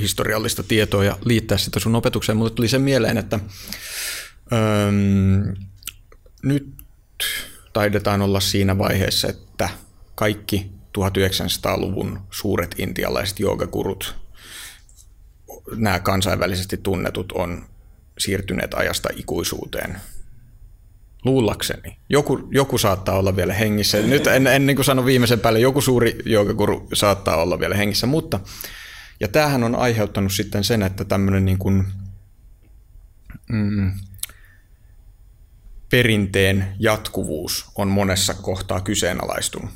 historiallista 0.02 0.64
tietoa 0.64 1.04
ja 1.04 1.18
liittää 1.26 1.58
sitä 1.58 1.80
sun 1.80 1.96
opetukseen, 1.96 2.38
mutta 2.38 2.56
tuli 2.56 2.68
sen 2.68 2.82
mieleen, 2.82 3.18
että 3.18 3.40
öö, 4.54 4.92
nyt 6.44 6.76
taidetaan 7.74 8.22
olla 8.22 8.40
siinä 8.40 8.78
vaiheessa, 8.78 9.28
että 9.28 9.70
kaikki 10.16 10.72
1900-luvun 10.98 12.20
suuret 12.32 12.76
intialaiset 12.78 13.40
joogagurut, 13.40 14.16
nämä 15.76 16.00
kansainvälisesti 16.00 16.78
tunnetut, 16.78 17.32
on 17.32 17.66
siirtyneet 18.18 18.74
ajasta 18.74 19.10
ikuisuuteen– 19.16 19.98
Luullakseni. 21.26 21.98
Joku, 22.10 22.48
joku 22.52 22.78
saattaa 22.78 23.18
olla 23.18 23.36
vielä 23.36 23.54
hengissä. 23.54 24.02
Nyt 24.02 24.28
en, 24.28 24.48
en 24.48 24.66
niin 24.66 24.76
kuin 24.76 24.86
sano 24.86 25.06
viimeisen 25.06 25.40
päälle, 25.40 25.60
joku 25.60 25.82
suuri 25.82 26.18
joogaguru 26.26 26.88
saattaa 26.94 27.36
olla 27.36 27.60
vielä 27.60 27.76
hengissä, 27.76 28.08
mutta 28.08 28.40
ja 29.20 29.28
tämähän 29.28 29.64
on 29.64 29.76
aiheuttanut 29.76 30.32
sitten 30.32 30.64
sen, 30.64 30.84
että 30.84 31.06
tämmöinen 31.06 31.46
niin 31.46 31.58
kuin, 31.58 31.86
mm, 33.50 33.92
perinteen 35.90 36.76
jatkuvuus 36.80 37.66
on 37.76 37.88
monessa 37.88 38.34
kohtaa 38.34 38.82
kyseenalaistunut. 38.82 39.72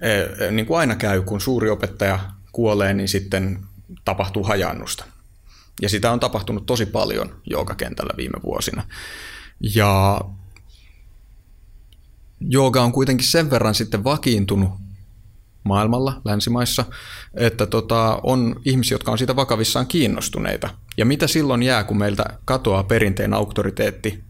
E, 0.00 0.50
niin 0.50 0.66
kuin 0.66 0.78
aina 0.78 0.96
käy, 0.96 1.22
kun 1.22 1.40
suuri 1.40 1.70
opettaja 1.70 2.18
kuolee, 2.52 2.94
niin 2.94 3.08
sitten 3.08 3.58
tapahtuu 4.04 4.44
hajannusta. 4.44 5.04
Ja 5.82 5.88
sitä 5.88 6.12
on 6.12 6.20
tapahtunut 6.20 6.66
tosi 6.66 6.86
paljon 6.86 7.40
joogakentällä 7.50 8.14
viime 8.16 8.38
vuosina. 8.42 8.84
Ja 9.60 10.20
jooga 12.40 12.82
on 12.82 12.92
kuitenkin 12.92 13.26
sen 13.26 13.50
verran 13.50 13.74
sitten 13.74 14.04
vakiintunut 14.04 14.70
maailmalla, 15.64 16.20
länsimaissa, 16.24 16.84
että 17.34 17.66
tota, 17.66 18.20
on 18.22 18.60
ihmisiä, 18.64 18.94
jotka 18.94 19.12
on 19.12 19.18
siitä 19.18 19.36
vakavissaan 19.36 19.86
kiinnostuneita. 19.86 20.68
Ja 20.96 21.04
mitä 21.04 21.26
silloin 21.26 21.62
jää, 21.62 21.84
kun 21.84 21.98
meiltä 21.98 22.24
katoaa 22.44 22.84
perinteen 22.84 23.34
auktoriteetti? 23.34 24.24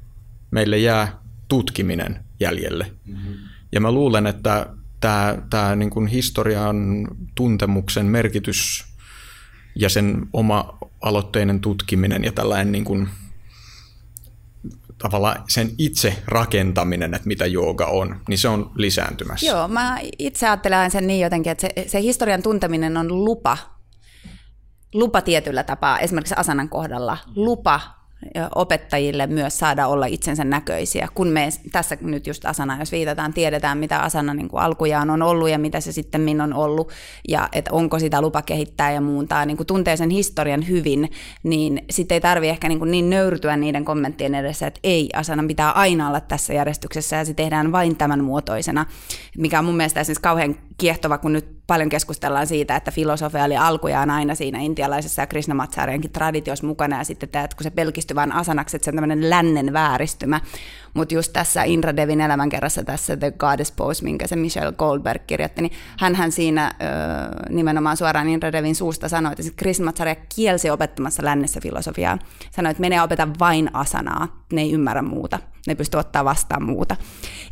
Meille 0.51 0.79
jää 0.79 1.19
tutkiminen 1.49 2.25
jäljelle. 2.41 2.93
Mm-hmm. 3.07 3.35
Ja 3.73 3.81
mä 3.81 3.93
luulen, 3.93 4.27
että 4.27 4.67
tämä, 5.01 5.39
tämä 5.51 5.77
niin 5.77 5.91
kuin 5.91 6.07
historian 6.07 7.09
tuntemuksen 7.35 8.07
merkitys 8.07 8.85
ja 9.77 9.89
sen 9.89 10.27
oma 10.33 10.79
aloitteinen 11.01 11.61
tutkiminen 11.61 12.25
ja 12.25 12.33
tällainen 12.33 12.73
niin 12.73 12.85
kuin, 12.85 13.09
tavallaan 15.05 15.45
sen 15.49 15.71
itse 15.79 16.23
rakentaminen, 16.27 17.15
että 17.15 17.29
mitä 17.29 17.47
jooga 17.47 17.87
on, 17.87 18.21
niin 18.29 18.39
se 18.39 18.49
on 18.49 18.71
lisääntymässä. 18.77 19.47
Joo, 19.47 19.69
mä 19.69 19.99
itse 20.19 20.49
ajattelen 20.49 20.91
sen 20.91 21.07
niin 21.07 21.21
jotenkin, 21.21 21.53
että 21.53 21.69
se, 21.77 21.89
se 21.89 22.01
historian 22.01 22.43
tunteminen 22.43 22.97
on 22.97 23.25
lupa, 23.25 23.59
lupa 24.95 25.21
tietyllä 25.21 25.63
tapaa, 25.63 25.99
esimerkiksi 25.99 26.35
asanan 26.37 26.69
kohdalla, 26.69 27.19
lupa 27.37 27.81
opettajille 28.55 29.27
myös 29.27 29.59
saada 29.59 29.87
olla 29.87 30.07
itsensä 30.07 30.45
näköisiä, 30.45 31.09
kun 31.15 31.29
me 31.29 31.49
tässä 31.73 31.97
nyt 32.01 32.27
just 32.27 32.45
Asana, 32.45 32.79
jos 32.79 32.93
viitataan, 32.93 33.33
tiedetään 33.33 33.79
mitä 33.79 33.99
Asana 33.99 34.35
niin 34.35 34.49
kuin 34.49 34.63
alkujaan 34.63 35.11
on 35.11 35.23
ollut 35.23 35.49
ja 35.49 35.59
mitä 35.59 35.81
se 35.81 35.93
sitten 35.93 36.41
on 36.41 36.55
ollut 36.55 36.93
ja 37.29 37.49
että 37.53 37.71
onko 37.73 37.99
sitä 37.99 38.21
lupa 38.21 38.43
kehittää 38.43 38.93
ja 38.93 39.01
muuntaa, 39.01 39.47
niin 39.47 39.57
kuin 39.57 39.67
tuntee 39.67 39.97
sen 39.97 40.11
historian 40.11 40.69
hyvin, 40.69 41.11
niin 41.43 41.85
sitten 41.91 42.17
ei 42.17 42.21
tarvi 42.21 42.49
ehkä 42.49 42.69
niin, 42.69 42.79
kuin 42.79 42.91
niin 42.91 43.11
nöyrtyä 43.11 43.57
niiden 43.57 43.85
kommenttien 43.85 44.35
edessä, 44.35 44.67
että 44.67 44.81
ei, 44.85 45.11
Asana 45.15 45.45
pitää 45.49 45.71
aina 45.71 46.09
olla 46.09 46.21
tässä 46.21 46.55
järjestyksessä 46.55 47.17
ja 47.17 47.25
se 47.25 47.35
tehdään 47.35 47.73
vain 47.73 47.97
tämän 47.97 48.25
muotoisena, 48.25 48.87
mikä 49.39 49.59
on 49.59 49.65
mun 49.65 49.77
mielestä 49.77 50.01
esimerkiksi 50.01 50.23
kauhean 50.23 50.57
kiehtova, 50.79 51.19
kun 51.19 51.33
nyt 51.33 51.47
paljon 51.67 51.89
keskustellaan 51.89 52.47
siitä, 52.47 52.77
että 52.77 52.91
filosofia 52.91 53.45
oli 53.45 53.57
alkujaan 53.57 54.11
aina 54.11 54.35
siinä 54.35 54.61
intialaisessa 54.61 55.23
ja 55.23 55.27
Krishnamacharyankin 55.27 56.13
traditiossa 56.13 56.67
mukana, 56.67 56.99
ja 56.99 57.05
sitten 57.05 57.29
tämä, 57.29 57.45
että 57.45 57.57
kun 57.57 57.65
se 57.65 57.71
pelkistyy 57.71 58.15
vain 58.15 58.33
asanaksi, 58.33 58.77
että 58.77 58.85
se 58.85 58.91
on 58.91 58.95
tämmöinen 58.95 59.31
lännen 59.31 59.73
vääristymä, 59.73 60.41
mutta 60.95 61.15
just 61.15 61.33
tässä 61.33 61.63
Indra 61.63 61.97
Devin 61.97 62.21
elämänkerrassa 62.21 62.85
tässä 62.85 63.17
The 63.17 63.31
Goddess 63.31 63.73
Pose, 63.73 64.05
minkä 64.05 64.27
se 64.27 64.37
Michelle 64.37 64.73
Goldberg 64.73 65.23
kirjoitti, 65.27 65.63
niin 65.63 65.73
hän 65.99 66.33
siinä 66.33 66.75
ö, 66.81 66.85
nimenomaan 67.51 67.97
suoraan 67.97 68.29
Indra 68.29 68.53
Devin 68.53 68.75
suusta 68.75 69.09
sanoi, 69.09 69.33
että 69.33 69.57
Chris 69.59 69.81
Matsarja 69.81 70.17
kielsi 70.37 70.71
opettamassa 70.71 71.25
lännessä 71.25 71.61
filosofiaa. 71.61 72.19
Sanoi, 72.51 72.71
että 72.71 72.81
menee 72.81 73.03
opeta 73.03 73.29
vain 73.39 73.71
asanaa, 73.73 74.45
ne 74.53 74.61
ei 74.61 74.73
ymmärrä 74.73 75.03
muuta, 75.03 75.39
ne 75.67 75.75
pystyy 75.75 76.01
ottaa 76.01 76.25
vastaan 76.25 76.63
muuta. 76.63 76.97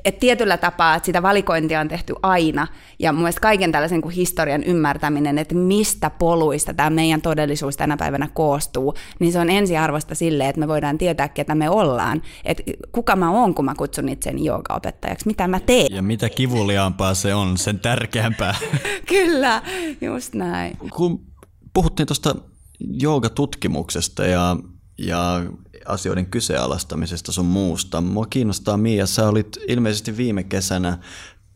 Et 0.04 0.18
tietyllä 0.18 0.56
tapaa, 0.56 0.94
että 0.94 1.06
sitä 1.06 1.22
valikointia 1.22 1.80
on 1.80 1.88
tehty 1.88 2.14
aina, 2.22 2.66
ja 2.98 3.12
mun 3.12 3.30
kaiken 3.40 3.72
tällaisen 3.72 4.00
kuin 4.00 4.14
historian 4.14 4.64
ymmärtäminen, 4.64 5.38
että 5.38 5.54
mistä 5.54 6.10
poluista 6.10 6.74
tämä 6.74 6.90
meidän 6.90 7.22
todellisuus 7.22 7.76
tänä 7.76 7.96
päivänä 7.96 8.28
koostuu, 8.34 8.94
niin 9.18 9.32
se 9.32 9.38
on 9.38 9.50
ensiarvosta 9.50 10.14
sille, 10.14 10.48
että 10.48 10.60
me 10.60 10.68
voidaan 10.68 10.98
tietää, 10.98 11.28
ketä 11.28 11.54
me 11.54 11.70
ollaan. 11.70 12.22
Että 12.44 12.62
kuka 12.92 13.16
mä 13.16 13.30
oon, 13.32 13.54
kun 13.54 13.64
mä 13.64 13.74
kutsun 13.74 14.08
itseni 14.08 14.44
joogaopettajaksi, 14.44 15.26
mitä 15.26 15.48
mä 15.48 15.60
teen. 15.60 15.86
Ja 15.94 16.02
mitä 16.02 16.28
kivuliaampaa 16.28 17.14
se 17.14 17.34
on, 17.34 17.58
sen 17.58 17.78
tärkeämpää. 17.80 18.54
Kyllä, 19.08 19.62
just 20.00 20.34
näin. 20.34 20.76
Kun 20.96 21.26
puhuttiin 21.74 22.06
tuosta 22.06 22.34
joogatutkimuksesta 22.80 24.26
ja, 24.26 24.56
ja 24.98 25.44
asioiden 25.86 26.26
kyseenalaistamisesta 26.26 27.32
sun 27.32 27.46
muusta, 27.46 28.00
mua 28.00 28.26
kiinnostaa 28.26 28.76
Mia, 28.76 29.06
sä 29.06 29.28
olit 29.28 29.58
ilmeisesti 29.68 30.16
viime 30.16 30.44
kesänä 30.44 30.98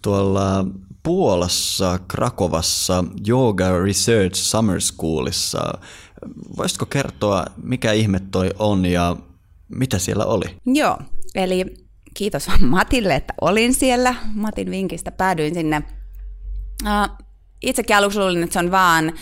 tuolla 0.03 0.65
Puolassa, 1.03 1.99
Krakovassa, 2.09 3.05
Yoga 3.29 3.79
Research 3.85 4.35
Summer 4.35 4.81
Schoolissa. 4.81 5.79
Voisitko 6.57 6.87
kertoa, 6.87 7.45
mikä 7.63 7.93
ihme 7.93 8.21
toi 8.31 8.51
on 8.59 8.87
ja 8.87 9.17
mitä 9.69 9.99
siellä 9.99 10.25
oli? 10.25 10.57
Joo, 10.67 10.99
Eli 11.37 11.65
kiitos 12.15 12.49
Matille, 12.61 13.15
että 13.15 13.35
olin 13.41 13.75
siellä. 13.75 14.15
Matin 14.35 14.71
vinkistä 14.71 15.13
päädyin 15.13 15.55
sinne. 15.55 15.83
Itsekin 17.63 17.97
aluksi 17.97 18.19
luulin, 18.19 18.43
että 18.43 18.53
se 18.53 18.59
on 18.59 18.71
vaan 18.71 19.13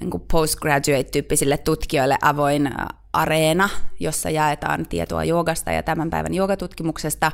niin 0.00 0.10
postgraduate-tyyppisille 0.32 1.56
tutkijoille 1.56 2.18
avoin 2.22 2.70
areena, 3.12 3.68
jossa 4.00 4.30
jaetaan 4.30 4.86
tietoa 4.86 5.24
joogasta 5.24 5.72
ja 5.72 5.82
tämän 5.82 6.10
päivän 6.10 6.34
joogatutkimuksesta, 6.34 7.32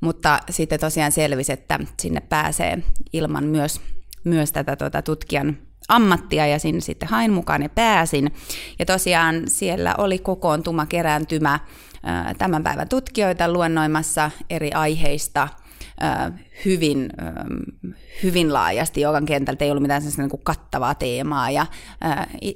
mutta 0.00 0.38
sitten 0.50 0.80
tosiaan 0.80 1.12
selvisi, 1.12 1.52
että 1.52 1.78
sinne 2.00 2.20
pääsee 2.20 2.78
ilman 3.12 3.44
myös, 3.44 3.80
myös 4.24 4.52
tätä 4.52 4.76
tuota 4.76 5.02
tutkijan 5.02 5.58
ammattia 5.88 6.46
ja 6.46 6.58
sinne 6.58 6.80
sitten 6.80 7.08
hain 7.08 7.32
mukaan 7.32 7.62
ja 7.62 7.68
pääsin. 7.68 8.34
Ja 8.78 8.86
tosiaan 8.86 9.42
siellä 9.46 9.94
oli 9.98 10.18
kokoontuma, 10.18 10.86
kerääntymä 10.86 11.60
tämän 12.38 12.62
päivän 12.62 12.88
tutkijoita 12.88 13.52
luennoimassa 13.52 14.30
eri 14.50 14.72
aiheista 14.72 15.48
hyvin, 16.64 17.10
hyvin 18.22 18.52
laajasti. 18.52 19.00
Joka 19.00 19.22
kentältä, 19.22 19.64
ei 19.64 19.70
ollut 19.70 19.82
mitään 19.82 20.02
niin 20.16 20.30
kuin 20.30 20.42
kattavaa 20.44 20.94
teemaa 20.94 21.50
ja 21.50 21.66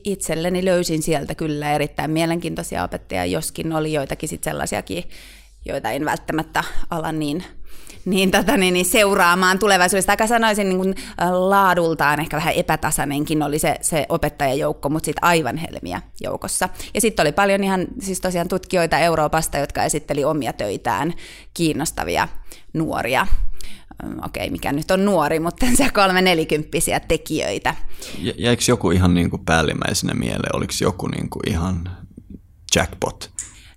itselleni 0.04 0.64
löysin 0.64 1.02
sieltä 1.02 1.34
kyllä 1.34 1.72
erittäin 1.72 2.10
mielenkiintoisia 2.10 2.84
opettajia, 2.84 3.24
joskin 3.24 3.72
oli 3.72 3.92
joitakin 3.92 4.28
sit 4.28 4.44
sellaisiakin, 4.44 5.04
joita 5.66 5.90
en 5.90 6.04
välttämättä 6.04 6.64
ala 6.90 7.12
niin 7.12 7.44
niin, 8.06 8.30
tota, 8.30 8.56
niin, 8.56 8.74
niin 8.74 8.86
seuraamaan 8.86 9.58
tulevaisuudesta. 9.58 10.12
Aika 10.12 10.26
sanoisin 10.26 10.68
niin 10.68 10.78
kuin, 10.78 10.94
laadultaan 11.30 12.20
ehkä 12.20 12.36
vähän 12.36 12.54
epätasainenkin 12.54 13.42
oli 13.42 13.58
se, 13.58 13.76
se 13.80 14.06
opettajajoukko, 14.08 14.88
mutta 14.88 15.04
sitten 15.04 15.24
aivan 15.24 15.56
helmiä 15.56 16.02
joukossa. 16.20 16.68
Ja 16.94 17.00
sitten 17.00 17.24
oli 17.24 17.32
paljon 17.32 17.64
ihan 17.64 17.86
siis 18.00 18.20
tosiaan 18.20 18.48
tutkijoita 18.48 18.98
Euroopasta, 18.98 19.58
jotka 19.58 19.84
esitteli 19.84 20.24
omia 20.24 20.52
töitään, 20.52 21.14
kiinnostavia 21.54 22.28
nuoria 22.74 23.26
okei, 24.24 24.50
mikä 24.50 24.72
nyt 24.72 24.90
on 24.90 25.04
nuori, 25.04 25.40
mutta 25.40 25.66
se 25.78 25.90
kolme 25.94 26.22
nelikymppisiä 26.22 27.00
tekijöitä. 27.00 27.74
Jäikö 28.36 28.62
joku 28.68 28.90
ihan 28.90 29.14
niin 29.14 29.30
kuin 29.30 29.44
päällimmäisenä 29.44 30.14
mieleen? 30.14 30.56
Oliko 30.56 30.72
joku 30.80 31.06
niin 31.06 31.30
kuin 31.30 31.48
ihan 31.48 31.90
jackpot? 32.76 33.30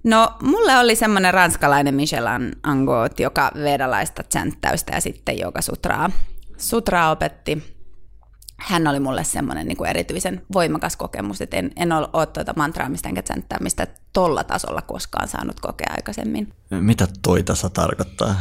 No, 0.04 0.30
mulle 0.42 0.78
oli 0.78 0.96
semmoinen 0.96 1.34
ranskalainen 1.34 1.96
Michelin 1.96 2.56
Angot, 2.64 3.20
joka 3.20 3.52
vedalaista 3.64 4.24
tsänttäystä 4.24 4.94
ja 4.94 5.02
sitten 5.02 5.40
joka 5.40 5.62
sutraa, 5.62 6.10
sutraa 6.58 7.12
opetti. 7.12 7.80
Hän 8.58 8.88
oli 8.88 9.00
mulle 9.00 9.24
semmoinen 9.24 9.68
niin 9.68 9.78
kuin 9.78 9.90
erityisen 9.90 10.42
voimakas 10.54 10.96
kokemus, 10.96 11.42
että 11.42 11.58
en, 11.58 11.72
en 11.76 11.92
ole, 11.92 12.08
ole 12.14 12.26
tuota 12.26 12.54
mantraamista 12.56 13.10
enkä 13.10 13.22
tsänttäämistä 13.22 13.88
tolla 14.14 14.44
tasolla 14.44 14.82
koskaan 14.82 15.28
saanut 15.28 15.60
kokea 15.60 15.94
aikaisemmin. 15.98 16.54
Mitä 16.70 17.08
toi 17.22 17.44
tasa 17.44 17.70
tarkoittaa? 17.70 18.36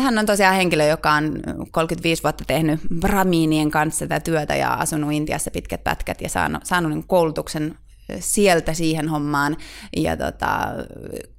Hän 0.00 0.18
on 0.18 0.26
tosiaan 0.26 0.54
henkilö, 0.54 0.84
joka 0.84 1.12
on 1.12 1.40
35 1.70 2.22
vuotta 2.22 2.44
tehnyt 2.46 2.80
Brahminien 3.00 3.70
kanssa 3.70 4.06
tätä 4.06 4.20
työtä 4.20 4.56
ja 4.56 4.74
asunut 4.74 5.12
Intiassa 5.12 5.50
pitkät 5.50 5.84
pätkät 5.84 6.20
ja 6.20 6.28
saanut, 6.28 6.66
saanut 6.66 6.92
niin 6.92 7.06
koulutuksen 7.06 7.78
sieltä 8.20 8.74
siihen 8.74 9.08
hommaan 9.08 9.56
ja 9.96 10.16
tota, 10.16 10.68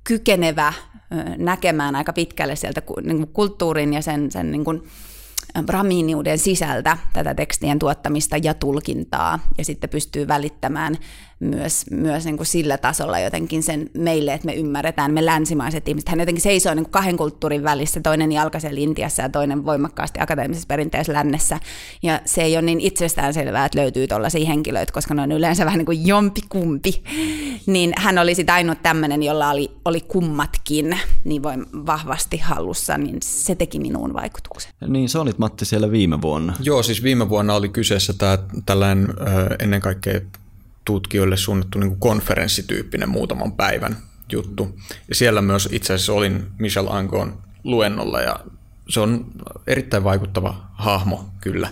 kykenevä 0.03 0.73
näkemään 1.37 1.95
aika 1.95 2.13
pitkälle 2.13 2.55
sieltä 2.55 2.81
niin 3.03 3.27
kulttuurin 3.27 3.93
ja 3.93 4.01
sen, 4.01 4.31
sen 4.31 4.51
niin 4.51 4.63
kuin, 4.63 4.83
brahminiuden 5.65 6.39
sisältä 6.39 6.97
tätä 7.13 7.33
tekstien 7.33 7.79
tuottamista 7.79 8.37
ja 8.37 8.53
tulkintaa, 8.53 9.39
ja 9.57 9.65
sitten 9.65 9.89
pystyy 9.89 10.27
välittämään 10.27 10.97
myös, 11.43 11.85
myös 11.91 12.25
niin 12.25 12.37
kuin 12.37 12.47
sillä 12.47 12.77
tasolla 12.77 13.19
jotenkin 13.19 13.63
sen 13.63 13.89
meille, 13.93 14.33
että 14.33 14.45
me 14.45 14.53
ymmärretään, 14.53 15.13
me 15.13 15.25
länsimaiset 15.25 15.87
ihmiset. 15.87 16.09
Hän 16.09 16.19
jotenkin 16.19 16.41
seisoo 16.41 16.73
niin 16.73 16.83
kuin 16.83 16.91
kahden 16.91 17.17
kulttuurin 17.17 17.63
välissä, 17.63 18.01
toinen 18.01 18.31
jalkaisella 18.31 18.79
Intiassa 18.79 19.21
ja 19.21 19.29
toinen 19.29 19.65
voimakkaasti 19.65 20.19
akateemisessa 20.19 20.67
perinteessä 20.67 21.13
lännessä. 21.13 21.59
Ja 22.03 22.21
se 22.25 22.41
ei 22.41 22.55
ole 22.55 22.61
niin 22.61 22.79
itsestään 22.79 23.33
selvää, 23.33 23.65
että 23.65 23.79
löytyy 23.79 24.07
tuollaisia 24.07 24.45
henkilöitä, 24.45 24.93
koska 24.93 25.13
ne 25.13 25.21
on 25.21 25.31
yleensä 25.31 25.65
vähän 25.65 25.77
niin 25.77 25.85
kuin 25.85 26.07
jompikumpi. 26.07 27.03
Niin 27.65 27.93
hän 27.97 28.17
oli 28.17 28.35
sitten 28.35 28.55
ainut 28.55 28.83
tämmöinen, 28.83 29.23
jolla 29.23 29.49
oli, 29.49 29.71
oli 29.85 30.01
kummatkin 30.01 30.97
niin 31.23 31.43
voin 31.43 31.65
vahvasti 31.73 32.37
hallussa, 32.37 32.97
niin 32.97 33.17
se 33.23 33.55
teki 33.55 33.79
minuun 33.79 34.13
vaikutuksen. 34.13 34.71
Niin, 34.87 35.09
sä 35.09 35.21
olit 35.21 35.37
Matti 35.37 35.65
siellä 35.65 35.91
viime 35.91 36.21
vuonna. 36.21 36.53
Joo, 36.59 36.83
siis 36.83 37.03
viime 37.03 37.29
vuonna 37.29 37.55
oli 37.55 37.69
kyseessä 37.69 38.13
tämä 38.13 38.37
tällainen 38.65 39.07
ennen 39.59 39.81
kaikkea 39.81 40.21
tutkijoille 40.85 41.37
suunnattu 41.37 41.79
niin 41.79 41.89
kuin 41.89 41.99
konferenssityyppinen 41.99 43.09
muutaman 43.09 43.51
päivän 43.51 43.97
juttu. 44.31 44.79
Ja 45.09 45.15
siellä 45.15 45.41
myös 45.41 45.69
itse 45.71 45.93
asiassa 45.93 46.13
olin 46.13 46.47
Michel 46.59 46.87
Angon 46.89 47.37
luennolla 47.63 48.21
ja 48.21 48.39
se 48.89 48.99
on 48.99 49.25
erittäin 49.67 50.03
vaikuttava 50.03 50.69
hahmo 50.73 51.29
kyllä. 51.41 51.69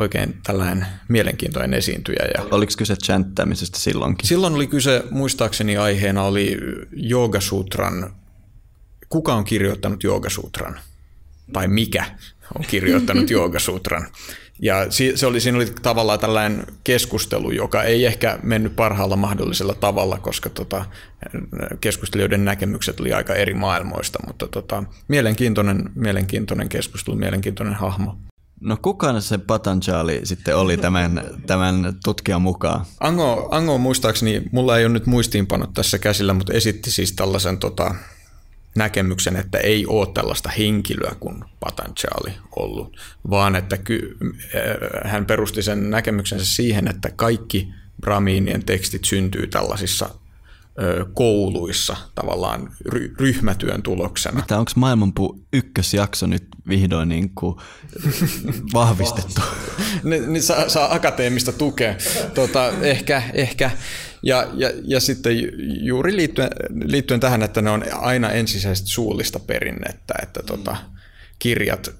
oikein 0.00 0.40
tällainen 0.42 0.86
mielenkiintoinen 1.08 1.74
esiintyjä. 1.74 2.28
Ja 2.38 2.44
Oliko 2.50 2.72
kyse 2.78 2.96
chanttämisestä 2.96 3.78
silloinkin? 3.78 4.28
silloin 4.28 4.54
oli 4.54 4.66
kyse, 4.66 5.04
muistaakseni 5.10 5.76
aiheena 5.76 6.22
oli 6.22 6.58
Joogasutran, 6.92 8.14
kuka 9.08 9.34
on 9.34 9.44
kirjoittanut 9.44 10.02
Joogasutran? 10.02 10.80
Tai 11.52 11.68
mikä 11.68 12.04
on 12.58 12.64
kirjoittanut 12.68 13.30
Joogasutran? 13.36 14.06
Ja 14.62 14.86
se 15.14 15.26
oli, 15.26 15.40
siinä 15.40 15.58
oli 15.58 15.66
tavallaan 15.82 16.18
tällainen 16.18 16.66
keskustelu, 16.84 17.50
joka 17.50 17.82
ei 17.82 18.04
ehkä 18.04 18.38
mennyt 18.42 18.76
parhaalla 18.76 19.16
mahdollisella 19.16 19.74
tavalla, 19.74 20.18
koska 20.18 20.50
tota, 20.50 20.84
keskustelijoiden 21.80 22.44
näkemykset 22.44 23.00
oli 23.00 23.12
aika 23.12 23.34
eri 23.34 23.54
maailmoista, 23.54 24.18
mutta 24.26 24.48
tota, 24.48 24.84
mielenkiintoinen, 25.08 25.90
mielenkiintoinen 25.94 26.68
keskustelu, 26.68 27.16
mielenkiintoinen 27.16 27.74
hahmo. 27.74 28.16
No 28.60 28.76
kuka 28.82 29.20
se 29.20 29.38
Patanjali 29.38 30.20
sitten 30.24 30.56
oli 30.56 30.76
tämän, 30.76 31.22
tämän 31.46 31.96
tutkijan 32.04 32.42
mukaan? 32.42 32.84
Ango, 33.00 33.48
Ango 33.50 33.78
muistaakseni, 33.78 34.42
mulla 34.52 34.78
ei 34.78 34.84
ole 34.84 34.92
nyt 34.92 35.06
muistiinpanot 35.06 35.72
tässä 35.74 35.98
käsillä, 35.98 36.34
mutta 36.34 36.52
esitti 36.52 36.90
siis 36.90 37.12
tällaisen 37.12 37.58
tota, 37.58 37.94
näkemyksen, 38.76 39.36
että 39.36 39.58
ei 39.58 39.86
ole 39.86 40.08
tällaista 40.14 40.48
henkilöä 40.48 41.14
kuin 41.20 41.44
Patanjali 41.60 42.32
ollut, 42.56 42.96
vaan 43.30 43.56
että 43.56 43.78
ky, 43.78 44.16
äh, 44.54 45.10
hän 45.10 45.26
perusti 45.26 45.62
sen 45.62 45.90
näkemyksensä 45.90 46.46
siihen, 46.46 46.88
että 46.88 47.10
kaikki 47.16 47.68
Brahminien 48.00 48.64
tekstit 48.64 49.04
syntyy 49.04 49.46
tällaisissa 49.46 50.10
kouluissa 51.14 51.96
tavallaan 52.14 52.70
ryhmätyön 53.20 53.82
tuloksena. 53.82 54.40
Mitä, 54.40 54.58
onko 54.58 54.72
maailmanpuu 54.76 55.46
ykkösjakso 55.52 56.26
nyt 56.26 56.44
vihdoin 56.68 57.08
niin 57.08 57.30
kuin 57.34 57.56
vahvistettu? 58.74 59.40
ne, 60.02 60.20
ne 60.20 60.40
saa, 60.40 60.68
saa 60.68 60.94
akateemista 60.94 61.52
tukea. 61.52 61.94
Tota, 62.34 62.70
ehkä, 62.82 63.22
ehkä. 63.32 63.70
Ja, 64.24 64.48
ja, 64.54 64.70
ja 64.84 65.00
sitten 65.00 65.36
juuri 65.80 66.16
liittyen, 66.16 66.50
liittyen 66.84 67.20
tähän, 67.20 67.42
että 67.42 67.62
ne 67.62 67.70
on 67.70 67.84
aina 67.92 68.30
ensisijaisesti 68.30 68.88
suullista 68.90 69.38
perinnettä, 69.38 70.14
että 70.22 70.42
tota, 70.42 70.76
kirjat, 71.38 71.94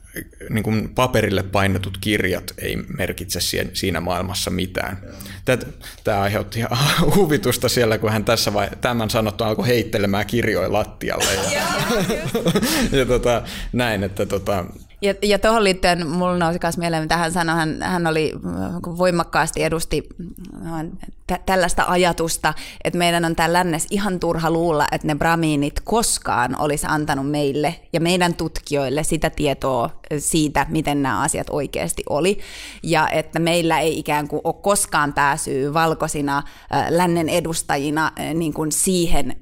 niin 0.50 0.64
kuin 0.64 0.88
paperille 0.94 1.42
painetut 1.42 1.98
kirjat 2.00 2.54
ei 2.58 2.76
merkitse 2.76 3.40
siinä 3.72 4.00
maailmassa 4.00 4.50
mitään. 4.50 4.98
Tämä 6.04 6.20
aiheutti 6.20 6.60
huvitusta 7.16 7.68
siellä, 7.68 7.98
kun 7.98 8.12
hän 8.12 8.24
tässä 8.24 8.52
vai, 8.52 8.68
tämän 8.80 9.10
sanottu 9.10 9.44
alkoi 9.44 9.66
heittelemään 9.66 10.26
kirjoja 10.26 10.72
lattialle. 10.72 11.34
Ja, 11.34 11.62
ja 12.98 13.06
tota, 13.06 13.42
näin, 13.72 14.02
että 14.02 14.26
tota, 14.26 14.64
ja, 15.04 15.14
ja 15.22 15.38
tuohon 15.38 15.64
liittyen 15.64 16.06
mulla 16.06 16.38
nousi 16.38 16.58
myös 16.62 16.78
mieleen, 16.78 17.02
mitä 17.02 17.16
hän 17.16 17.32
sanoi, 17.32 17.56
hän, 17.56 17.82
hän 17.82 18.06
oli 18.06 18.32
voimakkaasti 18.98 19.62
edusti 19.62 20.08
tä, 21.26 21.38
tällaista 21.46 21.84
ajatusta, 21.88 22.54
että 22.84 22.98
meidän 22.98 23.24
on 23.24 23.36
täällä 23.36 23.58
lännes 23.58 23.86
ihan 23.90 24.20
turha 24.20 24.50
luulla, 24.50 24.86
että 24.92 25.06
ne 25.06 25.14
bramiinit 25.14 25.80
koskaan 25.84 26.60
olisi 26.60 26.86
antanut 26.88 27.30
meille 27.30 27.74
ja 27.92 28.00
meidän 28.00 28.34
tutkijoille 28.34 29.04
sitä 29.04 29.30
tietoa 29.30 29.90
siitä, 30.18 30.66
miten 30.68 31.02
nämä 31.02 31.20
asiat 31.20 31.46
oikeasti 31.50 32.02
oli. 32.08 32.38
Ja 32.82 33.08
että 33.08 33.38
meillä 33.38 33.80
ei 33.80 33.98
ikään 33.98 34.28
kuin 34.28 34.40
ole 34.44 34.54
koskaan 34.62 35.12
pääsyä 35.12 35.74
valkoisina 35.74 36.42
lännen 36.88 37.28
edustajina 37.28 38.12
niin 38.34 38.52
kuin 38.52 38.72
siihen 38.72 39.36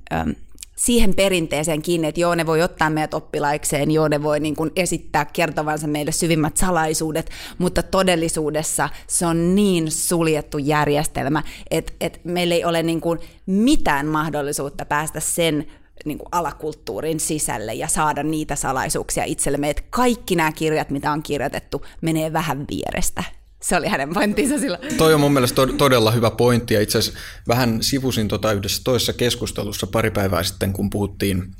siihen 0.76 1.14
perinteeseen 1.14 1.82
kiinni, 1.82 2.08
että 2.08 2.20
joo, 2.20 2.34
ne 2.34 2.46
voi 2.46 2.62
ottaa 2.62 2.90
meidät 2.90 3.14
oppilaikseen, 3.14 3.90
joo, 3.90 4.08
ne 4.08 4.22
voi 4.22 4.40
niin 4.40 4.56
kuin 4.56 4.70
esittää 4.76 5.24
kertovansa 5.24 5.86
meille 5.86 6.12
syvimmät 6.12 6.56
salaisuudet, 6.56 7.30
mutta 7.58 7.82
todellisuudessa 7.82 8.88
se 9.06 9.26
on 9.26 9.54
niin 9.54 9.90
suljettu 9.90 10.58
järjestelmä, 10.58 11.42
että, 11.70 11.92
että 12.00 12.18
meillä 12.24 12.54
ei 12.54 12.64
ole 12.64 12.82
niin 12.82 13.00
kuin 13.00 13.18
mitään 13.46 14.06
mahdollisuutta 14.06 14.84
päästä 14.84 15.20
sen 15.20 15.66
niin 16.04 16.18
kuin 16.18 16.28
alakulttuurin 16.32 17.20
sisälle 17.20 17.74
ja 17.74 17.88
saada 17.88 18.22
niitä 18.22 18.56
salaisuuksia 18.56 19.24
itsellemme, 19.24 19.70
että 19.70 19.82
kaikki 19.90 20.36
nämä 20.36 20.52
kirjat, 20.52 20.90
mitä 20.90 21.12
on 21.12 21.22
kirjoitettu, 21.22 21.86
menee 22.00 22.32
vähän 22.32 22.64
vierestä 22.70 23.24
se 23.62 23.76
oli 23.76 23.88
hänen 23.88 24.14
pointtinsa 24.14 24.58
silloin. 24.58 24.96
Toi 24.96 25.14
on 25.14 25.20
mun 25.20 25.32
mielestä 25.32 25.62
todella 25.78 26.10
hyvä 26.10 26.30
pointti 26.30 26.74
ja 26.74 26.80
itse 26.80 26.98
asiassa 26.98 27.20
vähän 27.48 27.82
sivusin 27.82 28.28
tota 28.28 28.52
yhdessä 28.52 28.80
toisessa 28.84 29.12
keskustelussa 29.12 29.86
pari 29.86 30.10
päivää 30.10 30.42
sitten, 30.42 30.72
kun 30.72 30.90
puhuttiin 30.90 31.52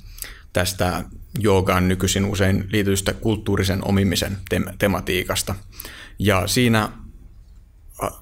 tästä 0.53 1.05
joogaan 1.39 1.89
nykyisin 1.89 2.25
usein 2.25 2.65
liitystä 2.73 3.13
kulttuurisen 3.13 3.85
omimisen 3.85 4.37
tem- 4.55 4.75
tematiikasta. 4.79 5.55
Ja 6.19 6.47
siinä 6.47 6.89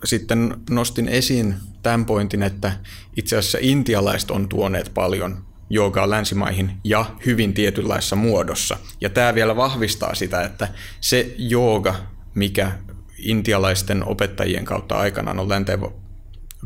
sitten 0.05 0.57
nostin 0.71 1.09
esiin 1.09 1.55
tämän 1.83 2.05
pointin, 2.05 2.43
että 2.43 2.73
itse 3.17 3.37
asiassa 3.37 3.59
intialaiset 3.61 4.31
on 4.31 4.49
tuoneet 4.49 4.91
paljon 4.95 5.45
joogaa 5.71 6.11
länsimaihin 6.11 6.73
ja 6.85 7.05
hyvin 7.27 7.55
tietynlaisessa 7.55 8.17
muodossa. 8.17 8.79
Ja 9.01 9.11
tämä 9.11 9.35
vielä 9.35 9.57
vahvistaa 9.57 10.15
sitä, 10.15 10.43
että 10.43 10.69
se 11.01 11.35
jooga, 11.39 11.95
mikä 12.35 12.73
intialaisten 13.21 14.05
opettajien 14.05 14.65
kautta 14.65 14.99
aikanaan 14.99 15.39
on 15.39 15.49
länteen 15.49 15.81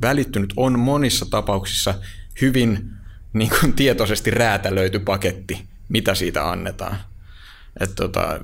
välittynyt, 0.03 0.53
on 0.57 0.79
monissa 0.79 1.27
tapauksissa 1.31 1.95
hyvin 2.41 2.91
niin 3.33 3.51
kuin, 3.61 3.73
tietoisesti 3.73 4.31
räätälöity 4.31 4.99
paketti, 4.99 5.69
mitä 5.89 6.15
siitä 6.15 6.51
annetaan. 6.51 6.97
Et, 7.81 7.95
tota, 7.95 8.41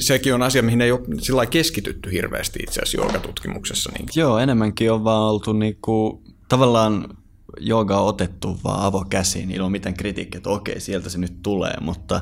sekin 0.00 0.34
on 0.34 0.42
asia, 0.42 0.62
mihin 0.62 0.80
ei 0.80 0.92
ole 0.92 1.00
sillä 1.20 1.46
keskitytty 1.46 2.12
hirveästi 2.12 2.58
itse 2.62 2.80
asiassa 2.80 2.98
joogatutkimuksessa. 2.98 3.92
Niin. 3.92 4.08
Joo, 4.14 4.38
enemmänkin 4.38 4.92
on 4.92 5.04
vaan 5.04 5.22
oltu 5.22 5.52
niinku, 5.52 6.22
tavallaan 6.48 7.16
jooga 7.60 8.00
on 8.00 8.06
otettu 8.06 8.58
vaan 8.64 8.80
avokäsiin 8.80 9.50
ilman 9.50 9.72
mitään 9.72 9.94
kritiikkiä, 9.94 10.38
että 10.38 10.50
okei, 10.50 10.80
sieltä 10.80 11.08
se 11.08 11.18
nyt 11.18 11.42
tulee, 11.42 11.74
mutta 11.80 12.20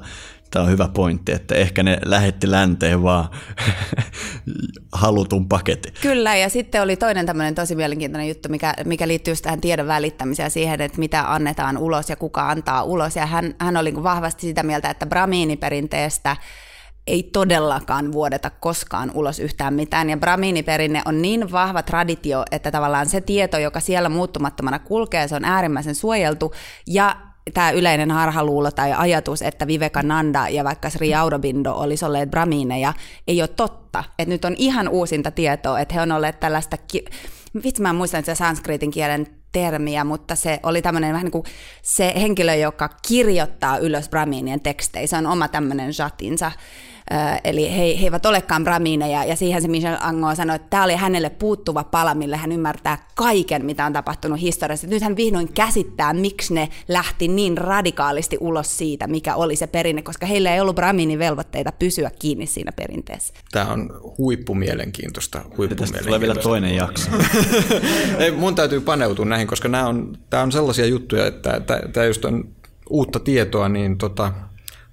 Tämä 0.54 0.64
on 0.64 0.70
hyvä 0.70 0.88
pointti, 0.88 1.32
että 1.32 1.54
ehkä 1.54 1.82
ne 1.82 1.98
lähetti 2.04 2.50
länteen 2.50 3.02
vaan 3.02 3.28
halutun 4.92 5.48
paketin. 5.48 5.94
Kyllä, 6.00 6.36
ja 6.36 6.48
sitten 6.48 6.82
oli 6.82 6.96
toinen 6.96 7.26
tämmöinen 7.26 7.54
tosi 7.54 7.74
mielenkiintoinen 7.74 8.28
juttu, 8.28 8.48
mikä, 8.48 8.74
mikä 8.84 9.08
liittyy 9.08 9.34
tähän 9.42 9.60
tiedon 9.60 9.86
välittämiseen 9.86 10.50
siihen, 10.50 10.80
että 10.80 10.98
mitä 10.98 11.32
annetaan 11.32 11.78
ulos 11.78 12.10
ja 12.10 12.16
kuka 12.16 12.48
antaa 12.48 12.82
ulos. 12.82 13.16
Ja 13.16 13.26
hän, 13.26 13.54
hän 13.58 13.76
oli 13.76 13.94
vahvasti 14.02 14.46
sitä 14.46 14.62
mieltä, 14.62 14.90
että 14.90 15.06
bramiiniperinteestä 15.06 16.36
ei 17.06 17.22
todellakaan 17.22 18.12
vuodeta 18.12 18.50
koskaan 18.50 19.10
ulos 19.14 19.38
yhtään 19.38 19.74
mitään. 19.74 20.10
Ja 20.10 20.16
bramiiniperinne 20.16 21.02
on 21.04 21.22
niin 21.22 21.52
vahva 21.52 21.82
traditio, 21.82 22.44
että 22.50 22.70
tavallaan 22.70 23.08
se 23.08 23.20
tieto, 23.20 23.58
joka 23.58 23.80
siellä 23.80 24.08
muuttumattomana 24.08 24.78
kulkee, 24.78 25.28
se 25.28 25.36
on 25.36 25.44
äärimmäisen 25.44 25.94
suojeltu. 25.94 26.52
Ja 26.86 27.16
tämä 27.54 27.70
yleinen 27.70 28.10
harhaluulo 28.10 28.70
tai 28.70 28.92
ajatus, 28.92 29.42
että 29.42 29.66
Vivekananda 29.66 30.48
ja 30.48 30.64
vaikka 30.64 30.90
Sri 30.90 31.14
Aurobindo 31.14 31.72
olisi 31.72 32.04
olleet 32.04 32.30
bramiineja, 32.30 32.92
ei 33.28 33.42
ole 33.42 33.48
totta. 33.48 34.04
Et 34.18 34.28
nyt 34.28 34.44
on 34.44 34.54
ihan 34.58 34.88
uusinta 34.88 35.30
tietoa, 35.30 35.80
että 35.80 35.94
he 35.94 36.00
on 36.00 36.12
olleet 36.12 36.40
tällaista, 36.40 36.76
ki- 36.76 37.04
vitsi 37.64 37.82
mä 37.82 37.90
en 37.90 37.96
muista 37.96 38.22
se 38.22 38.34
sanskritin 38.34 38.90
kielen 38.90 39.26
termiä, 39.52 40.04
mutta 40.04 40.34
se 40.34 40.60
oli 40.62 40.82
tämmöinen 40.82 41.12
vähän 41.12 41.24
niin 41.24 41.32
kuin 41.32 41.44
se 41.82 42.12
henkilö, 42.16 42.54
joka 42.54 42.88
kirjoittaa 43.08 43.78
ylös 43.78 44.08
bramiinien 44.08 44.60
tekstejä. 44.60 45.06
Se 45.06 45.16
on 45.16 45.26
oma 45.26 45.48
tämmöinen 45.48 45.90
jatinsa 45.98 46.52
eli 47.44 47.70
he, 47.70 47.76
he 47.76 48.04
eivät 48.04 48.26
olekaan 48.26 48.64
bramiineja, 48.64 49.24
ja 49.24 49.36
siihen 49.36 49.62
se 49.62 49.68
Michel 49.68 49.96
Ango 50.00 50.34
sanoi, 50.34 50.56
että 50.56 50.70
tämä 50.70 50.84
oli 50.84 50.94
hänelle 50.94 51.30
puuttuva 51.30 51.84
pala, 51.84 52.14
millä 52.14 52.36
hän 52.36 52.52
ymmärtää 52.52 53.06
kaiken, 53.14 53.64
mitä 53.64 53.86
on 53.86 53.92
tapahtunut 53.92 54.40
historiassa. 54.40 54.86
Nyt 54.86 55.02
hän 55.02 55.16
vihdoin 55.16 55.52
käsittää, 55.52 56.12
miksi 56.12 56.54
ne 56.54 56.68
lähti 56.88 57.28
niin 57.28 57.58
radikaalisti 57.58 58.38
ulos 58.40 58.78
siitä, 58.78 59.06
mikä 59.06 59.34
oli 59.34 59.56
se 59.56 59.66
perinne, 59.66 60.02
koska 60.02 60.26
heillä 60.26 60.54
ei 60.54 60.60
ollut 60.60 60.76
bramiinin 60.76 61.18
velvoitteita 61.18 61.72
pysyä 61.72 62.10
kiinni 62.18 62.46
siinä 62.46 62.72
perinteessä. 62.72 63.34
Tämä 63.52 63.66
on 63.66 63.90
huippumielenkiintoista. 64.18 65.38
huippumielenkiintoista. 65.38 65.94
Tästä 65.94 66.06
tulee 66.06 66.20
vielä 66.20 66.34
toinen 66.34 66.74
jakso. 66.74 67.10
ei, 68.18 68.30
mun 68.30 68.54
täytyy 68.54 68.80
paneutua 68.80 69.24
näihin, 69.24 69.46
koska 69.46 69.68
nämä 69.68 69.86
on, 69.86 70.16
tämä 70.30 70.42
on 70.42 70.52
sellaisia 70.52 70.86
juttuja, 70.86 71.26
että 71.26 71.60
tämä 71.92 72.06
just 72.06 72.24
on 72.24 72.44
uutta 72.90 73.20
tietoa, 73.20 73.68
niin 73.68 73.98
tota, 73.98 74.32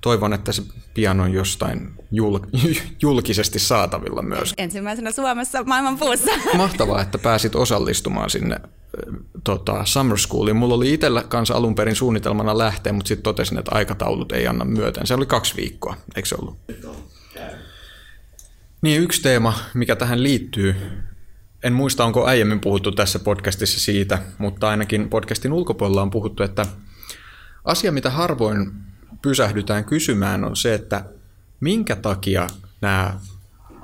toivon, 0.02 0.34
että 0.34 0.52
se 0.52 0.64
pian 0.94 1.20
on 1.20 1.34
jostain 1.34 1.94
jul- 2.12 2.60
julkisesti 3.02 3.60
saatavilla 3.60 4.22
myös. 4.22 4.54
Ensimmäisenä 4.58 5.12
Suomessa 5.12 5.64
maailman 5.64 5.98
puussa. 5.98 6.32
Mahtavaa, 6.58 7.02
että 7.02 7.18
pääsit 7.18 7.56
osallistumaan 7.56 8.30
sinne 8.30 8.58
tota, 9.44 9.86
Summer 9.86 10.18
Schooliin. 10.18 10.56
Mulla 10.56 10.76
oli 10.76 10.94
itsellä 10.94 11.24
kanssa 11.24 11.54
alun 11.54 11.76
perin 11.76 11.96
suunnitelmana 11.96 12.58
lähteä, 12.58 12.94
mutta 12.94 13.08
sitten 13.08 13.24
totesin, 13.24 13.58
että 13.58 13.72
aikataulut 13.76 14.32
ei 14.32 14.48
anna 14.48 14.66
myöten. 14.66 15.08
Se 15.08 15.14
oli 15.14 15.26
kaksi 15.26 15.56
viikkoa, 15.58 15.96
eikö 16.16 16.30
se 16.30 16.36
ollut? 16.40 16.58
Niin, 18.82 19.02
yksi 19.02 19.22
teema, 19.22 19.54
mikä 19.74 19.96
tähän 19.96 20.24
liittyy, 20.24 20.76
en 21.64 21.74
muista, 21.74 22.06
onko 22.06 22.26
aiemmin 22.26 22.60
puhuttu 22.60 22.92
tässä 22.92 23.20
podcastissa 23.20 23.80
siitä, 23.80 24.20
mutta 24.38 24.70
ainakin 24.70 25.10
podcastin 25.10 25.54
ulkopuolella 25.54 26.02
on 26.02 26.12
puhuttu, 26.12 26.44
että 26.44 26.66
asia, 27.64 27.92
mitä 27.92 28.10
harvoin 28.10 28.72
pysähdytään 29.22 29.86
kysymään, 29.86 30.44
on 30.44 30.56
se, 30.56 30.74
että 30.74 31.06
minkä 31.60 31.96
takia 31.96 32.48
nämä 32.82 33.20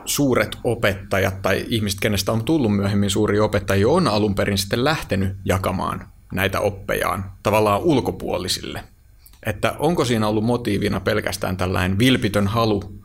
suuret 0.05 0.57
opettajat 0.63 1.41
tai 1.41 1.65
ihmiset, 1.67 1.99
kenestä 1.99 2.31
on 2.31 2.43
tullut 2.43 2.75
myöhemmin 2.75 3.09
suuri 3.09 3.39
opettajia, 3.39 3.89
on 3.89 4.07
alun 4.07 4.35
perin 4.35 4.57
sitten 4.57 4.83
lähtenyt 4.83 5.37
jakamaan 5.45 6.07
näitä 6.33 6.59
oppejaan 6.59 7.31
tavallaan 7.43 7.81
ulkopuolisille. 7.81 8.83
Että 9.45 9.75
onko 9.79 10.05
siinä 10.05 10.27
ollut 10.27 10.43
motiivina 10.43 10.99
pelkästään 10.99 11.57
tällainen 11.57 11.99
vilpitön 11.99 12.47
halu 12.47 13.01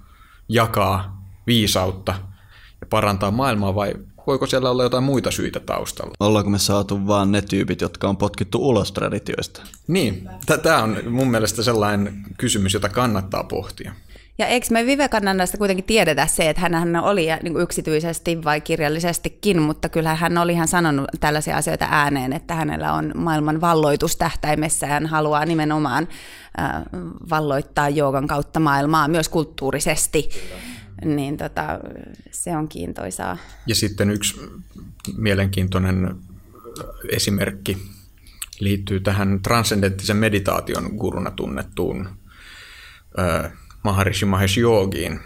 jakaa 0.48 1.22
viisautta 1.46 2.14
ja 2.80 2.86
parantaa 2.90 3.30
maailmaa 3.30 3.74
vai 3.74 3.94
voiko 4.26 4.46
siellä 4.46 4.70
olla 4.70 4.82
jotain 4.82 5.04
muita 5.04 5.30
syitä 5.30 5.60
taustalla? 5.60 6.14
Ollaanko 6.20 6.50
me 6.50 6.58
saatu 6.58 7.06
vaan 7.06 7.32
ne 7.32 7.42
tyypit, 7.42 7.80
jotka 7.80 8.08
on 8.08 8.16
potkittu 8.16 8.68
ulos 8.68 8.92
traditioista? 8.92 9.62
Niin, 9.86 10.28
tämä 10.62 10.82
on 10.82 10.98
mun 11.10 11.30
mielestä 11.30 11.62
sellainen 11.62 12.24
kysymys, 12.38 12.74
jota 12.74 12.88
kannattaa 12.88 13.44
pohtia. 13.44 13.92
Ja 14.38 14.46
eikö 14.46 14.66
me 14.70 14.86
Vivekanandasta 14.86 15.58
kuitenkin 15.58 15.84
tiedetä 15.84 16.26
se, 16.26 16.50
että 16.50 16.60
hän 16.60 16.96
oli 16.96 17.26
niin 17.42 17.60
yksityisesti 17.60 18.44
vai 18.44 18.60
kirjallisestikin, 18.60 19.62
mutta 19.62 19.88
kyllä 19.88 20.14
hän 20.14 20.38
oli 20.38 20.52
ihan 20.52 20.68
sanonut 20.68 21.06
tällaisia 21.20 21.56
asioita 21.56 21.86
ääneen, 21.90 22.32
että 22.32 22.54
hänellä 22.54 22.92
on 22.92 23.12
maailman 23.14 23.60
valloitus 23.60 24.16
tähtäimessä 24.16 24.86
ja 24.86 24.92
hän 24.92 25.06
haluaa 25.06 25.44
nimenomaan 25.44 26.08
äh, 26.60 26.82
valloittaa 27.30 27.88
joogan 27.88 28.26
kautta 28.26 28.60
maailmaa 28.60 29.08
myös 29.08 29.28
kulttuurisesti. 29.28 30.28
Niin 31.04 31.36
tota, 31.36 31.80
se 32.30 32.56
on 32.56 32.68
kiintoisaa. 32.68 33.38
Ja 33.66 33.74
sitten 33.74 34.10
yksi 34.10 34.40
mielenkiintoinen 35.16 36.16
esimerkki 37.08 37.78
liittyy 38.60 39.00
tähän 39.00 39.40
transcendenttisen 39.42 40.16
meditaation 40.16 40.84
guruna 40.96 41.30
tunnettuun 41.30 42.08
äh, 43.18 43.52
Maharishi 43.82 44.24
Mahesh 44.24 44.58
Yogiin. 44.58 45.20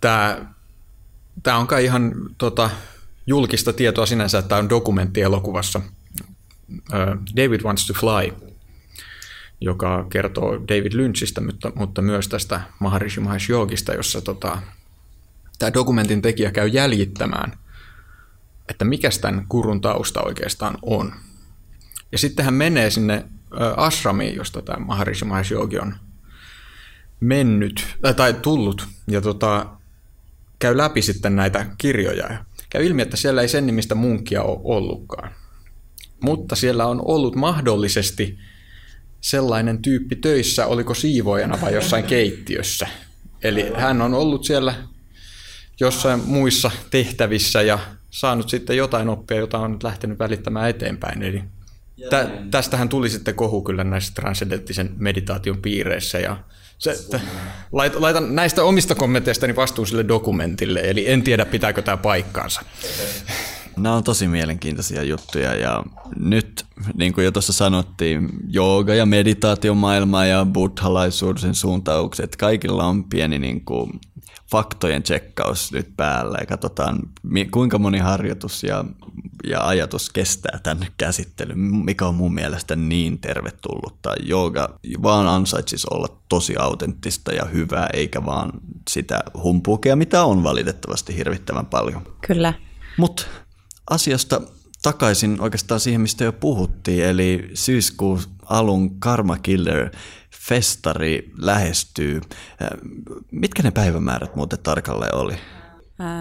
Tämä, 0.00 0.46
tämä 1.42 1.56
on 1.56 1.66
kai 1.66 1.84
ihan 1.84 2.12
tota, 2.38 2.70
julkista 3.26 3.72
tietoa 3.72 4.06
sinänsä, 4.06 4.38
että 4.38 4.48
tämä 4.48 4.58
on 4.58 4.68
dokumentti 4.68 5.20
elokuvassa 5.20 5.80
David 7.36 7.60
Wants 7.62 7.86
to 7.86 7.94
Fly, 7.94 8.51
joka 9.64 10.06
kertoo 10.10 10.52
David 10.68 10.92
Lynchistä, 10.92 11.40
mutta, 11.40 11.72
mutta 11.74 12.02
myös 12.02 12.28
tästä 12.28 12.60
Maharishi 12.78 13.20
Mahesh 13.20 13.50
Yogista, 13.50 13.94
jossa 13.94 14.20
tota, 14.20 14.58
tämä 15.58 15.74
dokumentin 15.74 16.22
tekijä 16.22 16.50
käy 16.50 16.68
jäljittämään, 16.68 17.58
että 18.68 18.84
mikä 18.84 19.08
tämän 19.20 19.46
kurun 19.48 19.80
tausta 19.80 20.22
oikeastaan 20.22 20.78
on. 20.82 21.12
Ja 22.12 22.18
sitten 22.18 22.44
hän 22.44 22.54
menee 22.54 22.90
sinne 22.90 23.24
ashramiin, 23.76 24.36
josta 24.36 24.62
tämä 24.62 24.84
Maharishi 24.84 25.24
Mahesh 25.24 25.52
Yogi 25.52 25.78
on 25.78 25.94
mennyt 27.20 27.96
äh, 28.06 28.14
tai 28.14 28.34
tullut 28.34 28.88
ja 29.08 29.20
tota, 29.20 29.66
käy 30.58 30.76
läpi 30.76 31.02
sitten 31.02 31.36
näitä 31.36 31.66
kirjoja. 31.78 32.32
Ja 32.32 32.44
käy 32.70 32.86
ilmi, 32.86 33.02
että 33.02 33.16
siellä 33.16 33.42
ei 33.42 33.48
sen 33.48 33.66
nimistä 33.66 33.94
munkkia 33.94 34.42
ole 34.42 34.60
ollutkaan. 34.64 35.32
Mutta 36.20 36.56
siellä 36.56 36.86
on 36.86 37.02
ollut 37.04 37.36
mahdollisesti 37.36 38.38
sellainen 39.22 39.82
tyyppi 39.82 40.16
töissä, 40.16 40.66
oliko 40.66 40.94
siivoojana 40.94 41.60
vai 41.60 41.74
jossain 41.74 42.04
keittiössä. 42.04 42.86
Eli 43.42 43.72
hän 43.76 44.02
on 44.02 44.14
ollut 44.14 44.44
siellä 44.44 44.74
jossain 45.80 46.20
muissa 46.26 46.70
tehtävissä 46.90 47.62
ja 47.62 47.78
saanut 48.10 48.48
sitten 48.48 48.76
jotain 48.76 49.08
oppia, 49.08 49.36
jota 49.36 49.58
on 49.58 49.72
nyt 49.72 49.82
lähtenyt 49.82 50.18
välittämään 50.18 50.70
eteenpäin. 50.70 51.22
Eli 51.22 51.42
tä, 52.10 52.30
tästähän 52.50 52.88
tuli 52.88 53.10
sitten 53.10 53.34
kohu 53.34 53.62
kyllä 53.62 53.84
näissä 53.84 54.12
transcendenttisen 54.14 54.90
meditaation 54.98 55.62
piireissä 55.62 56.18
ja 56.18 56.36
se, 56.78 56.90
että, 56.90 57.20
laitan 57.98 58.34
näistä 58.34 58.64
omista 58.64 58.94
kommenteistani 58.94 59.56
vastuun 59.56 59.86
sille 59.86 60.08
dokumentille, 60.08 60.80
eli 60.80 61.10
en 61.10 61.22
tiedä 61.22 61.44
pitääkö 61.44 61.82
tämä 61.82 61.96
paikkaansa. 61.96 62.62
Nämä 63.76 63.94
on 63.94 64.04
tosi 64.04 64.28
mielenkiintoisia 64.28 65.02
juttuja 65.02 65.54
ja 65.54 65.82
nyt, 66.16 66.66
niin 66.94 67.12
kuin 67.12 67.24
jo 67.24 67.32
tuossa 67.32 67.52
sanottiin, 67.52 68.28
jooga 68.48 68.94
ja 68.94 69.06
meditaatiomaailma 69.06 70.24
ja 70.24 70.46
buddhalaisuuden 70.52 71.54
suuntaukset, 71.54 72.36
kaikilla 72.36 72.84
on 72.84 73.04
pieni 73.04 73.38
niin 73.38 73.64
kuin, 73.64 73.90
faktojen 74.52 75.02
tsekkaus 75.02 75.72
nyt 75.72 75.96
päällä 75.96 76.38
ja 76.40 76.46
katsotaan 76.46 76.98
kuinka 77.50 77.78
moni 77.78 77.98
harjoitus 77.98 78.62
ja, 78.62 78.84
ja 79.44 79.66
ajatus 79.66 80.10
kestää 80.10 80.58
tämän 80.62 80.86
käsittelyn, 80.98 81.58
mikä 81.58 82.06
on 82.06 82.14
mun 82.14 82.34
mielestä 82.34 82.76
niin 82.76 83.18
tervetullutta. 83.18 84.14
Jooga 84.22 84.78
vaan 85.02 85.28
ansaitsisi 85.28 85.86
olla 85.90 86.08
tosi 86.28 86.56
autenttista 86.58 87.32
ja 87.32 87.44
hyvää, 87.44 87.88
eikä 87.92 88.24
vaan 88.24 88.52
sitä 88.90 89.20
humpukea, 89.42 89.96
mitä 89.96 90.24
on 90.24 90.42
valitettavasti 90.42 91.16
hirvittävän 91.16 91.66
paljon. 91.66 92.02
Kyllä. 92.26 92.54
Mutta 92.96 93.26
asiasta 93.90 94.40
takaisin 94.82 95.40
oikeastaan 95.40 95.80
siihen, 95.80 96.00
mistä 96.00 96.24
jo 96.24 96.32
puhuttiin, 96.32 97.04
eli 97.04 97.50
syyskuun 97.54 98.20
alun 98.44 99.00
Karma 99.00 99.38
Killer 99.38 99.90
festari 100.48 101.32
lähestyy. 101.38 102.20
Mitkä 103.32 103.62
ne 103.62 103.70
päivämäärät 103.70 104.36
muuten 104.36 104.58
tarkalleen 104.58 105.14
oli? 105.14 105.34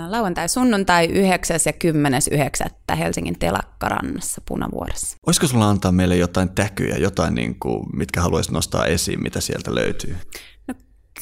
Lauantai, 0.08 0.50
sunnuntai 0.50 1.06
9. 1.06 1.60
ja 1.66 1.72
10.9. 2.92 2.96
Helsingin 2.98 3.40
telakkarannassa 3.40 4.42
Punavuoressa. 4.48 5.18
Olisiko 5.28 5.48
sulla 5.48 5.70
antaa 5.70 5.92
meille 5.92 6.18
jotain 6.18 6.50
täkyjä, 6.50 6.96
jotain, 6.96 7.36
niin 7.36 7.60
kuin, 7.60 7.86
mitkä 7.94 8.22
haluaisit 8.22 8.52
nostaa 8.52 8.86
esiin, 8.86 9.24
mitä 9.24 9.42
sieltä 9.42 9.76
löytyy? 9.76 10.18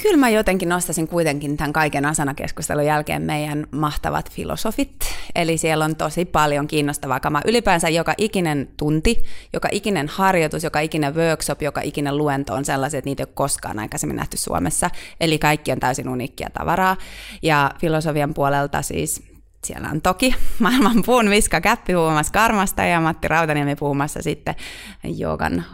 Kyllä 0.02 0.18
mä 0.18 0.30
jotenkin 0.30 0.70
nostasin 0.70 1.08
kuitenkin 1.08 1.58
tämän 1.58 1.74
kaiken 1.74 2.06
asanakeskustelun 2.06 2.86
jälkeen 2.86 3.22
meidän 3.22 3.68
mahtavat 3.72 4.32
filosofit. 4.32 4.96
Eli 5.36 5.58
siellä 5.58 5.86
on 5.86 5.96
tosi 5.96 6.26
paljon 6.26 6.68
kiinnostavaa 6.68 7.20
kamaa. 7.20 7.42
Ylipäänsä 7.46 7.90
joka 7.90 8.14
ikinen 8.18 8.70
tunti, 8.78 9.24
joka 9.54 9.70
ikinen 9.72 10.08
harjoitus, 10.08 10.64
joka 10.64 10.80
ikinen 10.80 11.16
workshop, 11.16 11.62
joka 11.62 11.82
ikinen 11.82 12.18
luento 12.18 12.54
on 12.54 12.66
sellaisia, 12.66 12.98
että 12.98 13.10
niitä 13.10 13.24
ei 13.24 13.26
ole 13.28 13.34
koskaan 13.34 13.80
aikaisemmin 13.80 14.16
nähty 14.16 14.38
Suomessa. 14.38 14.90
Eli 15.20 15.40
kaikki 15.40 15.72
on 15.72 15.80
täysin 15.80 16.10
uniikkia 16.10 16.50
tavaraa. 16.54 16.98
Ja 17.42 17.72
filosofian 17.80 18.34
puolelta 18.34 18.82
siis 18.82 19.30
siellä 19.64 19.90
on 19.90 20.02
toki 20.02 20.36
maailman 20.60 21.04
puun 21.06 21.30
Viska 21.30 21.62
Käppi 21.62 21.94
puhumassa 21.94 22.34
karmasta 22.34 22.84
ja 22.84 23.02
Matti 23.02 23.28
Rautaniemi 23.28 23.76
puhumassa 23.76 24.22
sitten 24.22 24.56
joogan 25.04 25.66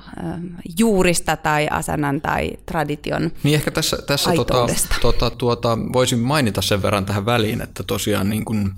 juurista 0.80 1.38
tai 1.38 1.68
asanan 1.72 2.22
tai 2.22 2.52
tradition 2.66 3.32
Niin 3.44 3.56
ehkä 3.56 3.72
tässä, 3.72 3.98
tässä 4.08 4.32
tota, 4.36 4.68
tota, 5.02 5.30
tuota, 5.30 5.78
voisin 5.94 6.20
mainita 6.20 6.62
sen 6.62 6.82
verran 6.82 7.06
tähän 7.06 7.26
väliin, 7.26 7.62
että 7.62 7.84
tosiaan 7.84 8.30
niin 8.30 8.46
kuin, 8.46 8.72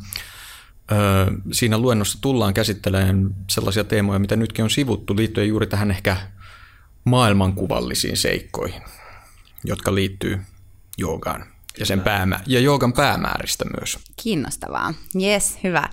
siinä 1.51 1.77
luennossa 1.77 2.17
tullaan 2.21 2.53
käsittelemään 2.53 3.35
sellaisia 3.49 3.83
teemoja, 3.83 4.19
mitä 4.19 4.35
nytkin 4.35 4.63
on 4.63 4.69
sivuttu 4.69 5.15
liittyen 5.15 5.47
juuri 5.47 5.67
tähän 5.67 5.91
ehkä 5.91 6.17
maailmankuvallisiin 7.03 8.17
seikkoihin, 8.17 8.81
jotka 9.63 9.95
liittyy 9.95 10.39
joogaan 10.97 11.56
ja, 11.79 11.85
sen 11.85 12.01
päämä- 12.01 12.39
ja 12.45 12.59
joogan 12.59 12.93
päämääristä 12.93 13.65
myös. 13.79 13.99
Kiinnostavaa. 14.23 14.93
Yes, 15.21 15.57
hyvä. 15.63 15.89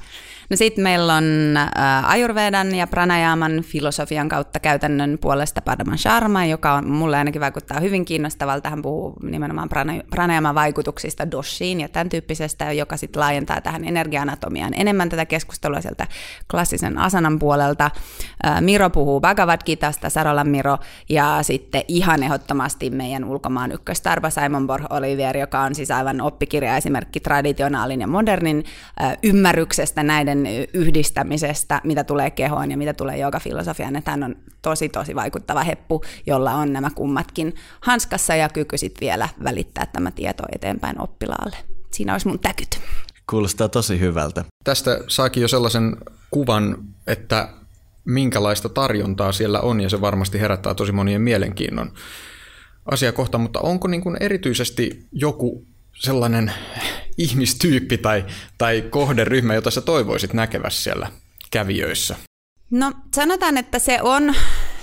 No 0.50 0.56
sitten 0.56 0.82
meillä 0.84 1.14
on 1.14 1.24
äh, 1.56 2.10
Ayurvedan 2.10 2.74
ja 2.74 2.86
Pranayaman 2.86 3.62
filosofian 3.62 4.28
kautta 4.28 4.60
käytännön 4.60 5.18
puolesta 5.20 5.62
Padman 5.62 5.98
Sharma, 5.98 6.44
joka 6.44 6.72
on, 6.72 6.88
mulle 6.88 7.16
ainakin 7.16 7.40
vaikuttaa 7.40 7.80
hyvin 7.80 8.04
kiinnostavalta. 8.04 8.70
Hän 8.70 8.82
puhuu 8.82 9.14
nimenomaan 9.22 9.68
Pranayaman 10.10 10.54
vaikutuksista 10.54 11.30
doshiin 11.30 11.80
ja 11.80 11.88
tämän 11.88 12.08
tyyppisestä, 12.08 12.72
joka 12.72 12.96
sitten 12.96 13.20
laajentaa 13.20 13.60
tähän 13.60 13.84
energianatomiaan 13.84 14.74
enemmän 14.76 15.08
tätä 15.08 15.26
keskustelua 15.26 15.80
sieltä 15.80 16.06
klassisen 16.50 16.98
asanan 16.98 17.38
puolelta. 17.38 17.90
Äh, 18.46 18.60
Miro 18.60 18.90
puhuu 18.90 19.20
Bhagavad 19.20 19.60
Gitasta, 19.64 20.10
Sarolan 20.10 20.48
Miro, 20.48 20.78
ja 21.08 21.38
sitten 21.42 21.82
ihan 21.88 22.22
ehdottomasti 22.22 22.90
meidän 22.90 23.24
ulkomaan 23.24 23.72
ykköstarpa 23.72 24.30
Simon 24.30 24.66
Borg 24.66 24.84
Olivier, 24.90 25.36
joka 25.36 25.60
on 25.60 25.74
siis 25.74 25.90
aivan 25.90 26.20
oppikirja 26.20 26.76
esimerkki 26.76 27.20
traditionaalin 27.20 28.00
ja 28.00 28.06
modernin 28.06 28.64
äh, 29.02 29.16
ymmärryksestä 29.22 30.02
näiden 30.02 30.33
näiden 30.42 30.68
yhdistämisestä, 30.72 31.80
mitä 31.84 32.04
tulee 32.04 32.30
kehoon 32.30 32.70
ja 32.70 32.76
mitä 32.76 32.94
tulee 32.94 33.18
filosofiaan, 33.42 33.96
että 33.96 34.10
hän 34.10 34.22
on 34.22 34.36
tosi 34.62 34.88
tosi 34.88 35.14
vaikuttava 35.14 35.62
heppu, 35.62 36.02
jolla 36.26 36.52
on 36.52 36.72
nämä 36.72 36.90
kummatkin 36.90 37.54
hanskassa 37.80 38.34
ja 38.34 38.48
kyky 38.48 38.78
sitten 38.78 39.00
vielä 39.00 39.28
välittää 39.44 39.86
tämä 39.86 40.10
tieto 40.10 40.42
eteenpäin 40.54 41.00
oppilaalle. 41.00 41.56
Siinä 41.92 42.12
olisi 42.12 42.28
mun 42.28 42.38
täkyt. 42.38 42.80
Kuulostaa 43.30 43.68
tosi 43.68 44.00
hyvältä. 44.00 44.44
Tästä 44.64 45.00
saakin 45.08 45.40
jo 45.40 45.48
sellaisen 45.48 45.96
kuvan, 46.30 46.76
että 47.06 47.48
minkälaista 48.04 48.68
tarjontaa 48.68 49.32
siellä 49.32 49.60
on, 49.60 49.80
ja 49.80 49.88
se 49.88 50.00
varmasti 50.00 50.40
herättää 50.40 50.74
tosi 50.74 50.92
monien 50.92 51.22
mielenkiinnon 51.22 51.92
asiakohta, 52.90 53.38
mutta 53.38 53.60
onko 53.60 53.88
niin 53.88 54.02
kuin 54.02 54.16
erityisesti 54.20 55.06
joku 55.12 55.66
sellainen 55.94 56.52
ihmistyyppi 57.18 57.98
tai, 57.98 58.24
tai 58.58 58.82
kohderyhmä, 58.90 59.54
jota 59.54 59.70
sä 59.70 59.80
toivoisit 59.80 60.32
näkevässä 60.32 60.82
siellä 60.82 61.10
kävijöissä? 61.50 62.16
No 62.70 62.92
sanotaan, 63.14 63.56
että 63.56 63.78
se 63.78 63.98
on 64.02 64.34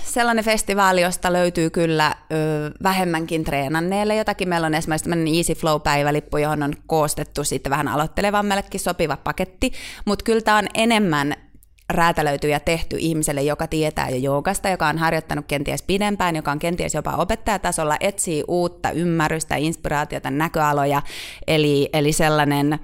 sellainen 0.04 0.44
festivaali, 0.44 1.00
josta 1.00 1.32
löytyy 1.32 1.70
kyllä 1.70 2.14
ö, 2.32 2.34
vähemmänkin 2.82 3.44
treenanneille 3.44 4.16
jotakin. 4.16 4.48
Meillä 4.48 4.66
on 4.66 4.74
esimerkiksi 4.74 5.10
tämmöinen 5.10 5.34
Easy 5.34 5.54
Flow-päivälippu, 5.54 6.36
johon 6.36 6.62
on 6.62 6.72
koostettu 6.86 7.44
sitten 7.44 7.70
vähän 7.70 7.88
aloittelevammallekin 7.88 8.80
sopiva 8.80 9.16
paketti, 9.16 9.72
mutta 10.04 10.22
kyllä 10.22 10.40
tämä 10.40 10.58
on 10.58 10.66
enemmän 10.74 11.34
räätälöity 11.92 12.48
ja 12.48 12.60
tehty 12.60 12.96
ihmiselle, 12.98 13.42
joka 13.42 13.66
tietää 13.66 14.10
jo 14.10 14.16
joogasta, 14.16 14.68
joka 14.68 14.88
on 14.88 14.98
harjoittanut 14.98 15.44
kenties 15.48 15.82
pidempään, 15.82 16.36
joka 16.36 16.50
on 16.50 16.58
kenties 16.58 16.94
jopa 16.94 17.10
opettajatasolla, 17.16 17.96
etsii 18.00 18.44
uutta 18.48 18.90
ymmärrystä, 18.90 19.56
inspiraatiota, 19.56 20.30
näköaloja, 20.30 21.02
eli, 21.46 21.88
eli 21.92 22.12
sellainen 22.12 22.78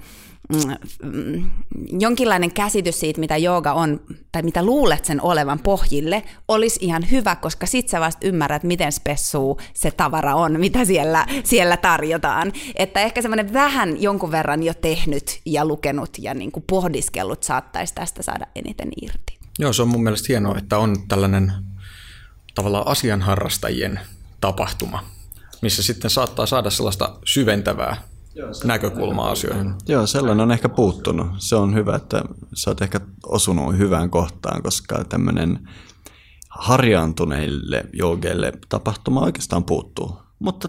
jonkinlainen 2.01 2.53
käsitys 2.53 3.01
siitä, 3.01 3.20
mitä 3.20 3.37
jooga 3.37 3.73
on, 3.73 4.01
tai 4.33 4.43
mitä 4.43 4.62
luulet 4.62 5.05
sen 5.05 5.23
olevan 5.23 5.59
pohjille, 5.59 6.23
olisi 6.49 6.79
ihan 6.83 7.11
hyvä, 7.11 7.37
koska 7.37 7.66
sit 7.66 7.89
sä 7.89 8.01
vasta 8.01 8.27
ymmärrät, 8.27 8.62
miten 8.62 8.93
spessuu 8.93 9.61
se 9.75 9.91
tavara 9.91 10.35
on, 10.35 10.61
mitä 10.61 10.85
siellä, 10.85 11.27
siellä 11.45 11.77
tarjotaan. 11.77 12.53
Että 12.75 13.01
ehkä 13.01 13.23
semmoinen 13.23 13.53
vähän 13.53 14.03
jonkun 14.03 14.31
verran 14.31 14.62
jo 14.62 14.75
tehnyt 14.75 15.41
ja 15.45 15.65
lukenut 15.65 16.11
ja 16.19 16.35
niin 16.35 16.53
kuin 16.53 16.65
pohdiskellut 16.66 17.43
saattaisi 17.43 17.95
tästä 17.95 18.23
saada 18.23 18.47
eniten 18.55 18.89
irti. 19.03 19.39
Joo, 19.59 19.73
se 19.73 19.83
on 19.83 19.89
mun 19.89 20.03
mielestä 20.03 20.27
hienoa, 20.29 20.59
että 20.59 20.79
on 20.79 21.09
tällainen 21.09 21.53
tavallaan 22.55 22.87
asianharrastajien 22.87 24.01
tapahtuma, 24.41 25.05
missä 25.62 25.83
sitten 25.83 26.11
saattaa 26.11 26.47
saada 26.47 26.70
sellaista 26.70 27.19
syventävää 27.25 27.97
näkökulmaa 28.65 29.31
asioihin. 29.31 29.74
Joo, 29.89 30.06
sellainen 30.06 30.43
on 30.43 30.52
ehkä 30.52 30.69
puuttunut. 30.69 31.27
Se 31.39 31.56
on 31.56 31.74
hyvä, 31.74 31.97
että 31.97 32.23
sä 32.55 32.70
oot 32.70 32.82
ehkä 32.82 33.01
osunut 33.27 33.78
hyvään 33.78 34.10
kohtaan, 34.10 34.62
koska 34.62 35.05
tämmöinen 35.05 35.69
harjaantuneille 36.48 37.85
joogeille 37.93 38.52
tapahtuma 38.69 39.20
oikeastaan 39.20 39.65
puuttuu. 39.65 40.19
Mutta 40.39 40.69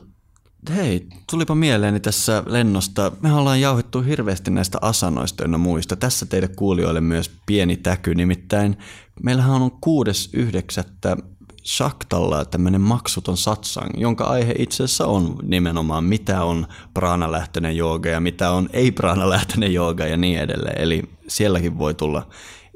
hei, 0.69 1.07
tulipa 1.31 1.55
mieleeni 1.55 1.99
tässä 1.99 2.43
lennosta. 2.45 3.11
Me 3.21 3.33
ollaan 3.33 3.61
jauhettu 3.61 4.01
hirveästi 4.01 4.51
näistä 4.51 4.77
asanoista 4.81 5.43
ja 5.43 5.57
muista. 5.57 5.95
Tässä 5.95 6.25
teille 6.25 6.47
kuulijoille 6.47 7.01
myös 7.01 7.31
pieni 7.45 7.77
täky, 7.77 8.15
nimittäin 8.15 8.77
meillähän 9.23 9.61
on 9.61 9.71
6.9 9.71 11.23
Shaktalla 11.69 12.45
tämmöinen 12.45 12.81
maksuton 12.81 13.37
satsang, 13.37 13.89
jonka 13.97 14.23
aihe 14.23 14.53
itse 14.57 14.83
asiassa 14.83 15.05
on 15.05 15.35
nimenomaan 15.43 16.03
mitä 16.03 16.43
on 16.43 16.67
praanalähtöinen 16.93 17.77
jooga 17.77 18.09
ja 18.09 18.19
mitä 18.19 18.51
on 18.51 18.69
ei-praanalähtöinen 18.73 19.73
jooga 19.73 20.05
ja 20.05 20.17
niin 20.17 20.39
edelleen. 20.39 20.81
Eli 20.81 21.03
sielläkin 21.27 21.77
voi 21.77 21.93
tulla 21.93 22.27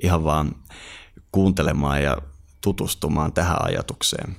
ihan 0.03 0.23
vaan 0.23 0.55
kuuntelemaan 1.31 2.03
ja 2.03 2.17
tutustumaan 2.61 3.33
tähän 3.33 3.65
ajatukseen. 3.65 4.35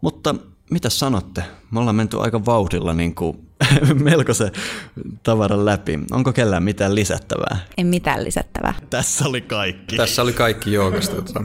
Mutta 0.00 0.34
mitä 0.70 0.90
sanotte? 0.90 1.44
Me 1.70 1.80
ollaan 1.80 1.96
menty 1.96 2.20
aika 2.20 2.44
vauhdilla 2.44 2.94
niin 2.94 3.14
kuin 3.14 3.48
melko 4.10 4.34
se 4.34 4.52
tavaran 5.22 5.64
läpi. 5.64 5.98
Onko 6.10 6.32
kellään 6.32 6.62
mitään 6.62 6.94
lisättävää? 6.94 7.58
En 7.76 7.86
mitään 7.86 8.24
lisättävää. 8.24 8.74
Tässä 8.90 9.28
oli 9.28 9.40
kaikki. 9.40 9.96
Tässä 9.96 10.22
oli 10.22 10.32
kaikki 10.32 10.72
joogasta. 10.72 11.44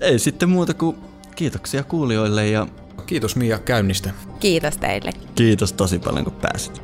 Ei 0.00 0.18
sitten 0.18 0.48
muuta 0.48 0.74
kuin 0.74 0.96
kiitoksia 1.36 1.84
kuulijoille 1.84 2.48
ja 2.48 2.66
Kiitos 3.06 3.36
Mia 3.36 3.58
käynnistä. 3.58 4.10
Kiitos 4.40 4.76
teille. 4.76 5.10
Kiitos 5.34 5.72
tosi 5.72 5.98
paljon 5.98 6.24
kun 6.24 6.32
pääsit. 6.32 6.82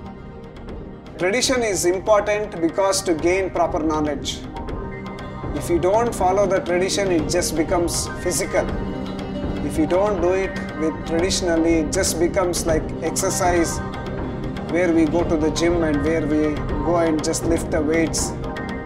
Tradition 1.19 1.63
is 1.63 1.85
important 1.85 2.61
because 2.61 3.05
to 3.05 3.15
gain 3.23 3.51
proper 3.51 3.83
knowledge. 3.83 4.33
If 5.55 5.71
you 5.71 5.83
don't 5.83 6.13
follow 6.15 6.49
the 6.49 6.61
tradition, 6.61 7.13
it 7.13 7.35
just 7.35 7.57
becomes 7.57 8.11
physical. 8.23 8.67
If 9.67 9.79
you 9.79 9.91
don't 9.91 10.23
do 10.23 10.35
it 10.35 10.61
with 10.81 10.95
traditionally, 11.05 11.81
it 11.81 11.97
just 11.97 12.19
becomes 12.19 12.67
like 12.67 12.85
exercise 13.03 13.81
where 14.73 14.93
we 14.95 15.05
go 15.05 15.25
to 15.25 15.37
the 15.37 15.51
gym 15.51 15.83
and 15.83 15.97
where 16.05 16.27
we 16.27 16.55
go 16.85 16.97
and 16.97 17.25
just 17.25 17.45
lift 17.45 17.71
the 17.71 17.81
weights 17.81 18.33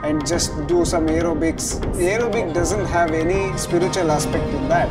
and 0.02 0.26
just 0.26 0.52
do 0.68 0.84
some 0.84 1.06
aerobics. 1.08 1.80
The 1.92 2.08
aerobic 2.08 2.54
doesn't 2.54 2.86
have 2.86 3.10
any 3.14 3.58
spiritual 3.58 4.10
aspect 4.10 4.48
in 4.54 4.68
that. 4.68 4.88